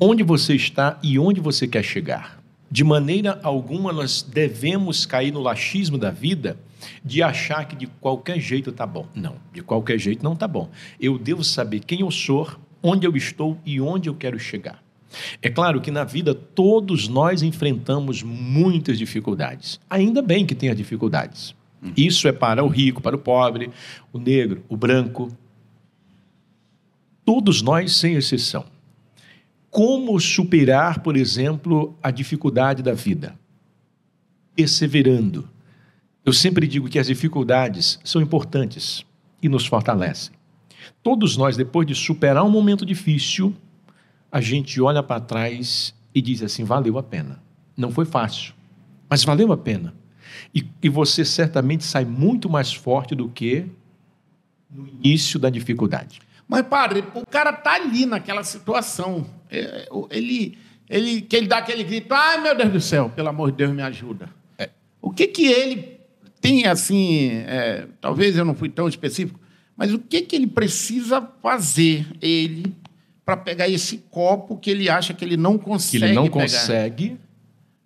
onde 0.00 0.22
você 0.22 0.54
está 0.54 0.98
e 1.02 1.18
onde 1.18 1.38
você 1.38 1.68
quer 1.68 1.82
chegar. 1.82 2.42
De 2.70 2.82
maneira 2.82 3.38
alguma, 3.42 3.92
nós 3.92 4.22
devemos 4.22 5.04
cair 5.04 5.30
no 5.30 5.42
laxismo 5.42 5.98
da 5.98 6.10
vida 6.10 6.58
de 7.04 7.22
achar 7.22 7.68
que 7.68 7.76
de 7.76 7.86
qualquer 7.86 8.40
jeito 8.40 8.70
está 8.70 8.86
bom. 8.86 9.06
Não, 9.14 9.36
de 9.52 9.60
qualquer 9.60 9.98
jeito 9.98 10.24
não 10.24 10.32
está 10.32 10.48
bom. 10.48 10.70
Eu 10.98 11.18
devo 11.18 11.44
saber 11.44 11.80
quem 11.80 12.00
eu 12.00 12.10
sou, 12.10 12.48
onde 12.82 13.06
eu 13.06 13.14
estou 13.18 13.58
e 13.66 13.82
onde 13.82 14.08
eu 14.08 14.14
quero 14.14 14.38
chegar. 14.38 14.82
É 15.42 15.50
claro 15.50 15.82
que 15.82 15.90
na 15.90 16.04
vida 16.04 16.34
todos 16.34 17.06
nós 17.06 17.42
enfrentamos 17.42 18.22
muitas 18.22 18.96
dificuldades. 18.96 19.78
Ainda 19.90 20.22
bem 20.22 20.46
que 20.46 20.68
as 20.68 20.76
dificuldades. 20.76 21.54
Isso 21.96 22.26
é 22.26 22.32
para 22.32 22.64
o 22.64 22.68
rico, 22.68 23.00
para 23.00 23.16
o 23.16 23.18
pobre, 23.18 23.70
o 24.12 24.18
negro, 24.18 24.64
o 24.68 24.76
branco. 24.76 25.28
Todos 27.24 27.62
nós, 27.62 27.96
sem 27.96 28.14
exceção. 28.14 28.64
Como 29.70 30.18
superar, 30.18 31.00
por 31.00 31.16
exemplo, 31.16 31.96
a 32.02 32.10
dificuldade 32.10 32.82
da 32.82 32.94
vida? 32.94 33.38
Perseverando. 34.54 35.48
Eu 36.24 36.32
sempre 36.32 36.66
digo 36.66 36.88
que 36.88 36.98
as 36.98 37.06
dificuldades 37.06 37.98
são 38.02 38.20
importantes 38.20 39.04
e 39.42 39.48
nos 39.48 39.66
fortalecem. 39.66 40.34
Todos 41.02 41.36
nós, 41.36 41.56
depois 41.56 41.86
de 41.86 41.94
superar 41.94 42.44
um 42.44 42.50
momento 42.50 42.84
difícil, 42.84 43.54
a 44.30 44.40
gente 44.40 44.80
olha 44.80 45.02
para 45.02 45.20
trás 45.20 45.94
e 46.14 46.20
diz 46.20 46.42
assim: 46.42 46.64
valeu 46.64 46.98
a 46.98 47.02
pena. 47.02 47.42
Não 47.76 47.90
foi 47.90 48.04
fácil, 48.04 48.54
mas 49.08 49.24
valeu 49.24 49.52
a 49.52 49.56
pena. 49.56 49.94
E, 50.54 50.64
e 50.82 50.88
você 50.88 51.24
certamente 51.24 51.84
sai 51.84 52.04
muito 52.04 52.48
mais 52.48 52.72
forte 52.72 53.14
do 53.14 53.28
que 53.28 53.66
no 54.70 54.86
início 54.86 55.38
da 55.38 55.50
dificuldade. 55.50 56.20
Mas, 56.46 56.62
padre, 56.66 57.04
o 57.14 57.26
cara 57.26 57.52
tá 57.52 57.74
ali 57.74 58.06
naquela 58.06 58.42
situação. 58.42 59.26
É, 59.50 59.88
ele, 60.10 60.58
ele, 60.88 61.20
que 61.20 61.36
ele 61.36 61.46
dá 61.46 61.58
aquele 61.58 61.84
grito, 61.84 62.12
ai 62.12 62.40
meu 62.40 62.56
Deus 62.56 62.72
do 62.72 62.80
céu, 62.80 63.10
pelo 63.10 63.28
amor 63.28 63.50
de 63.50 63.58
Deus, 63.58 63.72
me 63.72 63.82
ajuda. 63.82 64.30
É. 64.56 64.70
O 65.00 65.10
que 65.10 65.26
que 65.26 65.46
ele 65.46 65.98
tem 66.40 66.66
assim, 66.66 67.30
é, 67.46 67.86
talvez 68.00 68.36
eu 68.36 68.44
não 68.44 68.54
fui 68.54 68.68
tão 68.68 68.88
específico, 68.88 69.38
mas 69.76 69.92
o 69.92 69.98
que 69.98 70.22
que 70.22 70.34
ele 70.34 70.46
precisa 70.46 71.20
fazer, 71.42 72.06
ele, 72.20 72.74
para 73.24 73.36
pegar 73.36 73.68
esse 73.68 73.98
copo 74.10 74.56
que 74.56 74.70
ele 74.70 74.88
acha 74.88 75.12
que 75.12 75.24
ele 75.24 75.36
não 75.36 75.58
consegue 75.58 76.04
Que 76.04 76.10
ele 76.10 76.14
não 76.14 76.24
pegar? 76.24 76.42
consegue 76.42 77.18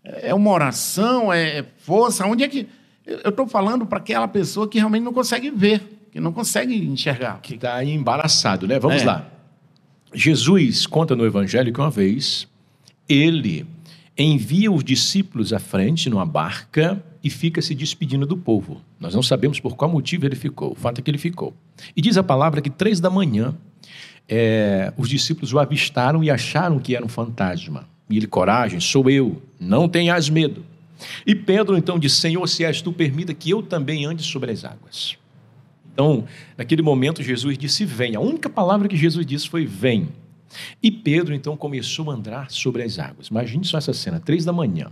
é 0.05 0.35
uma 0.35 0.51
oração? 0.51 1.33
É 1.33 1.65
força? 1.79 2.27
Onde 2.27 2.45
é 2.45 2.49
que. 2.49 2.69
Eu 3.07 3.31
estou 3.31 3.47
falando 3.47 3.85
para 3.85 3.99
aquela 3.99 4.29
pessoa 4.29 4.69
que 4.69 4.79
realmente 4.79 5.03
não 5.03 5.13
consegue 5.13 5.51
ver, 5.51 5.83
que 6.13 6.21
não 6.21 6.33
consegue 6.33 6.75
enxergar. 6.75 7.41
Que 7.41 7.55
está 7.55 7.85
embaraçado, 7.85 8.67
né? 8.67 8.79
Vamos 8.79 9.03
é. 9.03 9.05
lá. 9.05 9.29
Jesus 10.15 10.87
conta 10.87 11.17
no 11.17 11.25
Evangelho 11.25 11.73
que 11.73 11.81
uma 11.81 11.91
vez 11.91 12.47
ele 13.09 13.67
envia 14.17 14.71
os 14.71 14.85
discípulos 14.85 15.53
à 15.53 15.59
frente 15.59 16.09
numa 16.09 16.27
barca 16.27 17.03
e 17.25 17.31
fica 17.31 17.63
se 17.63 17.75
despedindo 17.75 18.27
do 18.27 18.37
povo. 18.37 18.81
Nós 19.01 19.15
não 19.15 19.23
sabemos 19.23 19.59
por 19.59 19.75
qual 19.75 19.91
motivo 19.91 20.27
ele 20.27 20.37
ficou. 20.37 20.73
O 20.73 20.75
fato 20.75 20.99
é 20.99 21.03
que 21.03 21.11
ele 21.11 21.19
ficou. 21.19 21.55
E 21.97 22.01
diz 22.01 22.17
a 22.17 22.23
palavra 22.23 22.61
que 22.61 22.71
três 22.71 23.01
da 23.01 23.09
manhã 23.09 23.55
é, 24.29 24.93
os 24.97 25.09
discípulos 25.09 25.53
o 25.53 25.59
avistaram 25.59 26.23
e 26.23 26.31
acharam 26.31 26.79
que 26.79 26.95
era 26.95 27.05
um 27.05 27.09
fantasma. 27.09 27.89
E 28.09 28.17
ele, 28.17 28.27
coragem, 28.27 28.81
sou 28.81 29.09
eu, 29.09 29.43
não 29.59 29.89
tenhas 29.89 30.29
medo. 30.29 30.65
E 31.27 31.35
Pedro 31.35 31.77
então 31.77 31.99
disse: 31.99 32.17
Senhor, 32.17 32.47
se 32.47 32.65
és 32.65 32.81
tu, 32.81 32.93
permita 32.93 33.35
que 33.35 33.51
eu 33.51 33.63
também 33.63 34.05
ande 34.05 34.23
sobre 34.23 34.51
as 34.51 34.65
águas. 34.65 35.17
Então, 35.93 36.25
naquele 36.57 36.83
momento, 36.83 37.23
Jesus 37.23 37.59
disse: 37.59 37.85
Vem. 37.85 38.15
A 38.15 38.21
única 38.21 38.49
palavra 38.49 38.89
que 38.89 38.97
Jesus 38.97 39.25
disse 39.27 39.49
foi: 39.49 39.67
Vem. 39.67 40.09
E 40.83 40.91
Pedro 40.91 41.35
então 41.35 41.57
começou 41.57 42.11
a 42.11 42.15
andar 42.15 42.51
sobre 42.51 42.83
as 42.83 42.99
águas. 42.99 43.29
Imagine 43.29 43.65
só 43.65 43.79
essa 43.79 43.93
cena, 43.93 44.21
três 44.21 44.45
da 44.45 44.53
manhã. 44.53 44.91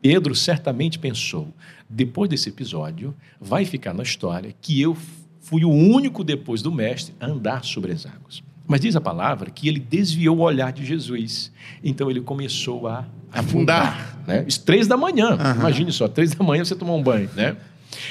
Pedro 0.00 0.34
certamente 0.34 0.98
pensou: 0.98 1.48
depois 1.88 2.28
desse 2.28 2.48
episódio, 2.48 3.14
vai 3.40 3.64
ficar 3.64 3.94
na 3.94 4.02
história 4.02 4.54
que 4.60 4.80
eu 4.80 4.96
fui 5.40 5.64
o 5.64 5.70
único 5.70 6.24
depois 6.24 6.62
do 6.62 6.72
mestre 6.72 7.14
a 7.20 7.26
andar 7.26 7.64
sobre 7.64 7.92
as 7.92 8.06
águas. 8.06 8.42
Mas 8.66 8.80
diz 8.80 8.96
a 8.96 9.00
palavra 9.00 9.50
que 9.50 9.68
ele 9.68 9.78
desviou 9.78 10.38
o 10.38 10.40
olhar 10.40 10.72
de 10.72 10.84
Jesus. 10.84 11.52
Então 11.82 12.10
ele 12.10 12.20
começou 12.20 12.86
a 12.86 13.04
afundar. 13.32 14.16
afundar 14.16 14.18
né? 14.26 14.46
Três 14.64 14.86
da 14.86 14.96
manhã. 14.96 15.32
Uhum. 15.32 15.60
Imagine 15.60 15.92
só, 15.92 16.08
três 16.08 16.34
da 16.34 16.44
manhã 16.44 16.64
você 16.64 16.74
tomar 16.74 16.94
um 16.94 17.02
banho. 17.02 17.28
Né? 17.34 17.56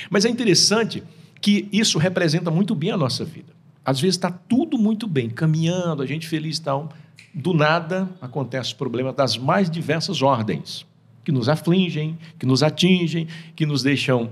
Mas 0.09 0.25
é 0.25 0.29
interessante 0.29 1.03
que 1.41 1.67
isso 1.71 1.97
representa 1.97 2.51
muito 2.51 2.75
bem 2.75 2.91
a 2.91 2.97
nossa 2.97 3.25
vida. 3.25 3.51
Às 3.83 3.99
vezes 3.99 4.15
está 4.15 4.31
tudo 4.31 4.77
muito 4.77 5.07
bem, 5.07 5.29
caminhando, 5.29 6.01
a 6.01 6.05
gente 6.05 6.27
feliz 6.27 6.57
e 6.57 6.61
tal. 6.61 6.89
Do 7.33 7.53
nada 7.53 8.07
acontece 8.21 8.73
problema 8.73 9.11
das 9.11 9.37
mais 9.37 9.69
diversas 9.69 10.21
ordens, 10.21 10.85
que 11.23 11.31
nos 11.31 11.49
afligem, 11.49 12.17
que 12.39 12.45
nos 12.45 12.63
atingem, 12.63 13.27
que 13.55 13.65
nos 13.65 13.83
deixam 13.83 14.29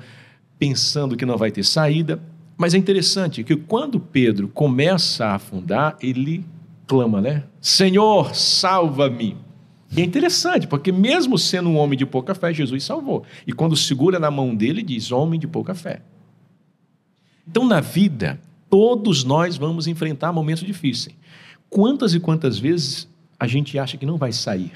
pensando 0.58 1.18
que 1.18 1.26
não 1.26 1.38
vai 1.38 1.52
ter 1.52 1.64
saída. 1.64 2.22
Mas 2.58 2.74
é 2.74 2.78
interessante 2.78 3.44
que 3.44 3.56
quando 3.56 4.00
Pedro 4.00 4.48
começa 4.48 5.26
a 5.26 5.36
afundar, 5.36 5.98
ele 6.02 6.46
clama, 6.86 7.22
né? 7.22 7.44
Senhor, 7.60 8.36
salva-me. 8.36 9.38
E 9.96 10.02
é 10.02 10.04
interessante, 10.06 10.68
porque 10.68 10.92
mesmo 10.92 11.38
sendo 11.38 11.70
um 11.70 11.78
homem 11.78 11.98
de 11.98 12.06
pouca 12.06 12.34
fé, 12.34 12.54
Jesus 12.54 12.84
salvou. 12.84 13.24
E 13.46 13.52
quando 13.52 13.76
segura 13.76 14.20
na 14.20 14.32
mão 14.32 14.56
dele, 14.56 14.82
diz: 14.82 15.12
Homem 15.12 15.40
de 15.40 15.48
pouca 15.48 15.74
fé. 15.74 16.02
Então, 17.48 17.66
na 17.66 17.82
vida, 17.82 18.40
todos 18.70 19.24
nós 19.24 19.58
vamos 19.58 19.88
enfrentar 19.88 20.32
momentos 20.32 20.64
difíceis. 20.64 21.16
Quantas 21.70 22.14
e 22.14 22.20
quantas 22.20 22.58
vezes 22.58 23.08
a 23.40 23.48
gente 23.48 23.78
acha 23.78 23.98
que 23.98 24.06
não 24.06 24.18
vai 24.18 24.32
sair, 24.32 24.72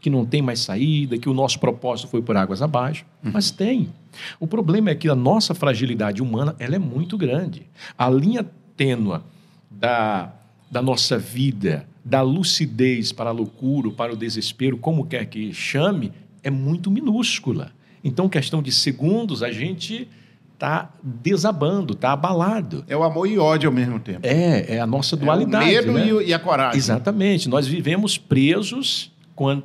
que 0.00 0.08
não 0.08 0.24
tem 0.24 0.40
mais 0.40 0.60
saída, 0.60 1.18
que 1.18 1.28
o 1.28 1.34
nosso 1.34 1.58
propósito 1.58 2.08
foi 2.08 2.22
por 2.22 2.36
águas 2.36 2.62
abaixo, 2.62 3.04
uhum. 3.22 3.30
mas 3.32 3.50
tem. 3.50 3.90
O 4.38 4.46
problema 4.46 4.90
é 4.90 4.94
que 4.94 5.08
a 5.08 5.14
nossa 5.14 5.54
fragilidade 5.54 6.22
humana 6.22 6.56
ela 6.58 6.74
é 6.74 6.78
muito 6.78 7.18
grande. 7.18 7.66
A 7.96 8.08
linha 8.08 8.46
tênua 8.76 9.22
da, 9.70 10.32
da 10.70 10.80
nossa 10.80 11.18
vida, 11.18 11.86
da 12.04 12.22
lucidez 12.22 13.12
para 13.12 13.30
a 13.30 13.32
loucura, 13.32 13.90
para 13.90 14.12
o 14.12 14.16
desespero, 14.16 14.78
como 14.78 15.04
quer 15.04 15.26
que 15.26 15.52
chame, 15.52 16.12
é 16.42 16.50
muito 16.50 16.90
minúscula. 16.90 17.72
Então, 18.02 18.28
questão 18.28 18.62
de 18.62 18.72
segundos, 18.72 19.42
a 19.42 19.52
gente 19.52 20.08
está 20.54 20.90
desabando, 21.02 21.92
está 21.94 22.12
abalado. 22.12 22.84
É 22.88 22.96
o 22.96 23.02
amor 23.02 23.26
e 23.26 23.38
ódio 23.38 23.68
ao 23.68 23.74
mesmo 23.74 23.98
tempo. 23.98 24.20
É, 24.22 24.76
é 24.76 24.80
a 24.80 24.86
nossa 24.86 25.16
dualidade. 25.16 25.74
É 25.74 25.80
o 25.80 25.92
medo 25.92 26.16
né? 26.18 26.24
e 26.26 26.34
a 26.34 26.38
coragem. 26.38 26.78
Exatamente. 26.78 27.48
Nós 27.48 27.66
vivemos 27.66 28.18
presos 28.18 29.10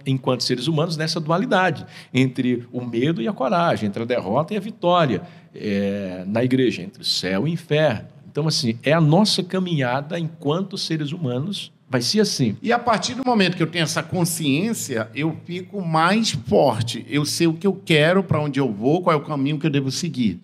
enquanto 0.05 0.43
seres 0.43 0.68
humanos 0.68 0.95
nessa 0.95 1.20
dualidade 1.20 1.86
entre 2.13 2.68
o 2.72 2.84
medo 2.84 3.22
e 3.22 3.28
a 3.28 3.34
coragem, 3.34 3.88
entre 3.88 4.03
a 4.03 4.05
derrota 4.05 4.53
e 4.53 4.57
a 4.57 4.59
vitória 4.59 5.22
é, 5.53 6.24
na 6.28 6.43
igreja, 6.43 6.82
entre 6.82 7.01
o 7.01 7.05
céu 7.05 7.47
e 7.47 7.51
o 7.51 7.53
inferno. 7.53 8.07
Então, 8.30 8.47
assim, 8.47 8.78
é 8.84 8.91
a 8.91 9.01
nossa 9.01 9.43
caminhada 9.43 10.20
enquanto 10.20 10.78
seres 10.78 11.11
humanos 11.11 11.72
Vai 11.88 12.01
ser 12.01 12.20
assim. 12.20 12.57
E 12.61 12.74
a 12.74 12.80
partir 12.80 13.13
do 13.13 13.24
momento 13.24 13.55
que 13.55 13.61
eu 13.61 13.68
tenho 13.68 13.84
essa 13.84 14.01
consciência, 14.01 15.07
eu 15.13 15.38
fico 15.45 15.82
mais 15.82 16.32
forte. 16.32 17.05
Eu 17.07 17.26
sei 17.26 17.45
o 17.47 17.53
que 17.53 17.66
eu 17.66 17.80
quero, 17.86 18.24
para 18.24 18.41
onde 18.41 18.59
eu 18.59 18.72
vou, 18.72 19.03
qual 19.03 19.13
é 19.13 19.18
o 19.18 19.22
caminho 19.22 19.59
que 19.59 19.68
eu 19.68 19.70
devo 19.70 19.91
seguir. 19.91 20.41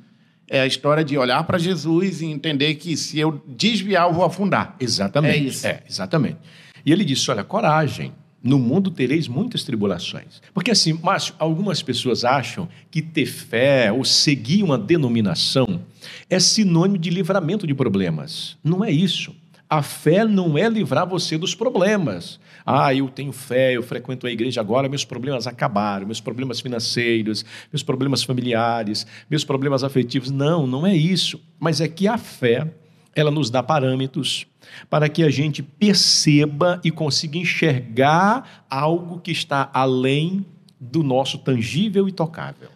É 0.47 0.61
a 0.61 0.67
história 0.67 1.03
de 1.03 1.17
olhar 1.17 1.43
para 1.43 1.57
Jesus 1.57 2.21
e 2.21 2.25
entender 2.25 2.75
que 2.75 2.95
se 2.95 3.19
eu 3.19 3.41
desviar, 3.47 4.07
eu 4.07 4.13
vou 4.13 4.23
afundar. 4.23 4.75
Exatamente. 4.79 5.35
É 5.35 5.37
isso. 5.37 5.67
É, 5.67 5.81
exatamente. 5.89 6.37
E 6.85 6.91
ele 6.91 7.03
disse: 7.03 7.29
olha, 7.31 7.43
coragem. 7.43 8.13
No 8.43 8.57
mundo 8.57 8.89
tereis 8.89 9.27
muitas 9.27 9.63
tribulações. 9.63 10.41
Porque 10.53 10.71
assim, 10.71 10.93
Márcio, 10.93 11.35
algumas 11.37 11.83
pessoas 11.83 12.25
acham 12.25 12.67
que 12.89 13.01
ter 13.01 13.27
fé 13.27 13.91
ou 13.91 14.03
seguir 14.03 14.63
uma 14.63 14.77
denominação 14.77 15.81
é 16.29 16.39
sinônimo 16.39 16.97
de 16.97 17.09
livramento 17.09 17.67
de 17.67 17.73
problemas. 17.73 18.57
Não 18.63 18.83
é 18.83 18.89
isso. 18.91 19.35
A 19.69 19.81
fé 19.81 20.25
não 20.25 20.57
é 20.57 20.67
livrar 20.67 21.07
você 21.07 21.37
dos 21.37 21.55
problemas. 21.55 22.39
Ah, 22.65 22.93
eu 22.93 23.07
tenho 23.07 23.31
fé, 23.31 23.77
eu 23.77 23.81
frequento 23.81 24.27
a 24.27 24.31
igreja 24.31 24.59
agora, 24.59 24.89
meus 24.89 25.05
problemas 25.05 25.47
acabaram, 25.47 26.05
meus 26.05 26.19
problemas 26.19 26.59
financeiros, 26.59 27.45
meus 27.71 27.81
problemas 27.81 28.21
familiares, 28.21 29.07
meus 29.29 29.45
problemas 29.45 29.83
afetivos. 29.83 30.29
Não, 30.29 30.67
não 30.67 30.85
é 30.85 30.93
isso. 30.93 31.39
Mas 31.59 31.79
é 31.79 31.87
que 31.87 32.07
a 32.07 32.17
fé, 32.17 32.67
ela 33.15 33.31
nos 33.31 33.49
dá 33.49 33.61
parâmetros, 33.61 34.47
para 34.89 35.09
que 35.09 35.23
a 35.23 35.29
gente 35.29 35.61
perceba 35.61 36.79
e 36.83 36.91
consiga 36.91 37.37
enxergar 37.37 38.65
algo 38.69 39.19
que 39.19 39.31
está 39.31 39.69
além 39.73 40.45
do 40.79 41.03
nosso 41.03 41.37
tangível 41.37 42.07
e 42.07 42.11
tocável. 42.11 42.69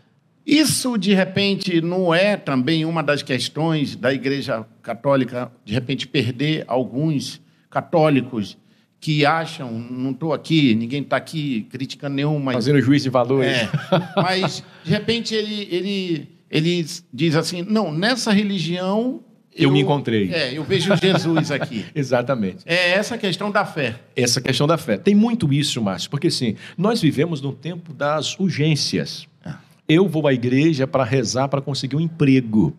Isso, 0.46 0.96
de 0.98 1.14
repente, 1.14 1.82
não 1.82 2.14
é 2.14 2.38
também 2.38 2.86
uma 2.86 3.02
das 3.02 3.24
questões 3.24 3.96
da 3.96 4.14
Igreja 4.14 4.64
Católica, 4.84 5.52
de 5.64 5.74
repente, 5.74 6.08
perder 6.08 6.64
alguns 6.68 7.42
católicos 7.70 8.56
que 9.00 9.26
acham, 9.26 9.72
não 9.72 10.12
estou 10.12 10.34
aqui, 10.34 10.76
ninguém 10.76 11.02
está 11.02 11.18
aqui 11.18 11.68
criticando 11.70 12.16
nenhum, 12.16 12.40
mas... 12.40 12.56
Fazendo 12.56 12.82
juízo 12.82 13.06
de 13.06 13.10
valores. 13.10 13.52
É, 13.52 13.70
mas, 14.16 14.64
de 14.84 14.92
repente, 14.92 15.34
ele, 15.34 15.68
ele, 15.72 16.30
ele 16.50 16.86
diz 17.12 17.36
assim, 17.36 17.64
não, 17.64 17.92
nessa 17.92 18.32
religião 18.32 19.24
eu, 19.56 19.70
eu, 19.70 19.72
me 19.72 19.80
encontrei. 19.80 20.34
É, 20.34 20.58
eu 20.58 20.64
vejo 20.64 20.94
Jesus 20.96 21.50
aqui. 21.50 21.86
Exatamente. 21.96 22.58
É 22.66 22.92
essa 22.92 23.18
questão 23.18 23.50
da 23.50 23.64
fé. 23.64 23.96
Essa 24.16 24.42
questão 24.42 24.68
da 24.68 24.78
fé. 24.78 24.98
Tem 24.98 25.16
muito 25.16 25.52
isso, 25.54 25.82
Márcio, 25.82 26.10
porque 26.10 26.28
assim, 26.28 26.56
nós 26.78 27.02
vivemos 27.02 27.42
no 27.42 27.54
tempo 27.54 27.94
das 27.94 28.38
urgências. 28.38 29.28
É. 29.46 29.54
Eu 29.88 30.10
vou 30.10 30.28
à 30.28 30.34
igreja 30.34 30.86
para 30.86 31.06
rezar 31.06 31.48
para 31.48 31.62
conseguir 31.62 31.96
um 31.96 32.02
emprego. 32.02 32.76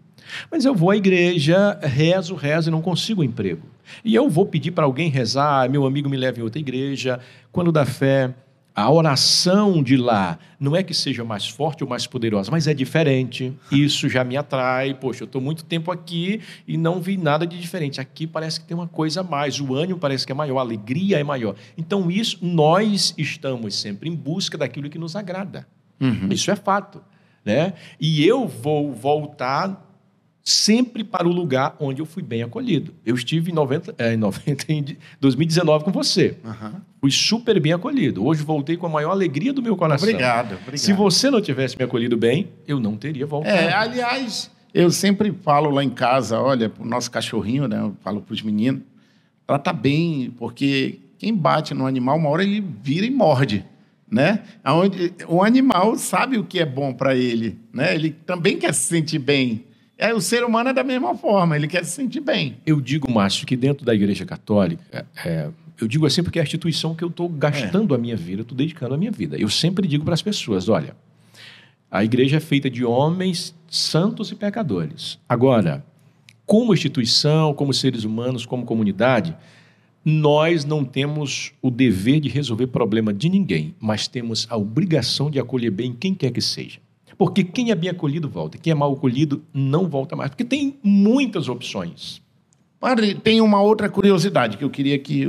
Mas 0.51 0.65
eu 0.65 0.75
vou 0.75 0.91
à 0.91 0.97
igreja, 0.97 1.79
rezo, 1.83 2.35
rezo 2.35 2.69
e 2.69 2.73
não 2.73 2.83
consigo 2.83 3.23
um 3.23 3.25
emprego. 3.25 3.63
E 4.05 4.15
eu 4.15 4.29
vou 4.29 4.45
pedir 4.45 4.73
para 4.73 4.85
alguém 4.85 5.09
rezar, 5.09 5.71
meu 5.71 5.87
amigo 5.87 6.09
me 6.09 6.17
leva 6.17 6.41
em 6.41 6.43
outra 6.43 6.61
igreja. 6.61 7.21
Quando 7.53 7.73
dá 7.73 7.87
fé, 7.87 8.35
a 8.77 8.91
oração 8.91 9.83
de 9.83 9.97
lá 9.97 10.39
não 10.61 10.77
é 10.77 10.83
que 10.83 10.93
seja 10.93 11.25
mais 11.25 11.49
forte 11.49 11.83
ou 11.83 11.89
mais 11.89 12.07
poderosa, 12.07 12.51
mas 12.51 12.67
é 12.67 12.75
diferente. 12.75 13.55
Isso 13.73 14.07
já 14.07 14.23
me 14.23 14.37
atrai. 14.37 14.93
Poxa, 14.93 15.23
eu 15.23 15.25
estou 15.25 15.41
muito 15.41 15.65
tempo 15.65 15.91
aqui 15.91 16.43
e 16.69 16.77
não 16.77 17.01
vi 17.01 17.17
nada 17.17 17.47
de 17.47 17.59
diferente. 17.59 18.03
Aqui 18.03 18.27
parece 18.27 18.61
que 18.61 18.67
tem 18.67 18.77
uma 18.77 18.87
coisa 18.87 19.23
a 19.23 19.25
mais. 19.25 19.59
O 19.59 19.75
ânimo 19.75 19.99
parece 19.99 20.27
que 20.27 20.33
é 20.33 20.35
maior, 20.35 20.59
a 20.59 20.61
alegria 20.61 21.19
é 21.19 21.25
maior. 21.25 21.57
Então, 21.79 22.11
isso, 22.11 22.39
nós 22.43 23.15
estamos 23.17 23.75
sempre 23.77 24.11
em 24.11 24.15
busca 24.15 24.59
daquilo 24.59 24.91
que 24.91 24.99
nos 24.99 25.17
agrada. 25.17 25.67
Uhum. 25.99 26.29
Isso 26.31 26.51
é 26.51 26.57
fato. 26.57 27.03
Né? 27.43 27.73
E 27.99 28.27
eu 28.27 28.47
vou 28.47 28.93
voltar 28.93 29.86
sempre 30.47 31.03
para 31.03 31.27
o 31.27 31.33
lugar 31.33 31.75
onde 31.81 32.01
eu 32.01 32.07
fui 32.07 32.23
bem 32.23 32.41
acolhido. 32.41 32.95
Eu 33.05 33.17
estive 33.17 33.51
em, 33.51 33.55
90, 33.55 33.97
é, 33.99 34.15
em, 34.15 34.17
90, 34.17 34.73
em 34.73 34.97
2019 35.21 35.85
com 35.85 35.91
você. 35.91 36.37
Uhum. 36.45 36.81
Fui 37.01 37.11
super 37.11 37.59
bem 37.59 37.73
acolhido. 37.73 38.25
Hoje 38.25 38.45
voltei 38.45 38.77
com 38.77 38.87
a 38.87 38.89
maior 38.89 39.11
alegria 39.11 39.53
do 39.53 39.61
meu 39.61 39.77
coração. 39.77 40.09
Obrigado, 40.09 40.53
obrigado. 40.53 40.79
Se 40.79 40.93
você 40.93 41.31
não 41.31 41.41
tivesse 41.41 41.77
me 41.77 41.85
acolhido 41.85 42.17
bem, 42.17 42.49
eu 42.65 42.79
não 42.79 42.97
teria 42.97 43.27
voltado. 43.27 43.57
É, 43.57 43.73
aliás, 43.73 44.49
eu 44.73 44.89
sempre 44.93 45.35
falo 45.43 45.69
lá 45.69 45.83
em 45.83 45.91
casa, 45.91 46.41
olha, 46.41 46.71
o 46.79 46.85
nosso 46.85 47.11
cachorrinho, 47.11 47.67
né? 47.67 47.81
Eu 47.81 47.97
falo 48.01 48.21
para 48.21 48.33
os 48.33 48.41
meninos, 48.41 48.83
trata 49.45 49.73
bem, 49.73 50.33
porque 50.39 51.01
quem 51.19 51.35
bate 51.35 51.75
no 51.75 51.87
animal, 51.87 52.17
uma 52.19 52.29
hora 52.29 52.45
ele 52.45 52.65
vira 52.83 53.05
e 53.05 53.11
morde 53.11 53.65
né? 54.09 54.45
Onde 54.65 55.13
o 55.27 55.43
animal 55.43 55.97
sabe 55.97 56.39
o 56.39 56.45
que 56.45 56.61
é 56.61 56.65
bom 56.65 56.93
para 56.93 57.17
ele, 57.17 57.59
né? 57.73 57.95
Ele 57.95 58.11
também 58.11 58.57
quer 58.57 58.73
se 58.73 58.87
sentir 58.87 59.19
bem. 59.19 59.66
É, 59.99 60.13
o 60.13 60.21
ser 60.21 60.45
humano 60.45 60.71
é 60.71 60.73
da 60.73 60.85
mesma 60.85 61.15
forma, 61.15 61.57
ele 61.57 61.67
quer 61.67 61.85
se 61.85 61.93
sentir 61.93 62.21
bem. 62.21 62.59
Eu 62.67 62.81
digo, 62.81 63.11
Márcio, 63.11 63.47
que 63.47 63.57
dentro 63.57 63.85
da 63.85 63.95
Igreja 63.95 64.27
Católica, 64.27 64.83
é, 64.93 65.05
é 65.29 65.51
eu 65.81 65.87
digo 65.87 66.07
assim 66.07 66.23
porque 66.23 66.39
é 66.39 66.43
a 66.43 66.45
instituição 66.45 66.95
que 66.95 67.05
eu 67.05 67.09
estou 67.09 67.29
gastando 67.29 67.95
é. 67.95 67.97
a 67.97 68.01
minha 68.01 68.17
vida, 68.17 68.43
estou 68.43 68.57
dedicando 68.57 68.95
a 68.95 68.99
minha 68.99 69.11
vida. 69.11 69.37
Eu 69.37 69.49
sempre 69.49 69.87
digo 69.87 70.05
para 70.05 70.15
as 70.15 70.23
pessoas: 70.23 70.69
olha, 70.69 70.97
a 71.91 72.05
igreja 72.05 72.39
é 72.39 72.41
feita 72.41 72.71
de 72.71 72.85
homens 72.85 73.55
santos 73.69 74.31
e 74.31 74.35
pecadores. 74.35 75.19
Agora, 75.29 75.85
como 76.47 76.73
instituição, 76.73 77.53
como 77.53 77.75
seres 77.75 78.05
humanos, 78.05 78.47
como 78.47 78.65
comunidade, 78.65 79.37
nós 80.05 80.65
não 80.65 80.85
temos 80.85 81.53
o 81.61 81.71
dever 81.71 82.21
de 82.21 82.29
resolver 82.29 82.69
problema 82.69 83.13
de 83.13 83.29
ninguém, 83.29 83.75
mas 83.81 84.07
temos 84.07 84.47
a 84.49 84.57
obrigação 84.57 85.31
de 85.31 85.39
acolher 85.41 85.71
bem 85.71 85.93
quem 85.93 86.15
quer 86.15 86.31
que 86.31 86.41
seja. 86.41 86.79
Porque 87.19 87.43
quem 87.43 87.71
é 87.71 87.75
bem 87.75 87.91
acolhido 87.91 88.29
volta, 88.29 88.59
quem 88.59 88.71
é 88.71 88.75
mal 88.75 88.93
acolhido 88.93 89.43
não 89.53 89.89
volta 89.89 90.15
mais, 90.15 90.31
porque 90.31 90.45
tem 90.45 90.77
muitas 90.83 91.49
opções. 91.49 92.21
Padre, 92.79 93.15
tem 93.15 93.41
uma 93.41 93.61
outra 93.61 93.89
curiosidade 93.89 94.57
que 94.59 94.65
eu 94.65 94.71
queria 94.71 94.99
que 94.99 95.27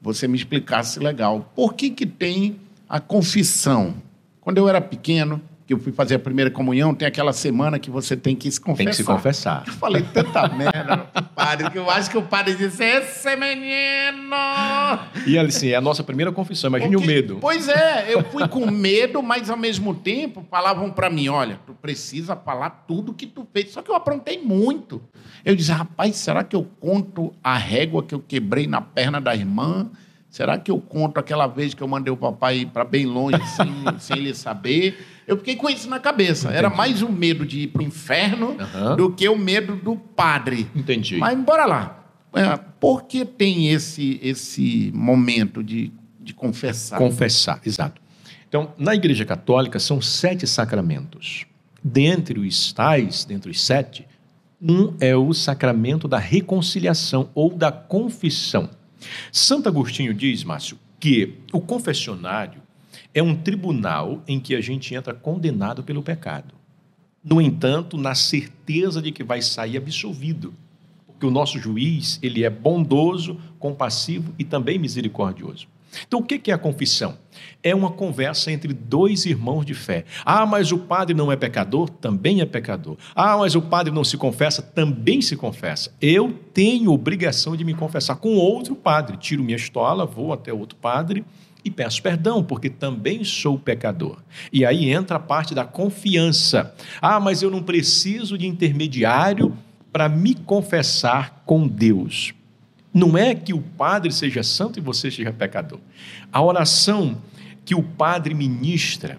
você 0.00 0.28
me 0.28 0.36
explicasse 0.36 0.98
legal. 0.98 1.50
Por 1.54 1.74
que, 1.74 1.90
que 1.90 2.06
tem 2.06 2.56
a 2.88 3.00
confissão? 3.00 3.94
Quando 4.40 4.58
eu 4.58 4.68
era 4.68 4.80
pequeno, 4.80 5.40
que 5.70 5.74
eu 5.74 5.78
fui 5.78 5.92
fazer 5.92 6.16
a 6.16 6.18
primeira 6.18 6.50
comunhão, 6.50 6.92
tem 6.92 7.06
aquela 7.06 7.32
semana 7.32 7.78
que 7.78 7.92
você 7.92 8.16
tem 8.16 8.34
que 8.34 8.50
se 8.50 8.60
confessar. 8.60 8.84
Tem 8.84 8.90
que 8.90 8.96
se 8.96 9.04
confessar. 9.04 9.62
Eu 9.68 9.72
falei 9.74 10.02
tanta 10.02 10.48
merda 10.48 10.96
pro 10.98 11.22
padre, 11.22 11.70
que 11.70 11.78
eu 11.78 11.88
acho 11.88 12.10
que 12.10 12.18
o 12.18 12.22
padre 12.22 12.56
disse, 12.56 12.82
esse 12.82 13.36
menino... 13.36 14.34
E 15.24 15.38
assim, 15.38 15.68
é 15.68 15.76
a 15.76 15.80
nossa 15.80 16.02
primeira 16.02 16.32
confissão. 16.32 16.68
Imagine 16.70 16.96
Porque- 16.96 17.04
o 17.04 17.14
medo. 17.14 17.38
Pois 17.40 17.68
é, 17.68 18.12
eu 18.12 18.24
fui 18.24 18.48
com 18.48 18.68
medo, 18.68 19.22
mas 19.22 19.48
ao 19.48 19.56
mesmo 19.56 19.94
tempo 19.94 20.44
falavam 20.50 20.90
pra 20.90 21.08
mim, 21.08 21.28
olha, 21.28 21.60
tu 21.64 21.72
precisa 21.72 22.34
falar 22.34 22.84
tudo 22.88 23.14
que 23.14 23.26
tu 23.26 23.46
fez. 23.52 23.70
Só 23.70 23.80
que 23.80 23.92
eu 23.92 23.94
aprontei 23.94 24.42
muito. 24.42 25.00
Eu 25.44 25.54
disse, 25.54 25.70
rapaz, 25.70 26.16
será 26.16 26.42
que 26.42 26.56
eu 26.56 26.66
conto 26.80 27.32
a 27.44 27.56
régua 27.56 28.02
que 28.02 28.12
eu 28.12 28.18
quebrei 28.18 28.66
na 28.66 28.80
perna 28.80 29.20
da 29.20 29.36
irmã? 29.36 29.88
Será 30.30 30.56
que 30.56 30.70
eu 30.70 30.80
conto 30.80 31.18
aquela 31.18 31.48
vez 31.48 31.74
que 31.74 31.82
eu 31.82 31.88
mandei 31.88 32.12
o 32.12 32.16
papai 32.16 32.58
ir 32.58 32.66
para 32.66 32.84
bem 32.84 33.04
longe 33.04 33.36
sem, 33.56 33.98
sem 33.98 34.16
ele 34.18 34.34
saber? 34.34 35.04
Eu 35.26 35.36
fiquei 35.36 35.56
com 35.56 35.68
isso 35.68 35.90
na 35.90 35.98
cabeça. 35.98 36.50
Era 36.50 36.70
mais 36.70 37.02
o 37.02 37.10
medo 37.10 37.44
de 37.44 37.62
ir 37.62 37.66
pro 37.66 37.82
inferno 37.82 38.56
Aham. 38.58 38.96
do 38.96 39.12
que 39.12 39.28
o 39.28 39.36
medo 39.36 39.74
do 39.74 39.96
padre. 39.96 40.68
Entendi. 40.74 41.16
Mas 41.16 41.36
bora 41.38 41.66
lá. 41.66 42.04
É, 42.32 42.56
por 42.78 43.04
que 43.04 43.24
tem 43.24 43.70
esse, 43.70 44.20
esse 44.22 44.92
momento 44.94 45.64
de, 45.64 45.92
de 46.20 46.32
confessar? 46.32 46.96
Confessar, 46.96 47.60
exato. 47.66 48.00
Então, 48.48 48.72
na 48.78 48.94
Igreja 48.94 49.24
Católica 49.24 49.80
são 49.80 50.00
sete 50.00 50.46
sacramentos. 50.46 51.44
Dentre 51.82 52.38
os 52.38 52.72
tais, 52.72 53.24
dentre 53.24 53.50
os 53.50 53.64
sete, 53.64 54.06
um 54.62 54.94
é 55.00 55.16
o 55.16 55.32
sacramento 55.32 56.06
da 56.06 56.18
reconciliação 56.18 57.30
ou 57.34 57.54
da 57.54 57.72
confissão. 57.72 58.68
Santo 59.32 59.68
Agostinho 59.68 60.14
diz, 60.14 60.44
Márcio, 60.44 60.78
que 60.98 61.38
o 61.52 61.60
confessionário 61.60 62.62
é 63.14 63.22
um 63.22 63.34
tribunal 63.34 64.22
em 64.26 64.38
que 64.38 64.54
a 64.54 64.60
gente 64.60 64.94
entra 64.94 65.14
condenado 65.14 65.82
pelo 65.82 66.02
pecado. 66.02 66.54
No 67.22 67.40
entanto, 67.40 67.96
na 67.96 68.14
certeza 68.14 69.02
de 69.02 69.12
que 69.12 69.22
vai 69.22 69.42
sair 69.42 69.76
absolvido. 69.76 70.54
Porque 71.06 71.26
o 71.26 71.30
nosso 71.30 71.58
juiz, 71.58 72.18
ele 72.22 72.44
é 72.44 72.50
bondoso, 72.50 73.38
compassivo 73.58 74.32
e 74.38 74.44
também 74.44 74.78
misericordioso. 74.78 75.68
Então, 76.06 76.20
o 76.20 76.24
que 76.24 76.50
é 76.50 76.54
a 76.54 76.58
confissão? 76.58 77.18
É 77.62 77.74
uma 77.74 77.90
conversa 77.90 78.50
entre 78.50 78.72
dois 78.72 79.26
irmãos 79.26 79.64
de 79.64 79.74
fé. 79.74 80.04
Ah, 80.24 80.46
mas 80.46 80.72
o 80.72 80.78
padre 80.78 81.14
não 81.14 81.30
é 81.30 81.36
pecador? 81.36 81.88
Também 81.88 82.40
é 82.40 82.46
pecador. 82.46 82.96
Ah, 83.14 83.36
mas 83.36 83.54
o 83.54 83.62
padre 83.62 83.92
não 83.92 84.04
se 84.04 84.16
confessa? 84.16 84.62
Também 84.62 85.20
se 85.20 85.36
confessa. 85.36 85.92
Eu 86.00 86.32
tenho 86.54 86.92
obrigação 86.92 87.56
de 87.56 87.64
me 87.64 87.74
confessar 87.74 88.16
com 88.16 88.36
outro 88.36 88.74
padre. 88.74 89.16
Tiro 89.16 89.42
minha 89.42 89.56
estola, 89.56 90.06
vou 90.06 90.32
até 90.32 90.52
outro 90.52 90.78
padre 90.78 91.24
e 91.64 91.70
peço 91.70 92.02
perdão, 92.02 92.42
porque 92.42 92.70
também 92.70 93.22
sou 93.24 93.58
pecador. 93.58 94.18
E 94.52 94.64
aí 94.64 94.90
entra 94.90 95.16
a 95.16 95.20
parte 95.20 95.54
da 95.54 95.64
confiança. 95.64 96.74
Ah, 97.00 97.20
mas 97.20 97.42
eu 97.42 97.50
não 97.50 97.62
preciso 97.62 98.38
de 98.38 98.46
intermediário 98.46 99.56
para 99.92 100.08
me 100.08 100.34
confessar 100.34 101.42
com 101.44 101.66
Deus. 101.66 102.32
Não 102.92 103.16
é 103.16 103.34
que 103.34 103.52
o 103.52 103.60
padre 103.60 104.12
seja 104.12 104.42
santo 104.42 104.78
e 104.78 104.82
você 104.82 105.10
seja 105.10 105.32
pecador. 105.32 105.78
A 106.32 106.42
oração 106.42 107.18
que 107.64 107.74
o 107.74 107.82
padre 107.82 108.34
ministra 108.34 109.18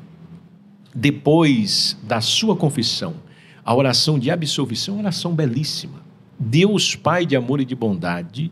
depois 0.93 1.97
da 2.03 2.19
sua 2.19 2.55
confissão, 2.55 3.15
a 3.63 3.73
oração 3.73 4.19
de 4.19 4.29
absolvição 4.29 4.95
é 4.95 4.97
uma 4.97 5.03
oração 5.03 5.33
belíssima. 5.33 6.01
Deus 6.37 6.95
Pai 6.95 7.25
de 7.25 7.35
amor 7.35 7.61
e 7.61 7.65
de 7.65 7.75
bondade. 7.75 8.51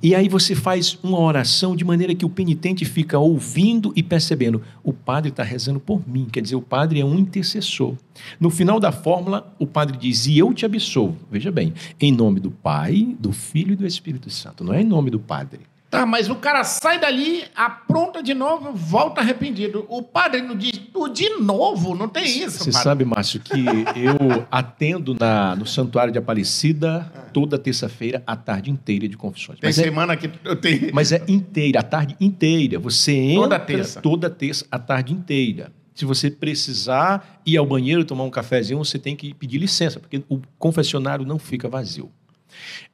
E 0.00 0.14
aí 0.14 0.28
você 0.28 0.54
faz 0.54 0.96
uma 1.02 1.18
oração 1.18 1.74
de 1.74 1.84
maneira 1.84 2.14
que 2.14 2.24
o 2.24 2.30
penitente 2.30 2.84
fica 2.84 3.18
ouvindo 3.18 3.92
e 3.96 4.02
percebendo. 4.02 4.62
O 4.82 4.92
padre 4.92 5.30
está 5.30 5.42
rezando 5.42 5.80
por 5.80 6.08
mim, 6.08 6.26
quer 6.30 6.40
dizer, 6.40 6.54
o 6.54 6.62
padre 6.62 7.00
é 7.00 7.04
um 7.04 7.18
intercessor. 7.18 7.94
No 8.38 8.48
final 8.48 8.78
da 8.78 8.92
fórmula, 8.92 9.52
o 9.58 9.66
padre 9.66 9.96
diz: 9.96 10.26
E 10.26 10.38
eu 10.38 10.54
te 10.54 10.64
absolvo. 10.64 11.16
Veja 11.30 11.50
bem, 11.50 11.74
em 12.00 12.12
nome 12.12 12.38
do 12.38 12.50
Pai, 12.50 13.16
do 13.18 13.32
Filho 13.32 13.72
e 13.72 13.76
do 13.76 13.86
Espírito 13.86 14.30
Santo, 14.30 14.62
não 14.62 14.72
é 14.72 14.82
em 14.82 14.84
nome 14.84 15.10
do 15.10 15.18
padre. 15.18 15.60
Tá, 15.90 16.04
mas 16.04 16.28
o 16.28 16.36
cara 16.36 16.64
sai 16.64 17.00
dali, 17.00 17.44
apronta 17.56 18.22
de 18.22 18.34
novo, 18.34 18.72
volta 18.74 19.22
arrependido. 19.22 19.86
O 19.88 20.02
padre 20.02 20.42
não 20.42 20.54
diz 20.54 20.72
tu 20.92 21.08
de 21.08 21.30
novo, 21.40 21.94
não 21.94 22.06
tem 22.08 22.24
isso, 22.26 22.58
Você 22.58 22.70
padre. 22.70 22.84
sabe, 22.84 23.04
Márcio, 23.06 23.40
que 23.40 23.54
eu 23.96 24.46
atendo 24.50 25.14
na, 25.18 25.56
no 25.56 25.64
Santuário 25.64 26.12
de 26.12 26.18
Aparecida 26.18 27.10
toda 27.32 27.58
terça-feira 27.58 28.22
a 28.26 28.36
tarde 28.36 28.70
inteira 28.70 29.08
de 29.08 29.16
confissões. 29.16 29.58
Tem 29.60 29.68
Mas 29.68 29.78
é, 29.78 29.82
semana 29.84 30.14
que 30.14 30.30
eu 30.44 30.56
tenho. 30.56 30.90
mas 30.92 31.10
é 31.10 31.24
inteira, 31.26 31.80
a 31.80 31.82
tarde 31.82 32.14
inteira. 32.20 32.78
Você 32.78 33.12
entra 33.12 33.42
Toda 33.42 33.58
terça. 33.58 34.00
toda 34.02 34.28
terça, 34.30 34.66
a 34.70 34.78
tarde 34.78 35.14
inteira. 35.14 35.72
Se 35.94 36.04
você 36.04 36.30
precisar 36.30 37.40
ir 37.46 37.56
ao 37.56 37.64
banheiro 37.66 38.04
tomar 38.04 38.24
um 38.24 38.30
cafezinho, 38.30 38.78
você 38.78 38.98
tem 38.98 39.16
que 39.16 39.32
pedir 39.34 39.58
licença, 39.58 39.98
porque 39.98 40.22
o 40.28 40.40
confessionário 40.58 41.24
não 41.24 41.38
fica 41.38 41.66
vazio. 41.68 42.10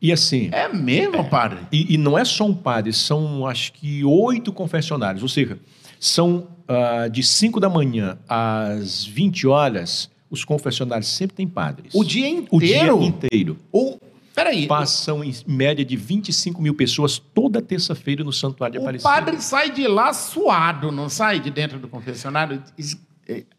E 0.01 0.13
assim, 0.13 0.49
É 0.53 0.69
mesmo, 0.69 1.25
padre? 1.29 1.59
e, 1.73 1.95
e 1.95 1.99
não 1.99 2.19
é 2.19 2.25
só 2.25 2.45
um 2.47 2.55
padre, 2.55 2.93
são 2.93 3.47
acho 3.47 3.73
que 3.73 4.05
oito 4.05 4.53
confessionários, 4.53 5.23
ou 5.23 5.29
seja, 5.29 5.59
são 5.99 6.49
ah, 6.69 7.09
de 7.09 7.23
5 7.23 7.59
da 7.61 7.69
manhã 7.69 8.19
às 8.29 9.05
20 9.05 9.47
horas, 9.47 10.11
os 10.31 10.45
confessionários 10.45 11.09
sempre 11.09 11.37
têm 11.37 11.47
padres. 11.49 11.93
O 11.95 12.03
dia 12.05 12.29
inteiro? 12.29 12.97
O 12.97 12.99
dia 13.01 13.09
inteiro. 13.09 13.59
O... 13.73 13.99
Peraí, 14.35 14.67
Passam 14.67 15.23
em 15.23 15.33
média 15.47 15.85
de 15.85 15.97
25 15.97 16.61
mil 16.61 16.75
pessoas 16.75 17.19
toda 17.33 17.63
terça-feira 17.63 18.25
no 18.25 18.33
Santuário 18.33 18.73
de 18.73 18.79
o 18.79 18.83
Aparecida. 18.83 19.09
padre 19.09 19.41
sai 19.41 19.71
de 19.71 19.87
lá 19.87 20.13
suado, 20.13 20.91
não 20.91 21.09
sai 21.09 21.39
de 21.39 21.53
dentro 21.53 21.79
do 21.79 21.87
confessionário 21.87 22.61
es- 22.77 22.97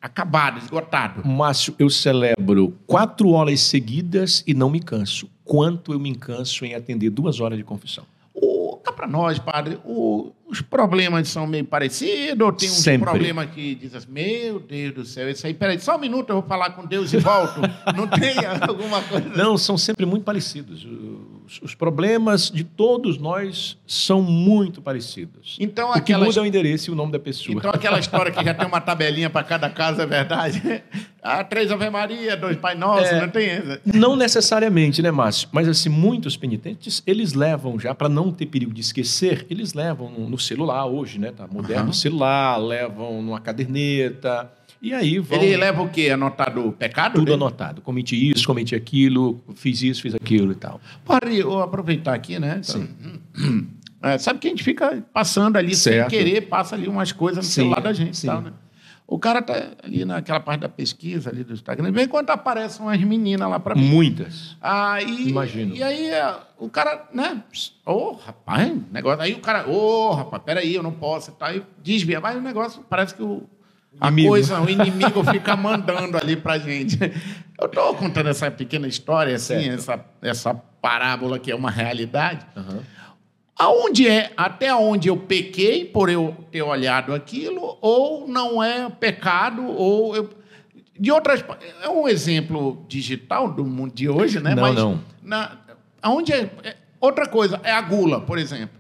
acabado, 0.02 0.60
esgotado. 0.60 1.28
Márcio, 1.28 1.74
eu 1.80 1.90
celebro 1.90 2.74
quatro 2.86 3.30
horas 3.30 3.62
seguidas 3.62 4.44
e 4.46 4.54
não 4.54 4.70
me 4.70 4.80
canso. 4.80 5.30
Quanto 5.44 5.94
eu 5.94 6.00
me 6.00 6.16
canso 6.16 6.66
em 6.66 6.74
atender 6.76 7.10
duas 7.10 7.40
horas 7.40 7.58
de 7.58 7.64
confissão? 7.64 8.04
O, 8.34 8.78
cá 8.84 8.92
pra 8.92 9.08
nós, 9.08 9.40
padre, 9.40 9.80
o- 9.86 10.32
os 10.48 10.62
problemas 10.62 11.28
são 11.30 11.48
meio 11.48 11.66
parecidos, 11.66 12.46
ou 12.46 12.54
tem 12.54 12.70
um 12.70 12.74
Sempre. 12.74 13.10
problema 13.10 13.46
que 13.48 13.74
diz 13.76 13.96
assim, 13.96 14.08
meu 14.12 14.60
Deus 14.60 14.94
do 14.94 15.06
céu, 15.06 15.30
isso 15.30 15.46
aí, 15.48 15.54
peraí, 15.54 15.80
só 15.80 15.96
um 15.96 16.00
minuto, 16.00 16.30
eu 16.30 16.36
vou 16.36 16.44
falar 16.48 16.70
com 16.72 16.86
Deus 16.86 17.12
e 17.14 17.18
volto. 17.18 17.60
não 17.96 18.08
tem 18.08 18.36
alguma 18.62 19.02
coisa... 19.02 19.28
Não, 19.30 19.58
são 19.58 19.78
sempre 19.78 20.06
muito 20.06 20.24
parecidos. 20.24 20.86
Os, 21.46 21.62
os 21.62 21.76
problemas 21.76 22.52
de 22.52 22.64
todos 22.64 23.18
nós 23.18 23.78
são 23.88 24.22
muito 24.22 24.82
parecidos. 24.82 25.58
Então, 25.60 25.90
o 25.90 25.94
que 25.94 26.00
aquela 26.00 26.26
muda 26.26 26.40
é 26.40 26.44
o 26.44 26.46
endereço 26.46 26.90
e 26.90 26.94
o 26.94 26.96
nome 26.96 27.12
da 27.12 27.20
pessoa. 27.20 27.58
Então, 27.58 27.72
aquela 27.72 28.00
história 28.00 28.32
que 28.32 28.44
já 28.44 28.54
tem 28.54 28.68
uma 28.68 28.82
tabelinha 28.82 29.30
para 29.30 29.44
cada 29.44 29.70
casa, 29.70 30.04
é 30.04 30.06
verdade? 30.06 30.62
Ah, 31.28 31.44
três 31.44 31.72
Ave 31.72 31.90
Maria, 31.90 32.38
dois 32.38 32.56
Pai 32.56 32.76
Nosso, 32.76 33.08
É. 33.08 33.20
não 33.20 33.28
tem 33.30 33.50
essa. 33.50 33.82
Não 33.84 34.16
necessariamente, 34.16 35.02
né, 35.02 35.10
Márcio? 35.10 35.50
Mas 35.52 35.68
assim, 35.68 35.90
muitos 35.90 36.38
penitentes, 36.38 37.02
eles 37.08 37.34
levam 37.34 37.80
já, 37.80 37.96
para 37.96 38.08
não 38.08 38.32
ter 38.32 38.46
perigo 38.46 38.72
de 38.72 38.82
esquecer, 38.82 39.44
eles 39.50 39.74
levam 39.74 40.12
no, 40.12 40.35
no 40.36 40.40
celular 40.40 40.86
hoje, 40.86 41.18
né? 41.18 41.32
Tá 41.32 41.48
moderno 41.48 41.90
o 41.90 41.94
celular, 41.94 42.58
levam 42.58 43.22
numa 43.22 43.40
caderneta. 43.40 44.52
E 44.82 44.94
aí 44.94 45.18
vão. 45.18 45.42
Ele 45.42 45.58
leva 45.58 45.82
o 45.82 45.90
quê? 45.90 46.10
Anotado 46.10 46.68
o 46.68 46.72
pecado? 46.72 47.14
tudo 47.14 47.26
dele? 47.26 47.36
anotado. 47.36 47.82
Cometi 47.82 48.32
isso, 48.32 48.46
cometi 48.46 48.76
aquilo, 48.76 49.42
fiz 49.56 49.82
isso, 49.82 50.02
fiz 50.02 50.14
aquilo 50.14 50.52
e 50.52 50.56
tal. 50.56 50.80
Eu 51.32 51.60
aproveitar 51.62 52.14
aqui, 52.14 52.38
né? 52.38 52.62
Então, 52.64 52.88
é, 54.04 54.18
sabe 54.18 54.40
que 54.40 54.48
a 54.48 54.50
gente 54.52 54.64
fica 54.64 55.04
passando 55.14 55.58
ali 55.58 55.76
Certo. 55.76 56.12
sem 56.12 56.20
querer, 56.20 56.42
passa 56.42 56.76
ali 56.76 56.88
umas 56.88 57.12
coisas 57.12 57.44
no 57.44 57.50
Sim, 57.50 57.62
celular 57.62 57.82
da 57.82 57.94
gente 57.94 58.14
e 58.14 58.18
sim. 58.18 58.28
tal, 58.28 58.42
né? 58.42 58.52
O 59.08 59.20
cara 59.20 59.40
tá 59.42 59.54
ali 59.84 60.04
naquela 60.04 60.40
parte 60.40 60.62
da 60.62 60.70
pesquisa 60.70 61.30
ali 61.30 61.44
do 61.44 61.54
Instagram, 61.54 61.92
vem 61.92 62.08
quando 62.08 62.32
aparecem 62.32 62.82
umas 62.84 63.00
meninas 63.02 63.48
lá 63.48 63.60
para 63.60 63.76
mim. 63.76 63.88
Muitas. 63.88 64.58
Aí, 64.60 65.30
Imagino. 65.30 65.76
E 65.76 65.84
aí 65.84 66.10
é, 66.10 66.36
o 66.58 66.68
cara, 66.70 67.08
né? 67.14 67.44
Ô, 67.86 68.14
rapaz, 68.14 68.76
negócio. 68.92 69.22
Aí 69.22 69.34
o 69.34 69.40
cara, 69.40 69.70
ô, 69.70 70.12
rapaz, 70.12 70.42
peraí, 70.44 70.74
eu 70.74 70.82
não 70.82 70.92
posso. 70.92 71.32
Tá, 71.34 71.48
aí 71.48 71.64
desvia. 71.84 72.20
Mas 72.20 72.36
o 72.36 72.42
negócio 72.42 72.84
parece 72.90 73.14
que 73.14 73.22
o. 73.22 73.44
A 74.02 74.08
Inimigo. 74.08 74.30
coisa, 74.30 74.60
o 74.60 74.70
inimigo 74.70 75.24
fica 75.32 75.56
mandando 75.56 76.18
ali 76.18 76.36
pra 76.36 76.58
gente. 76.58 76.98
Eu 77.62 77.70
tô 77.70 77.94
contando 77.94 78.28
essa 78.28 78.50
pequena 78.52 78.88
história, 78.88 79.36
assim, 79.36 79.54
Certo. 79.62 79.74
essa, 79.80 80.06
essa 80.22 80.54
parábola 80.82 81.40
que 81.40 81.50
é 81.52 81.56
uma 81.56 81.72
realidade. 81.72 82.46
Aham. 82.58 82.80
Aonde 83.58 84.08
é, 84.08 84.32
até 84.36 84.74
onde 84.76 85.08
eu 85.08 85.16
pequei 85.18 85.86
por 85.86 86.10
eu 86.10 86.36
ter 86.52 86.62
olhado 86.62 87.14
aquilo, 87.14 87.78
ou 87.82 88.28
não 88.28 88.62
é 88.62 88.90
pecado, 88.90 89.66
ou 89.66 90.16
eu. 90.16 90.30
De 90.98 91.12
outras. 91.12 91.44
É 91.82 91.90
um 91.90 92.08
exemplo 92.08 92.86
digital 92.88 93.50
do 93.52 93.66
mundo 93.66 93.94
de 93.94 94.08
hoje, 94.10 94.40
né? 94.40 94.56
Não, 94.56 94.64
Mas 94.64 94.76
não. 94.76 95.00
Na, 95.22 95.58
aonde 96.02 96.34
é, 96.34 96.50
é- 96.64 96.76
Outra 97.00 97.28
coisa, 97.28 97.60
é 97.64 97.72
a 97.72 97.82
gula, 97.82 98.22
por 98.22 98.40
exemplo. 98.40 98.76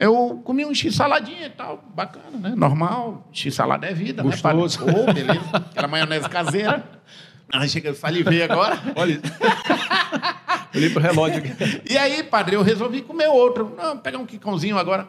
Eu 0.00 0.40
comi 0.44 0.64
um 0.64 0.72
x-saladinha 0.74 1.46
e 1.46 1.50
tal, 1.50 1.84
bacana, 1.94 2.38
né? 2.38 2.54
Normal, 2.56 3.28
x-salada 3.32 3.86
é 3.86 3.92
vida, 3.92 4.22
Gostoso. 4.22 4.84
né? 4.86 4.92
Ô, 4.92 5.12
beleza. 5.12 5.40
Aquela 5.52 5.88
maionese 5.88 6.28
caseira. 6.30 6.82
Aí 7.52 7.68
chega, 7.68 7.90
eu 7.90 7.94
salivei 7.94 8.42
agora. 8.42 8.78
Olha. 8.96 9.20
Olhei 10.74 10.90
pro 10.90 11.00
relógio 11.02 11.38
aqui. 11.38 11.52
E 11.90 11.96
aí, 11.96 12.22
padre, 12.22 12.56
eu 12.56 12.62
resolvi 12.62 13.02
comer 13.02 13.28
outro. 13.28 13.74
Não, 13.76 13.96
pegar 13.98 14.18
um 14.18 14.26
quicãozinho 14.26 14.76
agora. 14.78 15.08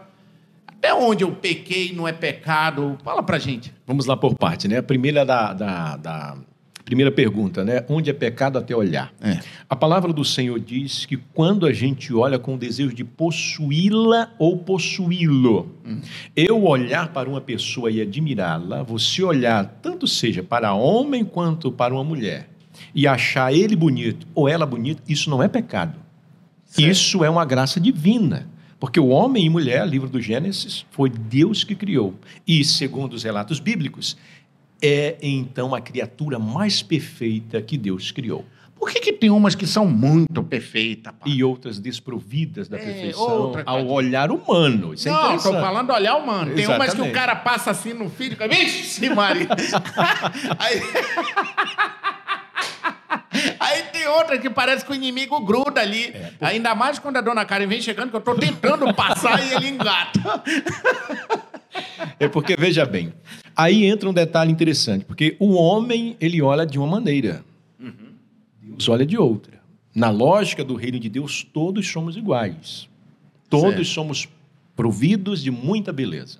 Até 0.67 0.93
onde 0.93 1.23
eu 1.23 1.31
pequei 1.31 1.93
não 1.93 2.07
é 2.07 2.13
pecado? 2.13 2.97
Fala 3.03 3.21
pra 3.21 3.37
gente. 3.37 3.73
Vamos 3.85 4.05
lá 4.05 4.15
por 4.15 4.35
parte, 4.35 4.67
né? 4.67 4.77
A 4.77 4.83
primeira 4.83 5.25
da, 5.25 5.53
da, 5.53 5.97
da- 5.97 6.37
primeira 6.85 7.11
pergunta, 7.11 7.63
né? 7.63 7.83
Onde 7.89 8.09
é 8.09 8.13
pecado 8.13 8.57
até 8.57 8.75
olhar? 8.75 9.13
É. 9.21 9.39
A 9.69 9.75
palavra 9.75 10.11
do 10.13 10.23
Senhor 10.25 10.57
diz 10.59 11.05
que 11.05 11.17
quando 11.17 11.65
a 11.67 11.73
gente 11.73 12.11
olha 12.13 12.39
com 12.39 12.55
o 12.55 12.57
desejo 12.57 12.95
de 12.95 13.03
possuí-la 13.03 14.31
ou 14.39 14.57
possuí-lo, 14.57 15.69
eu 16.35 16.63
olhar 16.63 17.09
para 17.13 17.29
uma 17.29 17.41
pessoa 17.41 17.91
e 17.91 18.01
admirá-la, 18.01 18.81
você 18.81 19.21
olhar 19.21 19.65
tanto 19.81 20.07
seja 20.07 20.41
para 20.41 20.73
homem 20.73 21.23
quanto 21.25 21.71
para 21.71 21.93
uma 21.93 22.03
mulher 22.03 22.47
e 22.93 23.07
achar 23.07 23.53
ele 23.53 23.75
bonito 23.75 24.27
ou 24.33 24.47
ela 24.47 24.65
bonita, 24.65 25.01
isso 25.07 25.29
não 25.29 25.41
é 25.41 25.47
pecado. 25.47 25.99
Certo. 26.65 26.91
Isso 26.91 27.23
é 27.23 27.29
uma 27.29 27.45
graça 27.45 27.79
divina. 27.79 28.47
Porque 28.79 28.99
o 28.99 29.07
homem 29.07 29.45
e 29.45 29.49
mulher, 29.49 29.85
livro 29.85 30.07
do 30.07 30.21
Gênesis, 30.21 30.85
foi 30.91 31.09
Deus 31.09 31.63
que 31.63 31.75
criou. 31.75 32.15
E, 32.47 32.63
segundo 32.63 33.13
os 33.13 33.23
relatos 33.23 33.59
bíblicos, 33.59 34.15
é 34.81 35.17
então 35.21 35.75
a 35.75 35.81
criatura 35.81 36.39
mais 36.39 36.81
perfeita 36.81 37.61
que 37.61 37.77
Deus 37.77 38.11
criou. 38.11 38.45
Por 38.79 38.89
que, 38.89 39.01
que 39.01 39.11
tem 39.11 39.29
umas 39.29 39.55
que 39.55 39.67
são 39.67 39.85
muito 39.85 40.41
perfeitas, 40.41 41.11
pai? 41.19 41.29
E 41.29 41.43
outras 41.43 41.79
desprovidas 41.79 42.69
da 42.69 42.77
É, 42.77 42.79
perfeição 42.79 43.41
outra, 43.41 43.63
ao 43.65 43.85
olhar 43.87 44.31
humano. 44.31 44.93
Isso 44.93 45.09
é 45.09 45.11
não, 45.11 45.19
tô 45.19 45.25
interessante. 45.25 45.61
falando 45.61 45.91
olhar 45.91 46.15
humano. 46.15 46.55
Tem 46.55 46.65
umas 46.65 46.93
que 46.93 47.01
o 47.01 47.11
cara 47.11 47.35
passa 47.35 47.71
assim 47.71 47.93
no 47.93 48.09
filho, 48.09 48.31
fica, 48.31 48.47
vixe, 48.47 49.09
Maria. 49.09 49.49
Aí... 50.57 50.81
Outra 54.09 54.37
que 54.37 54.49
parece 54.49 54.83
que 54.83 54.91
o 54.91 54.95
inimigo 54.95 55.39
gruda 55.41 55.81
ali. 55.81 56.05
É, 56.07 56.31
Ainda 56.41 56.73
mais 56.75 56.99
quando 56.99 57.17
a 57.17 57.21
dona 57.21 57.45
Karen 57.45 57.67
vem 57.67 57.81
chegando, 57.81 58.09
que 58.09 58.15
eu 58.15 58.21
tô 58.21 58.35
tentando 58.35 58.93
passar 58.93 59.41
e 59.45 59.53
ele 59.53 59.69
engata. 59.69 60.43
É 62.19 62.27
porque, 62.27 62.55
veja 62.55 62.85
bem, 62.85 63.13
aí 63.55 63.85
entra 63.85 64.09
um 64.09 64.13
detalhe 64.13 64.51
interessante, 64.51 65.05
porque 65.05 65.35
o 65.39 65.53
homem, 65.53 66.17
ele 66.19 66.41
olha 66.41 66.65
de 66.65 66.77
uma 66.77 66.87
maneira, 66.87 67.43
Deus 68.61 68.89
olha 68.89 69.05
de 69.05 69.17
outra. 69.17 69.59
Na 69.93 70.09
lógica 70.09 70.63
do 70.63 70.75
reino 70.75 70.99
de 70.99 71.09
Deus, 71.09 71.43
todos 71.43 71.87
somos 71.89 72.15
iguais. 72.15 72.87
Todos 73.49 73.69
Certo. 73.75 73.85
somos 73.85 74.29
providos 74.75 75.41
de 75.41 75.51
muita 75.51 75.91
beleza. 75.91 76.39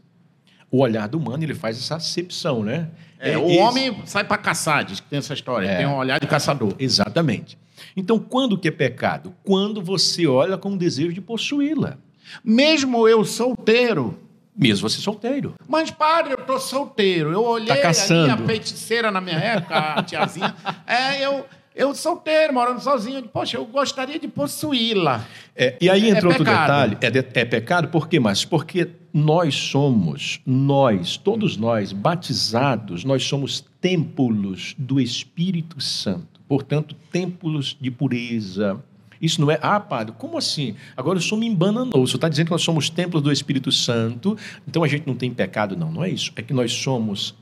O 0.72 0.80
olhar 0.82 1.08
do 1.08 1.18
humano, 1.18 1.44
ele 1.44 1.56
faz 1.56 1.78
essa 1.78 1.96
acepção, 1.96 2.64
né? 2.64 2.90
É, 3.20 3.38
o 3.38 3.48
esse- 3.50 3.60
homem 3.60 4.02
sai 4.06 4.24
pra 4.24 4.38
caçar, 4.38 4.84
diz 4.86 5.00
que 5.00 5.08
tem 5.08 5.20
essa 5.20 5.34
história. 5.34 5.68
É. 5.68 5.78
Tem 5.78 5.86
um 5.86 5.96
olhar 5.98 6.20
de 6.20 6.26
caçador. 6.28 6.74
Exatamente. 6.80 7.58
Então, 7.96 8.18
quando 8.18 8.58
que 8.58 8.68
é 8.68 8.72
pecado? 8.72 9.34
Quando 9.44 9.82
você 9.82 10.26
olha 10.26 10.58
com 10.58 10.74
o 10.74 10.78
desejo 10.78 11.12
de 11.14 11.20
possuí-la. 11.22 11.98
Mesmo 12.44 13.08
eu 13.08 13.26
solteiro. 13.26 14.18
Mesmo 14.56 14.90
você 14.90 15.00
solteiro. 15.02 15.54
Mas, 15.68 15.90
padre, 15.90 16.34
eu 16.34 16.38
tô 16.38 16.60
solteiro. 16.60 17.32
Eu 17.32 17.44
olhei 17.44 17.68
Tá 17.68 17.78
caçando. 17.78 18.32
ali 18.34 18.44
a 18.44 18.46
feiticeira 18.46 19.10
na 19.12 19.22
minha 19.22 19.38
época, 19.38 19.76
a 19.76 20.04
tiazinha. 20.04 20.54
É, 20.86 21.26
eu, 21.26 21.46
eu 21.76 21.96
solteiro, 21.96 22.54
morando 22.54 22.82
sozinho. 22.82 23.24
Poxa, 23.24 23.58
eu 23.58 23.66
gostaria 23.66 24.20
de 24.20 24.28
possuí-la. 24.28 25.24
É, 25.56 25.76
e 25.80 25.90
aí 25.90 26.08
É 26.08 26.10
entra 26.10 26.28
outro 26.28 26.44
pecado. 26.44 26.62
detalhe. 26.62 26.98
É, 27.02 27.10
de- 27.10 27.40
é 27.40 27.46
pecado 27.46 27.88
por 27.88 28.08
quê? 28.10 28.20
Mas 28.20 28.44
porque 28.44 28.86
nós 29.14 29.56
somos, 29.56 30.40
nós, 30.46 31.18
todos 31.18 31.58
nós, 31.58 31.92
batizados, 31.92 33.04
nós 33.04 33.24
somos 33.24 33.66
templos 33.82 34.76
do 34.78 35.00
Espírito 35.00 35.82
Santo. 35.82 36.40
Portanto, 36.48 36.96
templos 37.12 37.78
de 37.80 37.90
pureza. 37.90 38.82
Isso 39.22 39.42
não 39.42 39.52
é, 39.52 39.60
ah, 39.62 39.80
padre, 39.80 40.14
como 40.18 40.38
assim? 40.38 40.76
Agora 40.96 41.18
o 41.18 41.22
senhor 41.22 41.38
me 41.38 41.48
embananou. 41.48 42.04
O 42.04 42.08
senhor 42.08 42.18
está 42.18 42.30
dizendo 42.30 42.48
que 42.48 42.52
nós 42.52 42.62
somos 42.62 42.90
templos 42.90 43.22
do 43.22 43.32
Espírito 43.32 43.72
Santo, 43.72 44.38
então 44.68 44.84
a 44.84 44.88
gente 44.88 45.06
não 45.06 45.16
tem 45.16 45.32
pecado. 45.32 45.76
Não, 45.76 45.92
não 45.92 46.04
é 46.04 46.10
isso. 46.10 46.32
É 46.36 46.42
que 46.42 46.54
nós 46.54 46.72
somos 46.72 47.36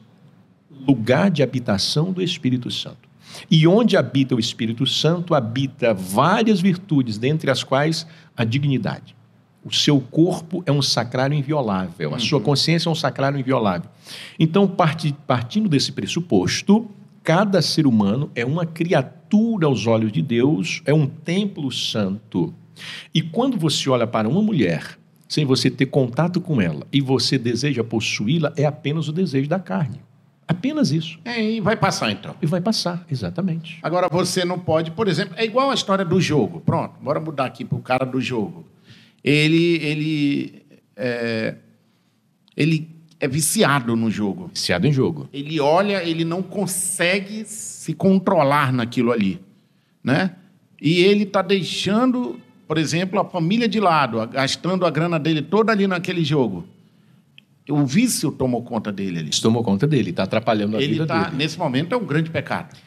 lugar 0.88 1.30
de 1.30 1.44
habitação 1.44 2.12
do 2.12 2.22
Espírito 2.22 2.72
Santo. 2.72 3.08
E 3.52 3.68
onde 3.68 3.98
habita 3.98 4.36
o 4.36 4.40
Espírito 4.40 4.86
Santo, 4.86 5.36
habita 5.36 5.94
várias 5.94 6.62
virtudes, 6.62 7.18
dentre 7.18 7.52
as 7.52 7.64
quais 7.64 8.08
a 8.36 8.44
dignidade. 8.44 9.17
O 9.68 9.74
seu 9.74 10.00
corpo 10.00 10.64
é 10.66 10.72
um 10.72 10.82
sacrário 10.82 11.36
inviolável, 11.38 12.16
a 12.16 12.20
sua 12.20 12.40
consciência 12.40 12.88
é 12.88 12.92
um 12.92 12.96
sacrário 12.96 13.38
inviolável. 13.38 13.90
Então, 14.40 14.66
parti- 14.66 15.14
partindo 15.28 15.68
desse 15.68 15.92
pressuposto, 15.92 16.90
cada 17.22 17.62
ser 17.62 17.86
humano 17.86 18.32
é 18.34 18.46
uma 18.46 18.66
criatura 18.66 19.68
aos 19.68 19.86
olhos 19.86 20.10
de 20.14 20.22
Deus, 20.22 20.82
é 20.86 20.94
um 20.94 21.06
templo 21.06 21.70
santo. 21.70 22.54
E 23.14 23.22
quando 23.22 23.58
você 23.58 23.90
olha 23.90 24.08
para 24.08 24.30
uma 24.30 24.42
mulher, 24.42 24.98
sem 25.28 25.44
você 25.44 25.70
ter 25.70 25.88
contato 25.88 26.40
com 26.40 26.62
ela, 26.62 26.88
e 26.94 27.02
você 27.02 27.38
deseja 27.38 27.84
possuí-la, 27.84 28.54
é 28.56 28.64
apenas 28.64 29.10
o 29.10 29.12
desejo 29.12 29.50
da 29.50 29.60
carne. 29.60 30.00
Apenas 30.48 30.92
isso. 30.92 31.20
É, 31.26 31.44
e 31.44 31.60
vai 31.60 31.76
passar 31.76 32.10
então. 32.10 32.34
E 32.42 32.46
vai 32.46 32.62
passar, 32.62 33.06
exatamente. 33.12 33.80
Agora 33.84 34.08
você 34.08 34.46
não 34.46 34.58
pode, 34.58 34.92
por 34.92 35.10
exemplo, 35.10 35.36
é 35.38 35.44
igual 35.44 35.72
a 35.72 35.74
história 35.74 36.06
do 36.06 36.22
jogo. 36.22 36.62
Pronto, 36.62 36.94
bora 37.02 37.20
mudar 37.20 37.44
aqui 37.44 37.66
pro 37.66 37.80
cara 37.80 38.06
do 38.06 38.22
jogo. 38.22 38.66
Ele, 39.28 39.76
ele, 39.84 40.64
é, 40.96 41.56
ele 42.56 42.88
é 43.20 43.28
viciado 43.28 43.96
no 43.96 44.10
jogo. 44.10 44.50
Viciado 44.54 44.88
em 44.88 44.92
jogo. 44.94 45.28
Ele 45.34 45.60
olha, 45.60 46.04
ele 46.04 46.24
não 46.24 46.42
consegue 46.42 47.44
se 47.46 47.94
controlar 47.94 48.72
naquilo 48.72 49.12
ali, 49.12 49.40
né? 50.04 50.36
E 50.82 51.02
ele 51.02 51.24
está 51.24 51.42
deixando, 51.42 52.40
por 52.68 52.78
exemplo, 52.78 53.20
a 53.20 53.26
família 53.26 53.68
de 53.68 53.80
lado, 53.80 54.26
gastando 54.28 54.86
a 54.86 54.90
grana 54.90 55.20
dele 55.20 55.42
toda 55.42 55.72
ali 55.72 55.88
naquele 55.88 56.24
jogo. 56.24 56.66
O 57.70 57.86
vício 57.86 58.32
tomou 58.32 58.64
conta 58.64 58.94
dele 58.94 59.20
ali. 59.20 59.30
Isso 59.30 59.42
tomou 59.42 59.62
conta 59.62 59.86
dele, 59.86 60.12
está 60.12 60.24
atrapalhando 60.24 60.78
a 60.78 60.82
Ele 60.82 60.94
vida 60.94 61.06
tá, 61.06 61.24
dele. 61.26 61.36
nesse 61.38 61.60
momento, 61.60 61.94
é 61.94 61.98
um 61.98 62.06
grande 62.06 62.30
pecado. 62.30 62.78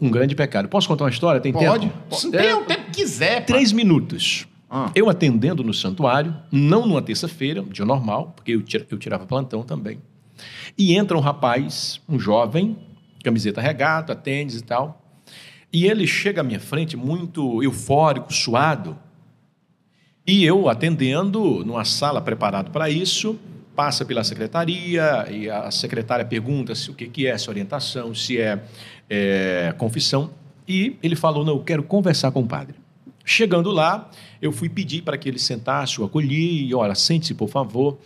Um 0.00 0.10
grande 0.10 0.34
pecado. 0.34 0.66
Posso 0.66 0.88
contar 0.88 1.04
uma 1.04 1.10
história? 1.10 1.40
Tem 1.42 1.52
Pode? 1.52 1.88
tempo? 1.88 1.98
Pode. 2.08 2.36
É, 2.36 2.38
Tem 2.42 2.54
o 2.54 2.64
tempo 2.64 2.84
que 2.86 3.02
quiser. 3.02 3.44
Três 3.44 3.70
minutos. 3.70 4.46
Ah. 4.70 4.90
Eu 4.94 5.10
atendendo 5.10 5.64
no 5.64 5.74
santuário, 5.74 6.34
não 6.52 6.86
numa 6.86 7.02
terça-feira, 7.02 7.60
dia 7.62 7.84
normal, 7.84 8.32
porque 8.36 8.52
eu 8.52 8.62
tira- 8.62 8.86
eu 8.88 8.98
tirava 8.98 9.26
plantão 9.26 9.64
também. 9.64 9.98
E 10.78 10.94
entra 10.96 11.16
um 11.18 11.20
rapaz, 11.20 12.00
um 12.08 12.18
jovem, 12.20 12.76
camiseta 13.24 13.60
regata, 13.60 14.14
tênis 14.14 14.54
e 14.54 14.62
tal. 14.62 15.02
E 15.72 15.86
ele 15.86 16.06
chega 16.06 16.40
à 16.40 16.44
minha 16.44 16.60
frente 16.60 16.96
muito 16.96 17.62
eufórico, 17.62 18.32
suado. 18.32 18.96
E 20.26 20.44
eu 20.44 20.68
atendendo 20.68 21.64
numa 21.64 21.84
sala 21.84 22.20
preparada 22.20 22.70
para 22.70 22.88
isso, 22.88 23.38
passa 23.74 24.04
pela 24.04 24.22
secretaria 24.22 25.26
e 25.30 25.50
a 25.50 25.70
secretária 25.70 26.24
pergunta 26.24 26.74
se 26.74 26.90
o 26.90 26.94
que 26.94 27.08
que 27.08 27.26
é 27.26 27.30
essa 27.30 27.50
orientação, 27.50 28.14
se 28.14 28.38
é, 28.40 28.62
é, 29.08 29.74
confissão. 29.76 30.30
E 30.68 30.96
ele 31.02 31.16
falou: 31.16 31.44
Não, 31.44 31.54
eu 31.54 31.62
quero 31.64 31.82
conversar 31.82 32.30
com 32.30 32.40
o 32.42 32.46
padre. 32.46 32.76
Chegando 33.24 33.70
lá, 33.70 34.10
eu 34.40 34.50
fui 34.52 34.68
pedir 34.68 35.02
para 35.02 35.16
que 35.18 35.28
ele 35.28 35.38
sentasse, 35.38 36.00
o 36.00 36.04
acolhi, 36.04 36.66
e 36.66 36.74
olha, 36.74 36.94
sente-se, 36.94 37.34
por 37.34 37.48
favor. 37.48 37.98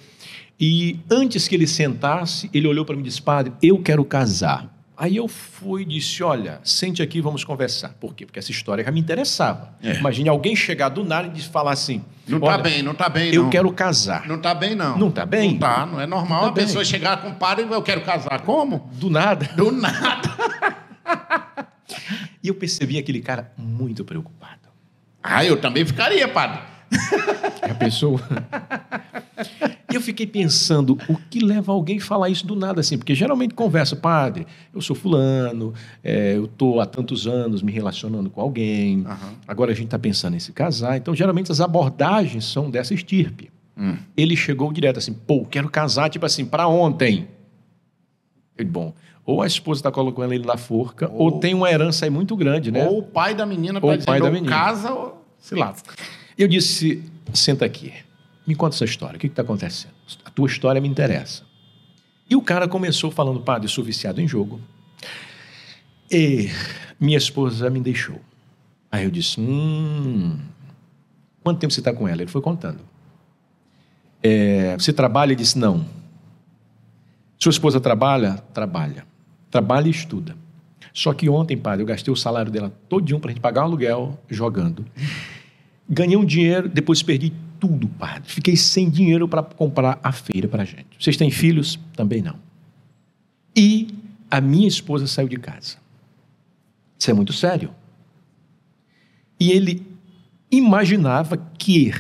E 0.61 0.99
antes 1.11 1.49
que 1.49 1.55
ele 1.55 1.67
sentasse, 1.67 2.49
ele 2.53 2.67
olhou 2.69 2.85
para 2.85 2.95
mim 2.95 3.03
e 3.03 3.05
disse: 3.05 3.21
Padre, 3.23 3.53
eu 3.63 3.79
quero 3.79 4.05
casar. 4.05 4.73
Aí 4.97 5.17
eu 5.17 5.27
fui 5.27 5.83
e 5.83 5.85
disse: 5.85 6.23
Olha, 6.23 6.61
sente 6.63 7.03
aqui, 7.03 7.21
vamos 7.21 7.43
conversar. 7.43 7.91
Por 8.01 8.15
quê? 8.15 8.25
Porque 8.25 8.39
essa 8.39 8.53
história 8.53 8.85
já 8.85 8.93
me 8.93 9.01
interessava. 9.01 9.75
É. 9.83 9.97
Imagine 9.97 10.29
alguém 10.29 10.55
chegar 10.55 10.89
do 10.91 11.03
nada 11.03 11.33
e 11.37 11.43
falar 11.43 11.73
assim: 11.73 12.05
Não 12.29 12.39
"Olha, 12.41 12.57
tá 12.57 12.63
bem, 12.63 12.83
não 12.83 12.95
tá 12.95 13.09
bem, 13.09 13.35
Eu 13.35 13.45
não. 13.45 13.51
quero 13.51 13.73
casar. 13.73 14.29
Não 14.29 14.39
tá 14.39 14.55
bem, 14.55 14.77
não. 14.77 14.97
Não 14.97 15.11
tá 15.11 15.27
bem? 15.27 15.53
Não 15.53 15.59
tá, 15.59 15.85
não 15.87 16.01
é 16.01 16.07
normal 16.07 16.43
Não 16.47 16.53
tá 16.55 16.61
a 16.61 16.65
pessoa 16.65 16.83
bem. 16.85 16.91
chegar 16.91 17.21
com 17.23 17.31
o 17.31 17.35
padre 17.35 17.65
e 17.65 17.73
eu 17.73 17.83
quero 17.83 18.03
casar. 18.03 18.43
Como? 18.43 18.89
Do 18.95 19.11
nada. 19.11 19.47
Do 19.57 19.73
nada. 19.73 20.33
E 22.43 22.49
eu 22.49 22.55
percebi 22.55 22.99
aquele 22.99 23.21
cara 23.21 23.53
muito 23.57 24.05
preocupado. 24.05 24.61
Ah, 25.27 25.43
eu 25.43 25.57
também 25.59 25.87
ficaria, 25.87 26.29
padre. 26.29 26.61
A 27.63 27.75
pessoa. 27.75 28.21
E 29.91 29.95
eu 29.95 30.01
fiquei 30.03 30.27
pensando, 30.27 30.99
o 31.09 31.17
que 31.17 31.41
leva 31.41 31.73
alguém 31.73 31.97
a 31.97 32.01
falar 32.01 32.29
isso 32.29 32.47
do 32.47 32.55
nada 32.55 32.81
assim? 32.81 32.99
Porque 32.99 33.15
geralmente 33.15 33.55
conversa, 33.55 33.97
padre, 33.97 34.47
eu 34.73 34.83
sou 34.83 34.95
fulano, 34.95 35.73
é, 36.03 36.37
eu 36.37 36.45
estou 36.45 36.79
há 36.79 36.85
tantos 36.85 37.27
anos 37.27 37.63
me 37.63 37.73
relacionando 37.73 38.29
com 38.29 38.41
alguém, 38.41 39.03
Aham. 39.07 39.35
agora 39.49 39.73
a 39.73 39.75
gente 39.75 39.87
está 39.87 39.99
pensando 39.99 40.37
em 40.37 40.41
se 40.41 40.53
casar. 40.53 40.99
Então, 40.99 41.15
geralmente 41.15 41.51
as 41.51 41.61
abordagens 41.61 42.45
são 42.45 42.71
dessa 42.71 42.93
estirpe. 42.93 43.51
Hum. 43.77 43.97
Ele 44.15 44.37
chegou 44.37 44.73
direto 44.73 44.99
assim, 44.99 45.15
pô, 45.15 45.45
quero 45.47 45.71
casar, 45.71 46.11
tipo 46.11 46.27
assim, 46.27 46.45
para 46.45 46.69
ontem. 46.69 47.29
Eu, 48.57 48.67
bom, 48.67 48.93
ou 49.27 49.41
a 49.43 49.47
esposa 49.47 49.81
está 49.81 49.91
colocando 49.91 50.33
ele 50.35 50.45
na 50.47 50.57
forca, 50.57 51.09
ou... 51.11 51.33
Ou- 51.33 51.39
tem 51.41 51.55
uma 51.55 51.71
herança 51.71 52.05
aí 52.07 52.11
muito 52.11 52.37
grande, 52.37 52.71
né? 52.71 52.87
Ou 52.87 52.99
o 52.99 53.03
pai 53.03 53.35
da 53.35 53.47
menina 53.47 53.79
Ou 53.79 53.81
tá 53.81 53.87
o 53.87 53.91
dizendo, 53.93 54.07
pai 54.07 54.19
da 54.21 54.27
ou 54.27 54.33
menina. 54.33 54.51
casa 54.55 54.93
ou 54.93 55.25
se 55.39 55.55
lasca. 55.55 55.95
Eu 56.37 56.47
disse: 56.49 57.03
senta 57.33 57.65
aqui, 57.65 57.93
me 58.47 58.55
conta 58.55 58.77
essa 58.77 58.85
história, 58.85 59.17
o 59.17 59.21
que 59.21 59.27
está 59.27 59.43
acontecendo? 59.43 59.93
A 60.25 60.31
tua 60.31 60.47
história 60.47 60.81
me 60.81 60.89
interessa. 60.89 61.43
E 62.29 62.37
o 62.37 62.43
cara 62.43 62.67
começou 62.69 63.11
falando: 63.11 63.41
padre, 63.41 63.69
sou 63.69 63.83
viciado 63.85 64.21
em 64.21 64.29
jogo. 64.29 64.61
E 66.11 66.51
minha 67.01 67.19
esposa 67.19 67.71
me 67.71 67.81
deixou. 67.81 68.21
Aí 68.93 69.05
eu 69.05 69.11
disse: 69.11 69.41
hum, 69.41 70.39
quanto 71.43 71.59
tempo 71.59 71.73
você 71.73 71.81
está 71.81 71.93
com 71.93 72.07
ela? 72.07 72.23
Ele 72.23 72.31
foi 72.31 72.41
contando. 72.43 72.81
É, 74.23 74.75
você 74.79 74.93
trabalha? 74.93 75.31
Ele 75.33 75.37
disse: 75.37 75.59
Não. 75.59 75.85
Sua 77.39 77.51
esposa 77.51 77.79
trabalha? 77.81 78.37
Trabalha. 78.55 79.07
Trabalha 79.55 79.87
e 79.87 79.93
estuda. 79.93 80.37
Só 80.93 81.15
que 81.15 81.29
ontem, 81.29 81.57
padre, 81.57 81.85
eu 81.85 81.87
gastei 81.87 82.13
o 82.13 82.17
salário 82.17 82.51
dela 82.51 82.77
todinho 82.89 83.21
para 83.21 83.31
a 83.31 83.33
gente 83.35 83.41
pagar 83.41 83.61
o 83.63 83.65
aluguel 83.67 84.19
jogando. 84.29 84.85
Ganhei 85.89 86.17
um 86.17 86.25
dinheiro, 86.25 86.69
depois 86.69 87.05
perdi 87.05 87.33
tudo, 87.61 87.87
padre. 87.87 88.25
Fiquei 88.25 88.57
sem 88.57 88.91
dinheiro 88.91 89.29
para 89.29 89.45
comprar 89.45 90.01
a 90.03 90.11
feira 90.11 90.49
para 90.49 90.63
a 90.63 90.65
gente. 90.65 90.89
Vocês 90.99 91.17
têm 91.17 91.31
filhos? 91.31 91.79
Também 91.95 92.21
não. 92.21 92.35
E 93.55 93.95
a 94.29 94.41
minha 94.41 94.67
esposa 94.67 95.07
saiu 95.07 95.29
de 95.29 95.37
casa. 95.37 95.77
Isso 96.99 97.09
é 97.13 97.15
muito 97.15 97.33
sério. 97.33 97.71
E 99.39 99.53
ele 99.53 99.87
imaginava 100.51 101.37
que, 101.37 101.95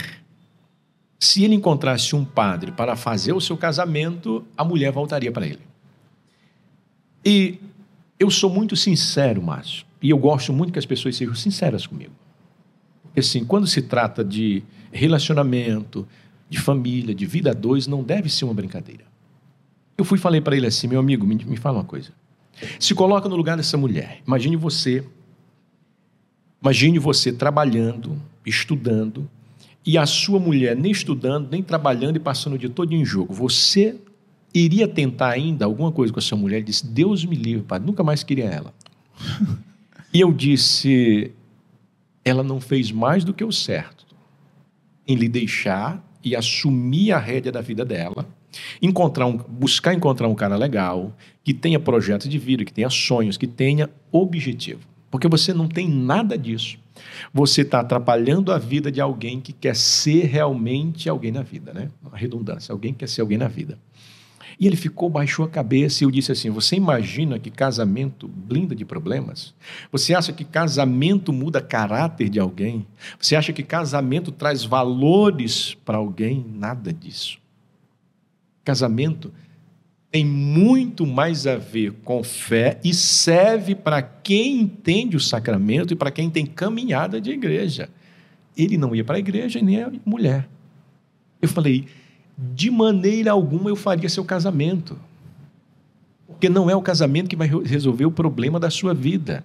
se 1.20 1.44
ele 1.44 1.55
encontrasse 1.55 2.16
um 2.16 2.24
padre 2.24 2.72
para 2.72 2.96
fazer 2.96 3.32
o 3.32 3.40
seu 3.40 3.57
casamento, 3.57 4.44
a 4.57 4.64
mulher 4.64 4.90
voltaria 4.90 5.30
para 5.30 5.46
ele. 5.46 5.61
E 7.25 7.59
eu 8.18 8.31
sou 8.31 8.51
muito 8.51 8.77
sincero, 8.77 9.43
Márcio, 9.43 9.87
e 10.03 10.11
eu 10.11 10.18
gosto 10.18 10.53
muito 10.53 10.72
que 10.72 10.79
as 10.79 10.87
pessoas 10.87 11.16
sejam 11.16 11.35
sinceras 11.35 11.87
comigo. 11.87 12.12
Porque, 13.05 13.20
assim, 13.20 13.45
quando 13.45 13.66
se 13.66 13.81
trata 13.81 14.25
de 14.25 14.62
relacionamento, 14.93 16.07
de 16.49 16.61
família, 16.61 17.14
de 17.14 17.27
vida 17.27 17.51
a 17.51 17.55
dois, 17.55 17.87
não 17.87 18.03
deve 18.03 18.29
ser 18.29 18.45
uma 18.45 18.55
brincadeira. 18.55 19.05
Eu 19.97 20.05
fui 20.05 20.18
falei 20.18 20.41
para 20.41 20.57
ele 20.57 20.66
assim, 20.66 20.89
meu 20.89 21.01
amigo, 21.01 21.27
me, 21.27 21.37
me 21.37 21.57
fala 21.57 21.79
uma 21.79 21.85
coisa. 21.85 22.11
Se 22.79 22.95
coloca 22.95 23.29
no 23.29 23.37
lugar 23.37 23.57
dessa 23.57 23.77
mulher. 23.77 24.20
Imagine 24.27 24.57
você, 24.57 25.05
imagine 26.61 26.99
você 26.99 27.33
trabalhando, 27.33 28.20
estudando, 28.45 29.29
e 29.87 29.99
a 29.99 30.07
sua 30.07 30.39
mulher 30.39 30.77
nem 30.77 30.91
estudando, 30.91 31.51
nem 31.51 31.62
trabalhando 31.62 32.16
e 32.16 32.20
passando 32.20 32.55
o 32.55 32.59
dia 32.59 32.70
todo 32.70 32.93
em 32.93 33.05
jogo. 33.05 33.35
Você 33.35 33.97
iria 34.55 34.86
tentar 34.86 35.30
ainda 35.30 35.64
alguma 35.64 35.90
coisa 35.90 36.12
com 36.12 36.18
a 36.18 36.22
sua 36.22 36.38
mulher? 36.38 36.59
Ele 36.59 36.66
disse: 36.66 36.86
Deus 36.86 37.24
me 37.24 37.36
livre, 37.36 37.64
pai, 37.64 37.78
nunca 37.80 38.05
mais 38.05 38.22
queria 38.22 38.44
ela. 38.44 38.72
e 40.12 40.20
eu 40.20 40.32
disse: 40.32 41.32
ela 42.24 42.42
não 42.42 42.61
fez 42.61 42.90
mais 42.90 43.24
do 43.24 43.34
que 43.34 43.44
o 43.44 43.52
certo 43.52 44.07
em 45.07 45.14
lhe 45.16 45.28
deixar 45.28 46.02
e 46.24 46.34
assumir 46.34 47.12
a 47.12 47.18
rédea 47.18 47.52
da 47.52 47.61
vida 47.61 47.84
dela, 47.84 48.26
encontrar 48.80 49.26
um, 49.26 49.36
buscar 49.36 49.92
encontrar 49.92 50.26
um 50.28 50.34
cara 50.34 50.57
legal, 50.57 51.14
que 51.42 51.52
tenha 51.52 51.78
projetos 51.78 52.28
de 52.28 52.38
vida, 52.38 52.64
que 52.64 52.72
tenha 52.72 52.88
sonhos, 52.88 53.36
que 53.36 53.46
tenha 53.46 53.90
objetivo. 54.11 54.80
Porque 55.11 55.28
você 55.28 55.52
não 55.52 55.68
tem 55.68 55.88
nada 55.88 56.38
disso. 56.38 56.78
Você 57.32 57.61
está 57.61 57.80
atrapalhando 57.80 58.50
a 58.50 58.59
vida 58.59 58.90
de 58.90 59.00
alguém 59.00 59.40
que 59.40 59.52
quer 59.52 59.76
ser 59.76 60.24
realmente 60.24 61.09
alguém 61.09 61.30
na 61.30 61.42
vida, 61.42 61.72
né? 61.72 61.90
Uma 62.02 62.16
redundância, 62.16 62.72
alguém 62.72 62.92
que 62.92 63.00
quer 63.00 63.09
ser 63.09 63.20
alguém 63.20 63.36
na 63.36 63.48
vida. 63.48 63.78
E 64.59 64.66
ele 64.66 64.76
ficou, 64.76 65.09
baixou 65.09 65.44
a 65.44 65.48
cabeça 65.48 66.02
e 66.02 66.07
eu 66.07 66.11
disse 66.11 66.32
assim: 66.32 66.50
Você 66.50 66.76
imagina 66.76 67.38
que 67.38 67.50
casamento 67.50 68.28
blinda 68.28 68.74
de 68.74 68.84
problemas? 68.84 69.55
Você 69.90 70.14
acha 70.14 70.32
que 70.32 70.44
casamento 70.44 71.32
muda 71.32 71.61
caráter 71.61 72.28
de 72.28 72.38
alguém? 72.38 72.86
Você 73.18 73.34
acha 73.36 73.52
que 73.52 73.62
casamento 73.62 74.30
traz 74.30 74.64
valores 74.64 75.74
para 75.84 75.98
alguém? 75.98 76.44
Nada 76.55 76.92
disso. 76.92 77.38
Casamento 78.64 79.32
tem 80.11 80.24
muito 80.24 81.05
mais 81.05 81.44
a 81.44 81.57
ver 81.57 81.92
com 82.05 82.22
fé 82.22 82.78
e 82.84 82.94
serve 82.94 83.74
para 83.74 84.00
quem 84.00 84.61
entende 84.61 85.16
o 85.16 85.20
sacramento 85.20 85.92
e 85.92 85.96
para 85.96 86.12
quem 86.12 86.30
tem 86.30 86.46
caminhada 86.46 87.20
de 87.20 87.32
igreja. 87.32 87.88
Ele 88.57 88.78
não 88.78 88.94
ia 88.94 89.02
para 89.02 89.16
a 89.16 89.18
igreja 89.18 89.59
e 89.59 89.62
nem 89.62 89.82
a 89.82 89.90
mulher. 90.07 90.48
Eu 91.42 91.48
falei, 91.48 91.86
de 92.37 92.70
maneira 92.70 93.32
alguma 93.32 93.70
eu 93.70 93.76
faria 93.76 94.09
seu 94.09 94.24
casamento. 94.24 94.99
Porque 96.26 96.49
não 96.49 96.68
é 96.68 96.74
o 96.74 96.82
casamento 96.82 97.28
que 97.28 97.37
vai 97.37 97.49
resolver 97.64 98.07
o 98.07 98.11
problema 98.11 98.59
da 98.59 98.70
sua 98.70 98.93
vida. 98.93 99.45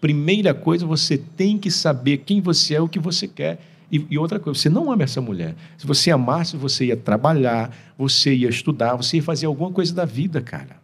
Primeira 0.00 0.54
coisa, 0.54 0.86
você 0.86 1.18
tem 1.18 1.58
que 1.58 1.70
saber 1.70 2.18
quem 2.18 2.40
você 2.40 2.74
é, 2.74 2.80
o 2.80 2.88
que 2.88 2.98
você 2.98 3.28
quer. 3.28 3.60
E, 3.92 4.06
e, 4.08 4.16
outra 4.16 4.38
coisa, 4.38 4.58
você 4.58 4.70
não 4.70 4.90
ama 4.90 5.02
essa 5.02 5.20
mulher. 5.20 5.54
Se 5.76 5.86
você 5.86 6.10
amasse, 6.10 6.56
você 6.56 6.86
ia 6.86 6.96
trabalhar, 6.96 7.76
você 7.98 8.34
ia 8.34 8.48
estudar, 8.48 8.94
você 8.94 9.16
ia 9.16 9.22
fazer 9.22 9.46
alguma 9.46 9.70
coisa 9.70 9.94
da 9.94 10.04
vida, 10.04 10.40
cara, 10.40 10.76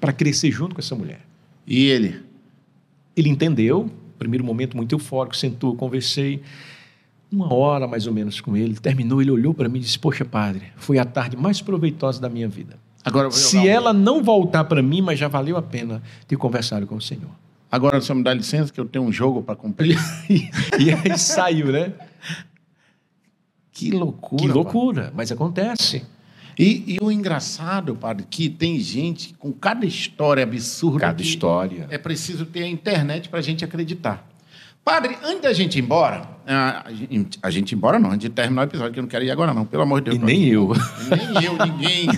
para 0.00 0.12
crescer 0.12 0.50
junto 0.50 0.74
com 0.74 0.80
essa 0.80 0.94
mulher. 0.94 1.20
E 1.66 1.84
ele? 1.84 2.22
Ele 3.16 3.28
entendeu, 3.28 3.90
primeiro 4.18 4.44
momento 4.44 4.76
muito 4.76 4.94
eufórico, 4.94 5.36
sentou, 5.36 5.76
conversei 5.76 6.40
uma 7.34 7.52
hora 7.52 7.86
mais 7.86 8.06
ou 8.06 8.12
menos 8.12 8.40
com 8.40 8.56
ele. 8.56 8.74
Terminou, 8.74 9.20
ele 9.20 9.30
olhou 9.30 9.52
para 9.52 9.68
mim 9.68 9.78
e 9.78 9.82
disse: 9.82 9.98
Poxa, 9.98 10.24
padre, 10.24 10.62
foi 10.76 10.98
a 10.98 11.04
tarde 11.04 11.36
mais 11.36 11.60
proveitosa 11.60 12.20
da 12.20 12.28
minha 12.28 12.48
vida. 12.48 12.78
Agora 13.04 13.30
Se 13.30 13.68
ela 13.68 13.92
não 13.92 14.22
voltar 14.22 14.64
para 14.64 14.82
mim, 14.82 15.02
mas 15.02 15.18
já 15.18 15.28
valeu 15.28 15.56
a 15.56 15.62
pena 15.62 16.02
ter 16.26 16.36
conversado 16.36 16.86
com 16.86 16.96
o 16.96 17.00
Senhor. 17.00 17.30
Agora, 17.70 17.98
o 17.98 18.00
senhor 18.00 18.18
me 18.18 18.22
dá 18.22 18.32
licença 18.32 18.72
que 18.72 18.78
eu 18.78 18.84
tenho 18.84 19.04
um 19.04 19.10
jogo 19.10 19.42
para 19.42 19.56
cumprir. 19.56 19.98
e 20.30 20.92
aí 20.92 21.18
saiu, 21.18 21.72
né? 21.72 21.92
Que 23.72 23.90
loucura. 23.90 24.42
Que 24.42 24.48
loucura, 24.48 25.02
padre. 25.02 25.16
mas 25.16 25.32
acontece. 25.32 26.04
E, 26.56 26.94
e, 26.94 26.98
o 27.02 27.10
engraçado, 27.10 27.96
padre, 27.96 28.24
que 28.30 28.48
tem 28.48 28.78
gente 28.78 29.34
com 29.34 29.52
cada 29.52 29.84
história 29.84 30.44
absurda. 30.44 31.00
Cada 31.00 31.20
história. 31.20 31.88
É 31.90 31.98
preciso 31.98 32.46
ter 32.46 32.62
a 32.62 32.68
internet 32.68 33.28
para 33.28 33.40
a 33.40 33.42
gente 33.42 33.64
acreditar. 33.64 34.24
Padre, 34.84 35.16
antes 35.24 35.40
da 35.40 35.52
gente 35.52 35.78
ir 35.78 35.82
embora, 35.82 36.28
a 36.46 36.92
gente, 36.92 37.38
a 37.42 37.50
gente 37.50 37.72
ir 37.72 37.74
embora 37.74 37.98
não, 37.98 38.10
antes 38.10 38.28
de 38.28 38.28
terminar 38.28 38.62
o 38.62 38.64
episódio, 38.64 38.92
que 38.92 38.98
eu 38.98 39.02
não 39.02 39.08
quero 39.08 39.24
ir 39.24 39.30
agora 39.30 39.54
não, 39.54 39.64
pelo 39.64 39.82
amor 39.82 40.02
de 40.02 40.10
Deus. 40.10 40.22
E 40.22 40.24
nem 40.24 40.44
eu. 40.44 40.72
nem 41.08 41.44
eu, 41.44 41.56
ninguém. 41.66 42.08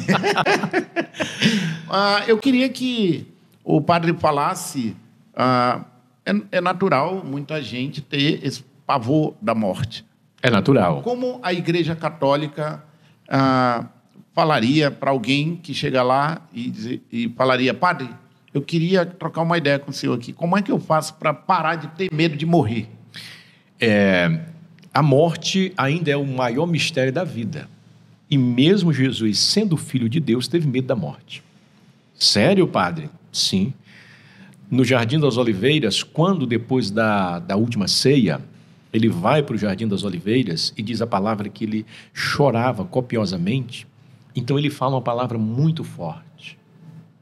uh, 1.88 2.24
eu 2.26 2.36
queria 2.38 2.68
que 2.68 3.24
o 3.62 3.80
padre 3.80 4.12
falasse, 4.14 4.96
uh, 5.34 5.84
é, 6.24 6.34
é 6.52 6.60
natural 6.60 7.24
muita 7.24 7.62
gente 7.62 8.00
ter 8.00 8.44
esse 8.44 8.64
pavor 8.84 9.34
da 9.40 9.54
morte. 9.54 10.04
É 10.42 10.50
natural. 10.50 11.02
Como 11.02 11.38
a 11.44 11.52
Igreja 11.52 11.94
Católica 11.94 12.82
uh, 13.28 13.86
falaria 14.32 14.90
para 14.90 15.10
alguém 15.10 15.56
que 15.56 15.72
chega 15.72 16.02
lá 16.02 16.42
e, 16.52 16.68
dizer, 16.68 17.02
e 17.12 17.28
falaria, 17.28 17.72
padre, 17.72 18.08
eu 18.57 18.62
queria 18.62 19.04
trocar 19.04 19.42
uma 19.42 19.59
ideia 19.59 19.78
com 19.78 19.90
o 19.90 19.92
senhor 19.92 20.14
aqui. 20.14 20.32
Como 20.32 20.57
é 20.57 20.62
que 20.62 20.72
eu 20.72 20.80
faço 20.80 21.12
para 21.16 21.34
parar 21.34 21.74
de 21.74 21.88
ter 21.88 22.09
medo 22.11 22.34
de 22.34 22.46
morrer? 22.46 22.88
É, 23.78 24.46
a 24.94 25.02
morte 25.02 25.74
ainda 25.76 26.11
é 26.11 26.16
o 26.16 26.24
maior 26.24 26.64
mistério 26.64 27.12
da 27.12 27.22
vida. 27.22 27.68
E 28.30 28.38
mesmo 28.38 28.94
Jesus, 28.94 29.40
sendo 29.40 29.76
filho 29.76 30.09
de 30.09 30.18
Deus, 30.20 30.48
teve 30.48 30.66
medo 30.66 30.86
da 30.86 30.96
morte. 30.96 31.42
Sério, 32.18 32.66
padre? 32.66 33.11
Sim. 33.30 33.74
No 34.70 34.86
Jardim 34.86 35.20
das 35.20 35.36
Oliveiras, 35.36 36.02
quando 36.02 36.46
depois 36.46 36.90
da, 36.90 37.38
da 37.38 37.57
última 37.57 37.86
ceia, 37.86 38.40
ele 38.90 39.11
vai 39.11 39.42
para 39.42 39.54
o 39.54 39.59
Jardim 39.59 39.86
das 39.86 40.02
Oliveiras 40.02 40.72
e 40.78 40.82
diz 40.82 41.02
a 41.02 41.07
palavra 41.07 41.50
que 41.50 41.62
ele 41.62 41.84
chorava 42.14 42.86
copiosamente, 42.86 43.86
então 44.34 44.59
ele 44.59 44.70
fala 44.70 44.94
uma 44.94 45.02
palavra 45.02 45.36
muito 45.36 45.84
forte: 45.84 46.59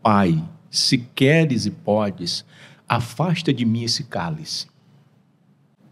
Pai, 0.01 0.41
se 0.75 0.99
queres 0.99 1.67
e 1.67 1.71
podes, 1.71 2.45
afasta 2.89 3.53
de 3.53 3.65
mim 3.65 3.85
esse 3.85 4.03
cálice. 4.05 4.67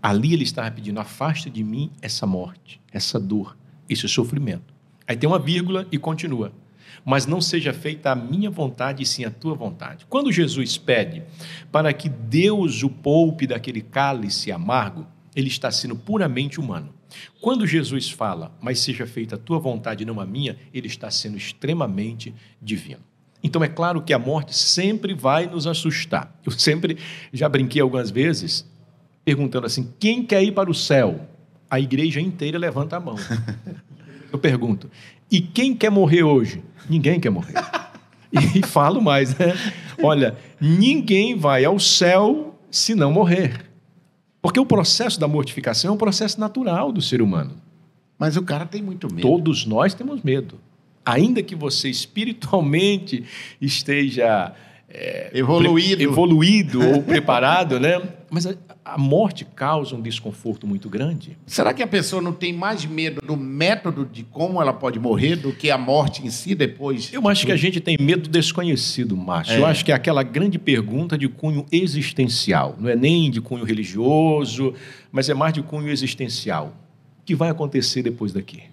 Ali 0.03 0.35
ele 0.35 0.43
estava 0.43 0.71
pedindo: 0.73 0.99
afasta 0.99 1.49
de 1.49 1.63
mim 1.63 1.93
essa 2.03 2.27
morte, 2.27 2.81
essa 2.93 3.21
dor, 3.21 3.57
esse 3.89 4.09
sofrimento. 4.09 4.75
Aí 5.07 5.17
tem 5.17 5.29
uma 5.29 5.39
vírgula 5.39 5.87
e 5.93 5.99
continua. 5.99 6.53
Mas 7.05 7.27
não 7.27 7.41
seja 7.41 7.73
feita 7.73 8.11
a 8.11 8.17
minha 8.17 8.51
vontade, 8.51 9.05
e 9.05 9.07
sim 9.07 9.25
a 9.25 9.31
tua 9.31 9.55
vontade. 9.55 10.05
Quando 10.09 10.33
Jesus 10.33 10.77
pede 10.77 11.23
para 11.71 11.93
que 11.93 12.09
Deus 12.09 12.83
o 12.83 12.91
poupe 12.91 13.47
daquele 13.47 13.83
cálice 13.83 14.51
amargo, 14.51 15.07
ele 15.35 15.49
está 15.49 15.71
sendo 15.71 15.95
puramente 15.95 16.59
humano. 16.59 16.93
Quando 17.41 17.67
Jesus 17.67 18.11
fala, 18.11 18.53
mas 18.61 18.81
seja 18.81 19.07
feita 19.07 19.37
a 19.37 19.39
tua 19.39 19.59
vontade, 19.59 20.05
não 20.05 20.21
a 20.21 20.27
minha, 20.27 20.57
ele 20.75 20.89
está 20.89 21.11
sendo 21.11 21.37
extremamente 21.37 22.35
divino. 22.61 23.12
Então 23.43 23.63
é 23.65 23.69
claro 23.69 24.01
que 24.01 24.13
a 24.13 24.19
morte 24.19 24.55
sempre 24.55 25.15
vai 25.15 25.47
nos 25.47 25.67
assustar. 25.67 26.33
Eu 26.47 26.53
sempre 26.53 26.97
já 27.33 27.49
brinquei 27.49 27.83
algumas 27.83 28.11
vezes 28.11 28.65
perguntando 29.25 29.67
assim: 29.67 29.93
quem 29.99 30.25
quer 30.25 30.43
ir 30.43 30.53
para 30.53 30.71
o 30.71 30.75
céu? 30.75 31.21
A 31.69 31.81
igreja 31.81 32.21
inteira 32.21 32.59
levanta 32.59 32.97
a 32.97 33.01
mão. 33.01 33.17
Eu 34.31 34.39
pergunto: 34.39 34.91
e 35.31 35.41
quem 35.41 35.75
quer 35.75 35.91
morrer 35.91 36.23
hoje? 36.23 36.63
Ninguém 36.89 37.19
quer 37.19 37.31
morrer. 37.31 37.55
E 38.55 38.67
falo 38.67 39.03
mais, 39.03 39.37
né? 39.37 39.53
Olha, 40.03 40.39
ninguém 40.59 41.37
vai 41.37 41.67
ao 41.67 41.79
céu 41.79 42.59
se 42.71 42.95
não 42.95 43.13
morrer. 43.13 43.67
Porque 44.41 44.59
o 44.59 44.65
processo 44.65 45.21
da 45.21 45.29
mortificação 45.29 45.91
é 45.91 45.95
um 45.95 45.99
processo 45.99 46.41
natural 46.41 46.91
do 46.91 47.03
ser 47.03 47.21
humano. 47.21 47.53
Mas 48.19 48.35
o 48.39 48.43
cara 48.43 48.65
tem 48.65 48.81
muito 48.81 49.07
medo. 49.07 49.21
Todos 49.21 49.67
nós 49.67 49.93
temos 49.93 50.23
medo 50.23 50.59
ainda 51.05 51.43
que 51.43 51.55
você 51.55 51.89
espiritualmente 51.89 53.25
esteja 53.61 54.53
Evoluído. 55.33 55.97
pre- 55.97 56.05
evoluído 56.05 56.87
ou 56.87 57.03
preparado, 57.03 57.81
né? 57.81 58.01
Mas 58.31 58.47
a, 58.47 58.55
a 58.85 58.99
morte 58.99 59.43
causa 59.45 59.95
um 59.97 60.03
desconforto 60.03 60.67
muito 60.67 60.89
grande. 60.91 61.37
Será 61.47 61.73
que 61.73 61.83
a 61.83 61.87
pessoa 61.87 62.21
não 62.21 62.33
tem 62.33 62.53
mais 62.53 62.85
medo 62.85 63.23
do 63.27 63.35
método 63.35 64.05
de 64.05 64.23
como 64.23 64.61
ela 64.61 64.73
pode 64.73 64.99
morrer 64.99 65.37
do 65.37 65.51
que 65.53 65.71
a 65.71 65.79
morte 65.79 66.27
em 66.27 66.31
si 66.31 66.55
depois? 66.55 67.11
Eu 67.13 67.27
acho 67.27 67.47
que 67.47 67.53
a 67.53 67.57
gente 67.57 67.81
tem 67.81 67.97
medo 67.99 68.25
do 68.25 68.29
desconhecido, 68.29 69.17
Márcio. 69.17 69.55
É. 69.55 69.59
Eu 69.61 69.67
acho 69.67 69.83
que 69.83 69.93
é 69.93 69.95
aquela 69.95 70.23
grande 70.23 70.59
pergunta 70.59 71.17
de 71.17 71.27
cunho 71.27 71.65
existencial. 71.73 72.77
Não 72.79 72.91
é 72.91 72.97
nem 72.97 73.31
de 73.31 73.41
cunho 73.41 73.65
religioso, 73.65 74.75
mas 75.11 75.29
é 75.31 75.35
mais 75.35 75.55
de 75.55 75.63
cunho 75.63 75.89
existencial. 75.89 76.77
O 77.21 77.25
que 77.25 77.35
vai 77.35 77.49
acontecer 77.49 78.03
depois 78.03 78.33
daqui? 78.33 78.65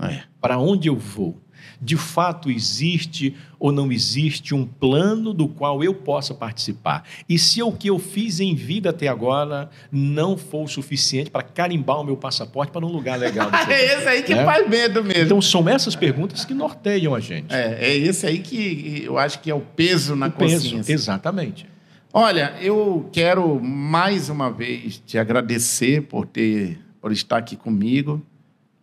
É. 0.00 0.22
Para 0.40 0.58
onde 0.58 0.88
eu 0.88 0.96
vou? 0.96 1.40
De 1.80 1.96
fato 1.96 2.50
existe 2.50 3.36
ou 3.58 3.70
não 3.70 3.90
existe 3.92 4.52
um 4.54 4.64
plano 4.64 5.32
do 5.32 5.46
qual 5.48 5.82
eu 5.82 5.94
possa 5.94 6.34
participar? 6.34 7.04
E 7.28 7.38
se 7.38 7.62
o 7.62 7.70
que 7.72 7.88
eu 7.88 7.98
fiz 8.00 8.40
em 8.40 8.54
vida 8.54 8.90
até 8.90 9.06
agora 9.08 9.68
não 9.90 10.36
for 10.36 10.64
o 10.64 10.68
suficiente 10.68 11.30
para 11.30 11.42
carimbar 11.42 12.00
o 12.00 12.04
meu 12.04 12.16
passaporte 12.16 12.72
para 12.72 12.84
um 12.84 12.90
lugar 12.90 13.16
legal? 13.18 13.48
É 13.68 13.84
esse 13.96 14.08
aí 14.08 14.22
que 14.22 14.32
É. 14.32 14.44
faz 14.44 14.68
medo 14.68 15.02
mesmo. 15.04 15.22
Então 15.24 15.42
são 15.42 15.68
essas 15.68 15.94
perguntas 15.94 16.44
que 16.44 16.52
norteiam 16.54 17.14
a 17.14 17.20
gente. 17.20 17.52
É, 17.54 17.78
é 17.90 17.96
esse 17.96 18.26
aí 18.26 18.38
que 18.38 19.02
eu 19.04 19.16
acho 19.18 19.40
que 19.40 19.50
é 19.50 19.54
o 19.54 19.60
peso 19.60 20.16
na 20.16 20.26
O 20.26 20.32
peso, 20.32 20.64
consciência. 20.64 20.92
exatamente. 20.92 21.66
Olha, 22.12 22.54
eu 22.60 23.08
quero 23.12 23.60
mais 23.62 24.28
uma 24.28 24.50
vez 24.50 25.00
te 25.06 25.16
agradecer 25.18 26.02
por 26.02 26.26
ter, 26.26 26.78
por 27.00 27.12
estar 27.12 27.36
aqui 27.36 27.54
comigo. 27.56 28.20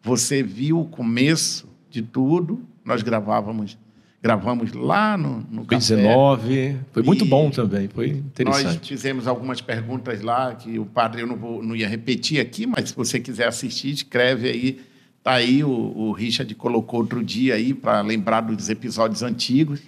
Você 0.06 0.44
viu 0.44 0.82
o 0.82 0.86
começo 0.86 1.68
de 1.90 2.04
tudo. 2.04 2.62
Nós 2.86 3.02
gravávamos, 3.02 3.76
gravamos 4.22 4.72
lá 4.72 5.18
no, 5.18 5.40
no 5.50 5.66
Foi 5.66 5.78
café. 5.78 5.96
19, 5.96 6.78
foi 6.92 7.02
muito 7.02 7.26
bom 7.26 7.50
também, 7.50 7.88
foi 7.88 8.24
Nós 8.46 8.60
interessante. 8.60 8.90
fizemos 8.90 9.28
algumas 9.28 9.62
perguntas 9.62 10.22
lá 10.22 10.54
que 10.54 10.78
o 10.78 10.86
padre 10.86 11.24
eu 11.24 11.28
não, 11.28 11.36
vou, 11.36 11.64
não 11.64 11.76
ia 11.76 11.90
repetir 11.90 12.40
aqui, 12.40 12.68
mas 12.68 12.90
se 12.90 12.96
você 12.96 13.20
quiser 13.20 13.48
assistir, 13.48 13.90
escreve 13.90 14.48
aí. 14.48 14.82
Tá 15.24 15.34
aí 15.34 15.64
o, 15.64 15.70
o 15.72 16.12
Richard 16.12 16.54
colocou 16.54 17.00
outro 17.00 17.24
dia 17.24 17.56
aí 17.56 17.74
para 17.74 18.02
lembrar 18.02 18.42
dos 18.42 18.70
episódios 18.70 19.24
antigos 19.24 19.80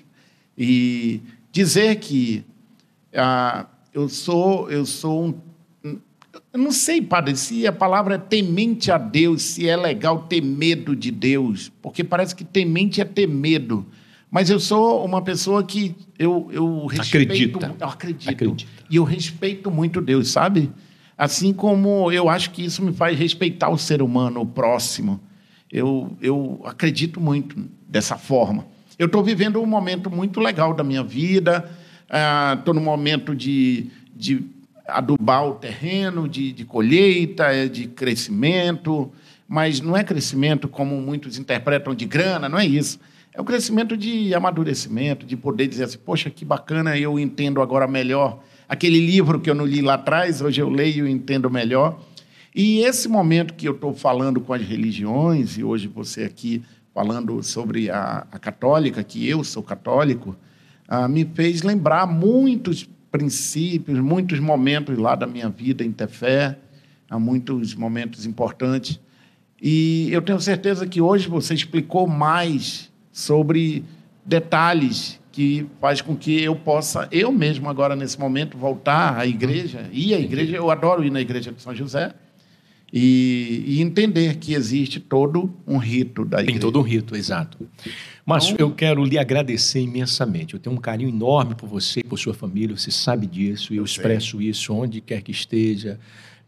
e 0.58 1.22
dizer 1.52 1.98
que 1.98 2.44
ah, 3.14 3.68
eu 3.94 4.10
sou 4.10 4.72
eu 4.72 4.84
sou 4.84 5.28
um 5.28 5.34
eu 6.58 6.64
não 6.64 6.72
sei, 6.72 7.04
padre, 7.04 7.38
se 7.38 7.68
a 7.68 7.72
palavra 7.72 8.16
é 8.16 8.18
temente 8.18 8.92
a 8.92 8.98
Deus, 8.98 9.44
se 9.44 9.70
é 9.70 9.78
legal 9.78 10.24
ter 10.24 10.42
medo 10.42 10.96
de 10.96 11.12
Deus, 11.12 11.72
porque 11.84 12.04
parece 12.04 12.36
que 12.36 12.44
temente 12.44 13.00
é 13.00 13.06
ter 13.06 13.28
medo. 13.28 13.86
Mas 14.32 14.50
eu 14.50 14.60
sou 14.60 15.06
uma 15.06 15.22
pessoa 15.22 15.64
que 15.64 15.96
eu, 16.18 16.50
eu 16.52 16.88
respeito. 16.88 17.32
Acredita. 17.32 17.76
Eu 17.80 17.88
acredito. 17.88 18.30
Acredita. 18.30 18.72
E 18.90 18.96
eu 18.96 19.04
respeito 19.04 19.70
muito 19.70 20.02
Deus, 20.02 20.32
sabe? 20.32 20.72
Assim 21.16 21.54
como 21.54 22.12
eu 22.12 22.28
acho 22.28 22.50
que 22.50 22.66
isso 22.66 22.84
me 22.84 22.92
faz 22.92 23.18
respeitar 23.18 23.70
o 23.70 23.78
ser 23.78 24.02
humano, 24.02 24.42
o 24.42 24.46
próximo. 24.46 25.20
Eu, 25.72 26.18
eu 26.20 26.60
acredito 26.66 27.22
muito 27.22 27.70
dessa 27.88 28.18
forma. 28.18 28.66
Eu 28.98 29.06
estou 29.06 29.24
vivendo 29.24 29.62
um 29.62 29.66
momento 29.68 30.10
muito 30.10 30.40
legal 30.40 30.74
da 30.74 30.84
minha 30.84 31.04
vida, 31.04 31.70
estou 32.58 32.74
num 32.74 32.84
momento 32.84 33.36
de, 33.36 33.92
de 34.16 34.57
adubar 34.88 35.46
o 35.46 35.56
terreno, 35.56 36.28
de, 36.28 36.52
de 36.52 36.66
colheita, 36.66 37.54
eh, 37.54 37.68
de 37.68 37.88
crescimento, 37.88 39.12
mas 39.48 39.82
não 39.82 39.96
é 39.96 40.04
crescimento 40.04 40.68
como 40.68 41.00
muitos 41.02 41.38
interpretam 41.38 41.94
de 41.94 42.06
grana, 42.06 42.48
não 42.48 42.58
é 42.58 42.66
isso. 42.66 43.00
É 43.34 43.42
o 43.42 43.44
crescimento 43.44 43.96
de 43.96 44.34
amadurecimento, 44.34 45.26
de 45.26 45.38
poder 45.38 45.68
dizer 45.68 45.84
assim, 45.84 46.00
poxa, 46.00 46.30
que 46.30 46.44
bacana, 46.44 46.98
eu 46.98 47.20
entendo 47.20 47.62
agora 47.62 47.88
melhor. 47.88 48.42
Aquele 48.68 49.00
livro 49.00 49.40
que 49.40 49.50
eu 49.50 49.56
não 49.56 49.66
li 49.66 49.82
lá 49.82 49.94
atrás, 49.94 50.42
hoje 50.42 50.60
eu 50.60 50.70
leio 50.70 51.08
e 51.08 51.12
entendo 51.12 51.50
melhor. 51.50 52.02
E 52.56 52.80
esse 52.80 53.08
momento 53.08 53.54
que 53.54 53.68
eu 53.68 53.74
estou 53.74 53.94
falando 53.94 54.42
com 54.42 54.54
as 54.54 54.62
religiões, 54.62 55.58
e 55.58 55.64
hoje 55.64 55.88
você 55.88 56.24
aqui 56.24 56.64
falando 56.94 57.44
sobre 57.44 57.92
a, 57.92 58.26
a 58.32 58.40
católica, 58.40 59.04
que 59.04 59.30
eu 59.30 59.44
sou 59.44 59.62
católico, 59.62 60.36
ah, 60.88 61.08
me 61.08 61.24
fez 61.24 61.62
lembrar 61.62 62.08
muitos 62.08 62.90
princípios, 63.18 64.00
muitos 64.00 64.40
momentos 64.40 64.96
lá 64.98 65.16
da 65.16 65.26
minha 65.26 65.50
vida 65.50 65.84
em 65.84 65.92
Tefé, 65.92 66.56
há 67.10 67.18
muitos 67.18 67.74
momentos 67.74 68.26
importantes. 68.26 69.00
E 69.60 70.08
eu 70.12 70.22
tenho 70.22 70.40
certeza 70.40 70.86
que 70.86 71.02
hoje 71.02 71.28
você 71.28 71.56
explicou 71.56 72.08
mais 72.08 72.92
sobre 73.12 73.84
detalhes 74.24 75.20
que 75.32 75.66
faz 75.82 76.00
com 76.00 76.16
que 76.16 76.44
eu 76.44 76.56
possa, 76.56 77.08
eu 77.12 77.32
mesmo 77.32 77.70
agora 77.70 77.96
nesse 77.96 78.20
momento, 78.20 78.58
voltar 78.58 79.18
à 79.18 79.26
igreja, 79.26 79.90
ir 79.92 80.14
à 80.14 80.20
igreja, 80.20 80.56
eu 80.56 80.70
adoro 80.70 81.04
ir 81.04 81.12
na 81.12 81.22
igreja 81.22 81.52
de 81.52 81.62
São 81.62 81.74
José, 81.74 82.14
e, 82.92 83.64
e 83.68 83.82
entender 83.82 84.38
que 84.38 84.54
existe 84.54 85.00
todo 85.00 85.54
um 85.66 85.78
rito 85.78 86.24
da 86.24 86.38
igreja. 86.38 86.60
Tem 86.60 86.60
todo 86.60 86.80
um 86.80 86.84
rito, 86.84 87.16
exato. 87.16 87.58
Márcio, 88.28 88.58
eu 88.60 88.70
quero 88.72 89.06
lhe 89.06 89.18
agradecer 89.18 89.80
imensamente. 89.80 90.54
Eu 90.54 90.60
tenho 90.60 90.76
um 90.76 90.80
carinho 90.80 91.10
enorme 91.10 91.56
por 91.56 91.68
você 91.70 92.02
e 92.02 92.04
por 92.04 92.20
sua 92.20 92.34
família, 92.34 92.76
você 92.76 92.92
sabe 92.92 93.26
disso, 93.26 93.74
e 93.74 93.78
eu, 93.78 93.84
Eu 93.84 93.88
sei. 93.88 94.02
expresso 94.02 94.42
isso 94.42 94.74
onde 94.74 95.00
quer 95.00 95.22
que 95.22 95.32
esteja. 95.32 95.98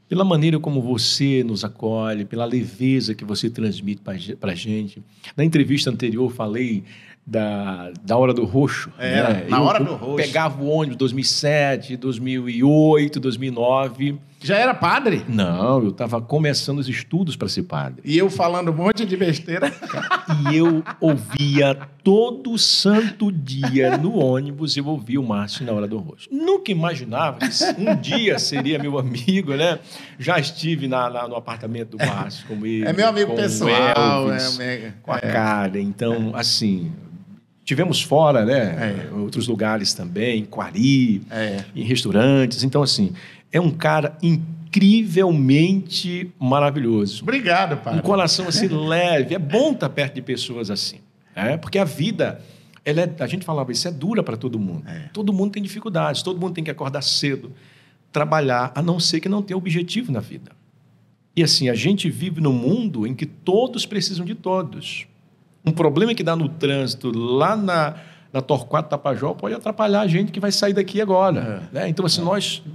Pela 0.10 0.26
maneira 0.26 0.60
como 0.60 0.82
você 0.82 1.42
nos 1.42 1.64
acolhe, 1.64 2.26
pela 2.26 2.44
leveza 2.44 3.16
que 3.16 3.24
você 3.24 3.50
transmite 3.50 4.02
para 4.38 4.52
a 4.52 4.56
gente. 4.56 5.02
Na 5.38 5.46
entrevista 5.46 5.90
anterior, 5.90 6.30
falei 6.34 6.84
da, 7.26 7.92
da 8.04 8.18
Hora 8.18 8.34
do 8.34 8.44
Roxo. 8.44 8.92
Era, 9.00 9.34
né? 9.36 9.46
na 9.48 9.58
Eu- 9.60 9.64
Hora 9.64 9.82
do 9.82 9.94
Roxo. 9.96 10.16
Pegava 10.18 10.62
o 10.62 10.68
ônibus 10.68 10.98
2007, 10.98 11.96
2008, 11.96 13.20
2009. 13.22 14.20
Já 14.42 14.58
era 14.58 14.74
padre? 14.74 15.26
Não, 15.28 15.84
eu 15.84 15.90
estava 15.90 16.22
começando 16.22 16.80
os 16.80 16.88
estudos 16.88 17.36
para 17.36 17.50
ser 17.50 17.64
padre. 17.64 18.02
E 18.06 18.18
eu 18.18 18.30
falando 18.30 18.72
um 18.72 18.74
monte 18.74 19.06
de 19.06 19.18
besteira. 19.18 19.70
E 20.50 20.56
eu 20.56 20.82
ouvia 21.02 21.76
todo 22.04 22.58
santo 22.58 23.32
dia 23.32 23.98
no 23.98 24.18
ônibus, 24.18 24.78
eu 24.78 24.86
ouvia 24.88 25.20
o 25.20 25.28
Márcio 25.28 25.66
na 25.66 25.74
hora 25.74 25.88
do 25.88 25.98
rosto. 25.98 26.34
Nunca 26.34 26.72
imaginava 26.72 27.40
que 27.40 27.48
um 27.82 27.96
dia 28.00 28.40
seria 28.40 28.80
meu 28.80 28.98
amigo, 28.98 29.54
né? 29.56 29.80
Já 30.18 30.40
estive 30.40 30.88
na, 30.88 31.10
na- 31.10 31.28
no 31.28 31.36
apartamento 31.36 31.98
do 31.98 32.06
Márcio 32.06 32.48
com 32.48 32.66
ele. 32.66 32.86
É 32.88 32.94
meu 32.94 33.08
amigo 33.10 33.28
com 33.28 33.34
o 33.34 33.36
pessoal. 33.36 34.30
Elvis, 34.30 34.56
é, 34.56 34.58
mega. 34.58 34.96
com 35.04 35.12
a 35.12 35.20
Karen. 35.20 35.82
Então, 35.82 36.32
assim, 36.34 36.92
tivemos 37.66 38.02
fora, 38.02 38.46
né? 38.46 39.06
É. 39.12 39.14
Outros 39.14 39.48
lugares 39.50 39.94
também, 39.94 40.40
em 40.40 40.46
Quari, 40.46 41.22
É. 41.30 41.66
em 41.76 41.84
restaurantes. 41.84 42.64
Então, 42.64 42.82
assim, 42.82 43.12
é 43.52 43.60
um 43.60 43.72
cara 43.72 44.16
incrivelmente 44.22 46.32
maravilhoso 46.40 47.24
Obrigado, 47.24 47.74
um 47.74 47.78
padre. 47.78 48.02
coração 48.02 48.48
assim 48.48 48.68
leve. 48.68 49.36
É 49.36 49.40
bom 49.40 49.72
estar 49.72 49.90
perto 49.90 50.16
de 50.16 50.22
pessoas 50.22 50.70
assim. 50.70 50.98
É? 51.36 51.58
Porque 51.58 51.78
a 51.80 51.86
vida, 51.86 52.42
ela 52.84 53.02
é, 53.02 53.16
a 53.20 53.28
gente 53.28 53.46
falava, 53.46 53.72
isso 53.72 53.88
é 53.88 53.92
dura 53.92 54.22
para 54.24 54.36
todo 54.36 54.60
mundo. 54.60 54.84
É. 54.88 55.10
Todo 55.14 55.32
mundo 55.32 55.52
tem 55.52 55.64
dificuldades, 55.64 56.22
todo 56.22 56.40
mundo 56.40 56.54
tem 56.54 56.64
que 56.64 56.72
acordar 56.72 57.02
cedo, 57.02 57.52
trabalhar, 58.12 58.72
a 58.76 58.82
não 58.82 59.00
ser 59.00 59.20
que 59.20 59.30
não 59.30 59.42
tenha 59.42 59.58
objetivo 59.58 60.12
na 60.12 60.20
vida. 60.20 60.52
E 61.36 61.44
assim, 61.44 61.70
a 61.70 61.76
gente 61.76 62.10
vive 62.10 62.42
num 62.42 62.52
mundo 62.52 63.08
em 63.08 63.16
que 63.16 63.26
todos 63.26 63.86
precisam 63.86 64.26
de 64.26 64.36
todos. 64.36 65.06
Um 65.66 65.72
problema 65.72 66.14
que 66.14 66.24
dá 66.24 66.36
no 66.36 66.50
trânsito 66.50 67.12
lá 67.16 67.56
na, 67.56 67.96
na 68.34 68.42
Torquato 68.42 68.90
Tapajó 68.90 69.34
pode 69.34 69.56
atrapalhar 69.56 70.02
a 70.02 70.08
gente 70.08 70.32
que 70.32 70.40
vai 70.40 70.52
sair 70.52 70.74
daqui 70.74 71.00
agora. 71.00 71.70
né? 71.72 71.88
Então, 71.88 72.06
assim, 72.06 72.22
nós 72.22 72.60
pre- 72.60 72.74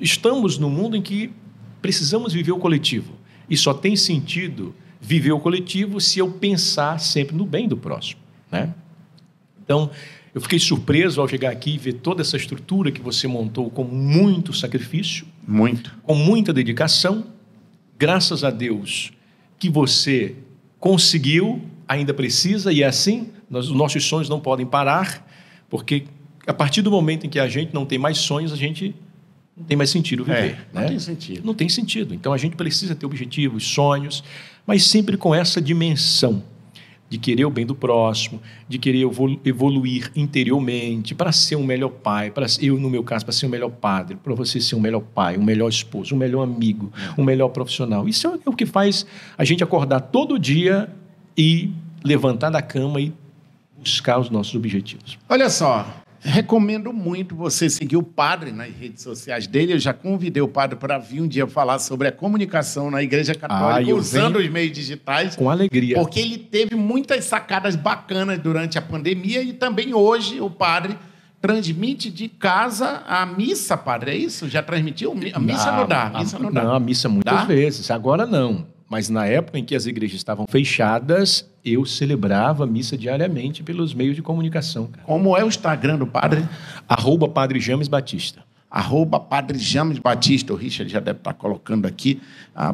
estamos 0.00 0.58
num 0.58 0.70
mundo 0.70 0.96
em 0.96 1.02
que 1.02 1.32
precisamos 1.80 2.32
viver 2.32 2.52
o 2.52 2.58
coletivo. 2.58 3.14
E 3.48 3.56
só 3.56 3.72
tem 3.72 3.96
sentido 3.96 4.74
viver 5.00 5.32
o 5.32 5.40
coletivo 5.40 6.00
se 6.00 6.18
eu 6.18 6.30
pensar 6.30 6.98
sempre 6.98 7.36
no 7.36 7.46
bem 7.46 7.68
do 7.68 7.76
próximo. 7.76 8.20
Né? 8.50 8.74
Então, 9.62 9.90
eu 10.34 10.40
fiquei 10.40 10.58
surpreso 10.58 11.20
ao 11.20 11.28
chegar 11.28 11.50
aqui 11.50 11.74
e 11.74 11.78
ver 11.78 11.94
toda 11.94 12.22
essa 12.22 12.36
estrutura 12.36 12.90
que 12.90 13.00
você 13.00 13.26
montou 13.26 13.70
com 13.70 13.84
muito 13.84 14.52
sacrifício, 14.52 15.26
Muito. 15.46 15.96
com 16.02 16.14
muita 16.14 16.52
dedicação. 16.52 17.24
Graças 17.98 18.44
a 18.44 18.50
Deus 18.50 19.12
que 19.58 19.70
você 19.70 20.36
conseguiu, 20.78 21.62
ainda 21.88 22.12
precisa, 22.12 22.72
e 22.72 22.82
é 22.82 22.86
assim, 22.86 23.30
nós, 23.48 23.68
os 23.68 23.76
nossos 23.76 24.04
sonhos 24.04 24.28
não 24.28 24.38
podem 24.38 24.66
parar, 24.66 25.26
porque 25.70 26.04
a 26.46 26.52
partir 26.52 26.82
do 26.82 26.90
momento 26.90 27.26
em 27.26 27.30
que 27.30 27.38
a 27.38 27.48
gente 27.48 27.72
não 27.72 27.86
tem 27.86 27.98
mais 27.98 28.18
sonhos, 28.18 28.52
a 28.52 28.56
gente 28.56 28.94
não 29.56 29.64
tem 29.64 29.76
mais 29.76 29.90
sentido 29.90 30.24
viver. 30.24 30.38
É, 30.38 30.58
não 30.72 30.82
né? 30.82 30.88
tem 30.88 30.98
sentido. 30.98 31.46
Não 31.46 31.54
tem 31.54 31.68
sentido. 31.68 32.14
Então 32.14 32.32
a 32.32 32.36
gente 32.36 32.56
precisa 32.56 32.94
ter 32.94 33.06
objetivos, 33.06 33.66
sonhos, 33.66 34.22
mas 34.66 34.84
sempre 34.84 35.16
com 35.16 35.34
essa 35.34 35.60
dimensão 35.60 36.42
de 37.08 37.18
querer 37.18 37.44
o 37.44 37.50
bem 37.50 37.64
do 37.64 37.74
próximo, 37.74 38.42
de 38.68 38.78
querer 38.78 39.02
evolu- 39.02 39.40
evoluir 39.44 40.10
interiormente 40.16 41.14
para 41.14 41.30
ser 41.30 41.54
um 41.54 41.64
melhor 41.64 41.90
pai, 41.90 42.32
para 42.32 42.46
eu 42.60 42.78
no 42.78 42.90
meu 42.90 43.02
caso 43.04 43.24
para 43.24 43.32
ser 43.32 43.46
um 43.46 43.48
melhor 43.48 43.70
padre, 43.70 44.16
para 44.16 44.34
você 44.34 44.60
ser 44.60 44.74
um 44.74 44.80
melhor 44.80 45.00
pai, 45.00 45.38
um 45.38 45.44
melhor 45.44 45.68
esposo, 45.68 46.14
um 46.14 46.18
melhor 46.18 46.42
amigo, 46.42 46.92
um 47.16 47.22
melhor 47.22 47.48
profissional. 47.50 48.08
Isso 48.08 48.26
é 48.26 48.50
o 48.50 48.52
que 48.52 48.66
faz 48.66 49.06
a 49.38 49.44
gente 49.44 49.62
acordar 49.62 50.00
todo 50.00 50.36
dia 50.36 50.90
e 51.38 51.70
levantar 52.02 52.50
da 52.50 52.60
cama 52.60 53.00
e 53.00 53.12
buscar 53.78 54.18
os 54.18 54.28
nossos 54.28 54.54
objetivos. 54.56 55.16
Olha 55.28 55.48
só, 55.48 56.02
recomendo 56.26 56.92
muito 56.92 57.34
você 57.36 57.70
seguir 57.70 57.96
o 57.96 58.02
padre 58.02 58.50
nas 58.50 58.68
redes 58.74 59.02
sociais 59.02 59.46
dele. 59.46 59.72
Eu 59.74 59.78
já 59.78 59.92
convidei 59.92 60.42
o 60.42 60.48
padre 60.48 60.76
para 60.76 60.98
vir 60.98 61.20
um 61.22 61.28
dia 61.28 61.46
falar 61.46 61.78
sobre 61.78 62.08
a 62.08 62.12
comunicação 62.12 62.90
na 62.90 63.02
Igreja 63.02 63.34
Católica 63.34 63.90
Ah, 63.90 63.94
usando 63.94 64.36
os 64.36 64.48
meios 64.50 64.72
digitais. 64.72 65.36
Com 65.36 65.48
alegria. 65.48 65.94
Porque 65.96 66.20
ele 66.20 66.36
teve 66.36 66.74
muitas 66.74 67.24
sacadas 67.24 67.76
bacanas 67.76 68.38
durante 68.38 68.76
a 68.76 68.82
pandemia 68.82 69.40
e 69.42 69.52
também 69.52 69.94
hoje 69.94 70.40
o 70.40 70.50
padre 70.50 70.96
transmite 71.40 72.10
de 72.10 72.28
casa 72.28 73.02
a 73.06 73.24
missa, 73.24 73.76
padre. 73.76 74.10
É 74.10 74.16
isso? 74.16 74.48
Já 74.48 74.62
transmitiu? 74.62 75.12
A 75.32 75.38
missa 75.38 75.70
não 75.70 75.86
dá. 75.86 76.10
A 76.12 76.18
missa 76.18 76.38
não, 76.38 76.52
dá. 76.52 76.64
Não, 76.64 76.74
a 76.74 76.80
missa 76.80 77.08
muitas 77.08 77.32
Dá? 77.32 77.44
vezes. 77.44 77.90
Agora 77.90 78.26
não. 78.26 78.66
Mas 78.88 79.08
na 79.08 79.26
época 79.26 79.58
em 79.58 79.64
que 79.64 79.74
as 79.74 79.86
igrejas 79.86 80.16
estavam 80.16 80.46
fechadas, 80.48 81.48
eu 81.64 81.84
celebrava 81.84 82.64
a 82.64 82.66
missa 82.66 82.96
diariamente 82.96 83.62
pelos 83.62 83.92
meios 83.92 84.14
de 84.14 84.22
comunicação. 84.22 84.86
cara. 84.86 85.02
Como 85.04 85.36
é 85.36 85.42
o 85.44 85.48
Instagram 85.48 85.96
do 85.98 86.06
padre? 86.06 86.46
Arroba 86.88 87.28
Padre 87.28 87.58
James 87.58 87.88
Batista. 87.88 88.44
Arroba 88.70 89.18
Padre 89.18 89.58
James 89.58 89.98
Batista. 89.98 90.52
O 90.52 90.56
Richard 90.56 90.90
já 90.92 91.00
deve 91.00 91.18
estar 91.18 91.34
colocando 91.34 91.86
aqui 91.86 92.20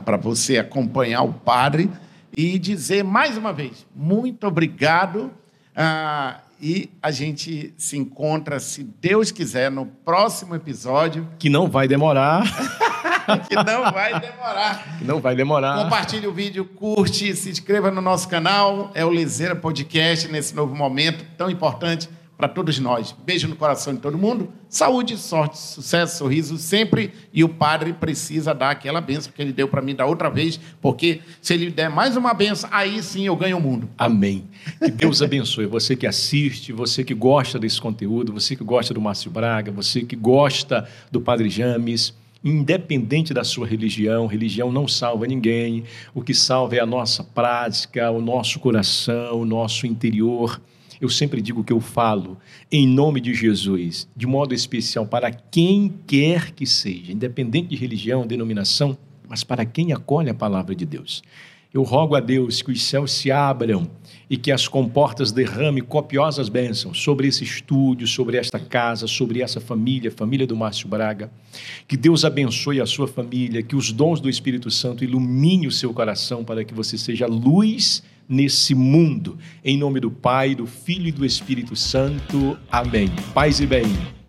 para 0.05 0.17
você 0.19 0.59
acompanhar 0.59 1.23
o 1.23 1.33
padre 1.33 1.91
e 2.37 2.59
dizer 2.59 3.03
mais 3.05 3.37
uma 3.39 3.53
vez, 3.53 3.87
muito 3.95 4.47
obrigado. 4.47 5.31
ah, 5.77 6.39
e 6.65 6.91
a 7.03 7.11
gente 7.11 7.75
se 7.77 7.97
encontra, 7.99 8.61
se 8.61 8.85
Deus 9.01 9.33
quiser, 9.33 9.69
no 9.69 9.85
próximo 9.85 10.55
episódio, 10.55 11.27
Que 11.37 11.51
não 11.51 11.67
vai 11.69 11.89
demorar. 11.89 12.45
que 13.49 13.55
não 13.55 13.93
vai 13.93 14.21
demorar. 14.21 14.99
que 14.99 15.05
não 15.05 15.21
vai 15.21 15.35
demorar. 15.35 15.83
Compartilhe 15.85 16.27
o 16.27 16.33
vídeo, 16.33 16.65
curte, 16.65 17.35
se 17.35 17.51
inscreva 17.51 17.91
no 17.91 18.01
nosso 18.01 18.29
canal. 18.29 18.91
É 18.95 19.05
o 19.05 19.11
Lezeira 19.11 19.55
Podcast 19.55 20.29
nesse 20.29 20.55
novo 20.55 20.75
momento 20.75 21.25
tão 21.37 21.51
importante 21.51 22.09
para 22.43 22.49
todos 22.49 22.77
nós. 22.81 23.15
Beijo 23.25 23.47
no 23.47 23.55
coração 23.55 23.95
de 23.95 24.01
todo 24.01 24.19
mundo. 24.19 24.53
Saúde, 24.69 25.17
sorte, 25.17 25.57
sucesso, 25.57 26.19
sorriso 26.19 26.59
sempre. 26.59 27.13
E 27.33 27.45
o 27.45 27.49
padre 27.49 27.93
precisa 27.93 28.53
dar 28.53 28.71
aquela 28.71 29.01
benção 29.01 29.33
que 29.33 29.41
ele 29.41 29.53
deu 29.53 29.69
para 29.69 29.81
mim 29.81 29.95
da 29.95 30.05
outra 30.07 30.29
vez, 30.29 30.59
porque 30.81 31.21
se 31.41 31.55
ele 31.55 31.71
der 31.71 31.89
mais 31.89 32.17
uma 32.17 32.35
benção, 32.35 32.69
aí 32.73 33.01
sim 33.01 33.27
eu 33.27 33.37
ganho 33.37 33.59
o 33.59 33.61
mundo. 33.61 33.89
Amém. 33.97 34.45
Que 34.81 34.91
Deus 34.91 35.23
abençoe 35.23 35.67
você 35.67 35.95
que 35.95 36.05
assiste, 36.05 36.73
você 36.73 37.05
que 37.05 37.15
gosta 37.15 37.61
desse 37.61 37.81
conteúdo, 37.81 38.33
você 38.33 38.57
que 38.57 38.65
gosta 38.65 38.93
do 38.93 39.01
Márcio 39.01 39.31
Braga, 39.31 39.71
você 39.71 40.01
que 40.03 40.17
gosta 40.17 40.89
do 41.13 41.21
Padre 41.21 41.49
James. 41.49 42.13
Independente 42.45 43.33
da 43.33 43.45
sua 43.45 43.67
religião, 43.67 44.27
religião 44.27 44.73
não 44.73 44.89
salva 44.89 45.27
ninguém. 45.27 45.85
O 46.13 46.23
que 46.23 46.35
salva 46.35 46.77
é 46.77 46.81
a 46.81 46.87
nossa 46.87 47.23
prática, 47.23 48.11
o 48.11 48.21
nosso 48.21 48.59
coração, 48.59 49.41
o 49.41 49.45
nosso 49.45 49.87
interior. 49.87 50.61
Eu 51.01 51.09
sempre 51.09 51.41
digo 51.41 51.65
que 51.65 51.73
eu 51.73 51.81
falo 51.81 52.37
em 52.71 52.87
nome 52.87 53.21
de 53.21 53.35
Jesus, 53.35 54.09
de 54.17 54.27
modo 54.27 54.55
especial 54.55 55.07
para 55.07 55.31
quem 55.31 55.93
quer 56.07 56.53
que 56.53 56.67
seja, 56.67 57.13
independente 57.13 57.69
de 57.69 57.77
religião, 57.77 58.27
denominação, 58.27 58.97
mas 59.29 59.43
para 59.43 59.65
quem 59.65 59.93
acolhe 59.93 60.31
a 60.31 60.35
palavra 60.35 60.75
de 60.75 60.85
Deus. 60.85 61.23
Eu 61.73 61.83
rogo 61.83 62.15
a 62.15 62.21
Deus 62.21 62.61
que 62.61 62.71
os 62.71 62.83
céus 62.83 63.13
se 63.13 63.31
abram 63.31 63.91
e 64.29 64.37
que 64.37 64.53
as 64.53 64.69
comportas 64.69 65.33
derramem 65.33 65.83
copiosas 65.83 66.51
bênçãos 66.51 67.03
sobre 67.03 67.29
esse 67.29 67.45
estúdio, 67.45 68.07
sobre 68.07 68.37
esta 68.37 68.59
casa, 68.59 69.07
sobre 69.07 69.41
essa 69.41 69.59
família, 69.59 70.11
família 70.11 70.47
do 70.47 70.55
Márcio 70.55 70.87
Braga. 70.87 71.31
Que 71.89 71.97
Deus 71.97 72.27
abençoe 72.27 72.81
a 72.81 72.87
sua 72.87 73.09
família, 73.09 73.63
que 73.63 73.75
os 73.75 73.91
dons 73.91 74.21
do 74.21 74.29
Espírito 74.29 74.71
Santo 74.71 75.03
ilumine 75.03 75.67
o 75.67 75.73
seu 75.73 75.95
coração 75.95 76.45
para 76.45 76.63
que 76.63 76.75
você 76.75 76.99
seja 76.99 77.27
luz 77.27 78.03
nesse 78.29 78.75
mundo. 78.75 79.39
Em 79.65 79.77
nome 79.79 79.99
do 79.99 80.11
Pai, 80.11 80.55
do 80.55 80.67
Filho 80.67 81.09
e 81.09 81.13
do 81.13 81.25
Espírito 81.25 81.75
Santo. 81.75 82.59
Amém. 82.71 83.09
Paz 83.33 83.61
e 83.61 83.67
bem. 83.67 84.22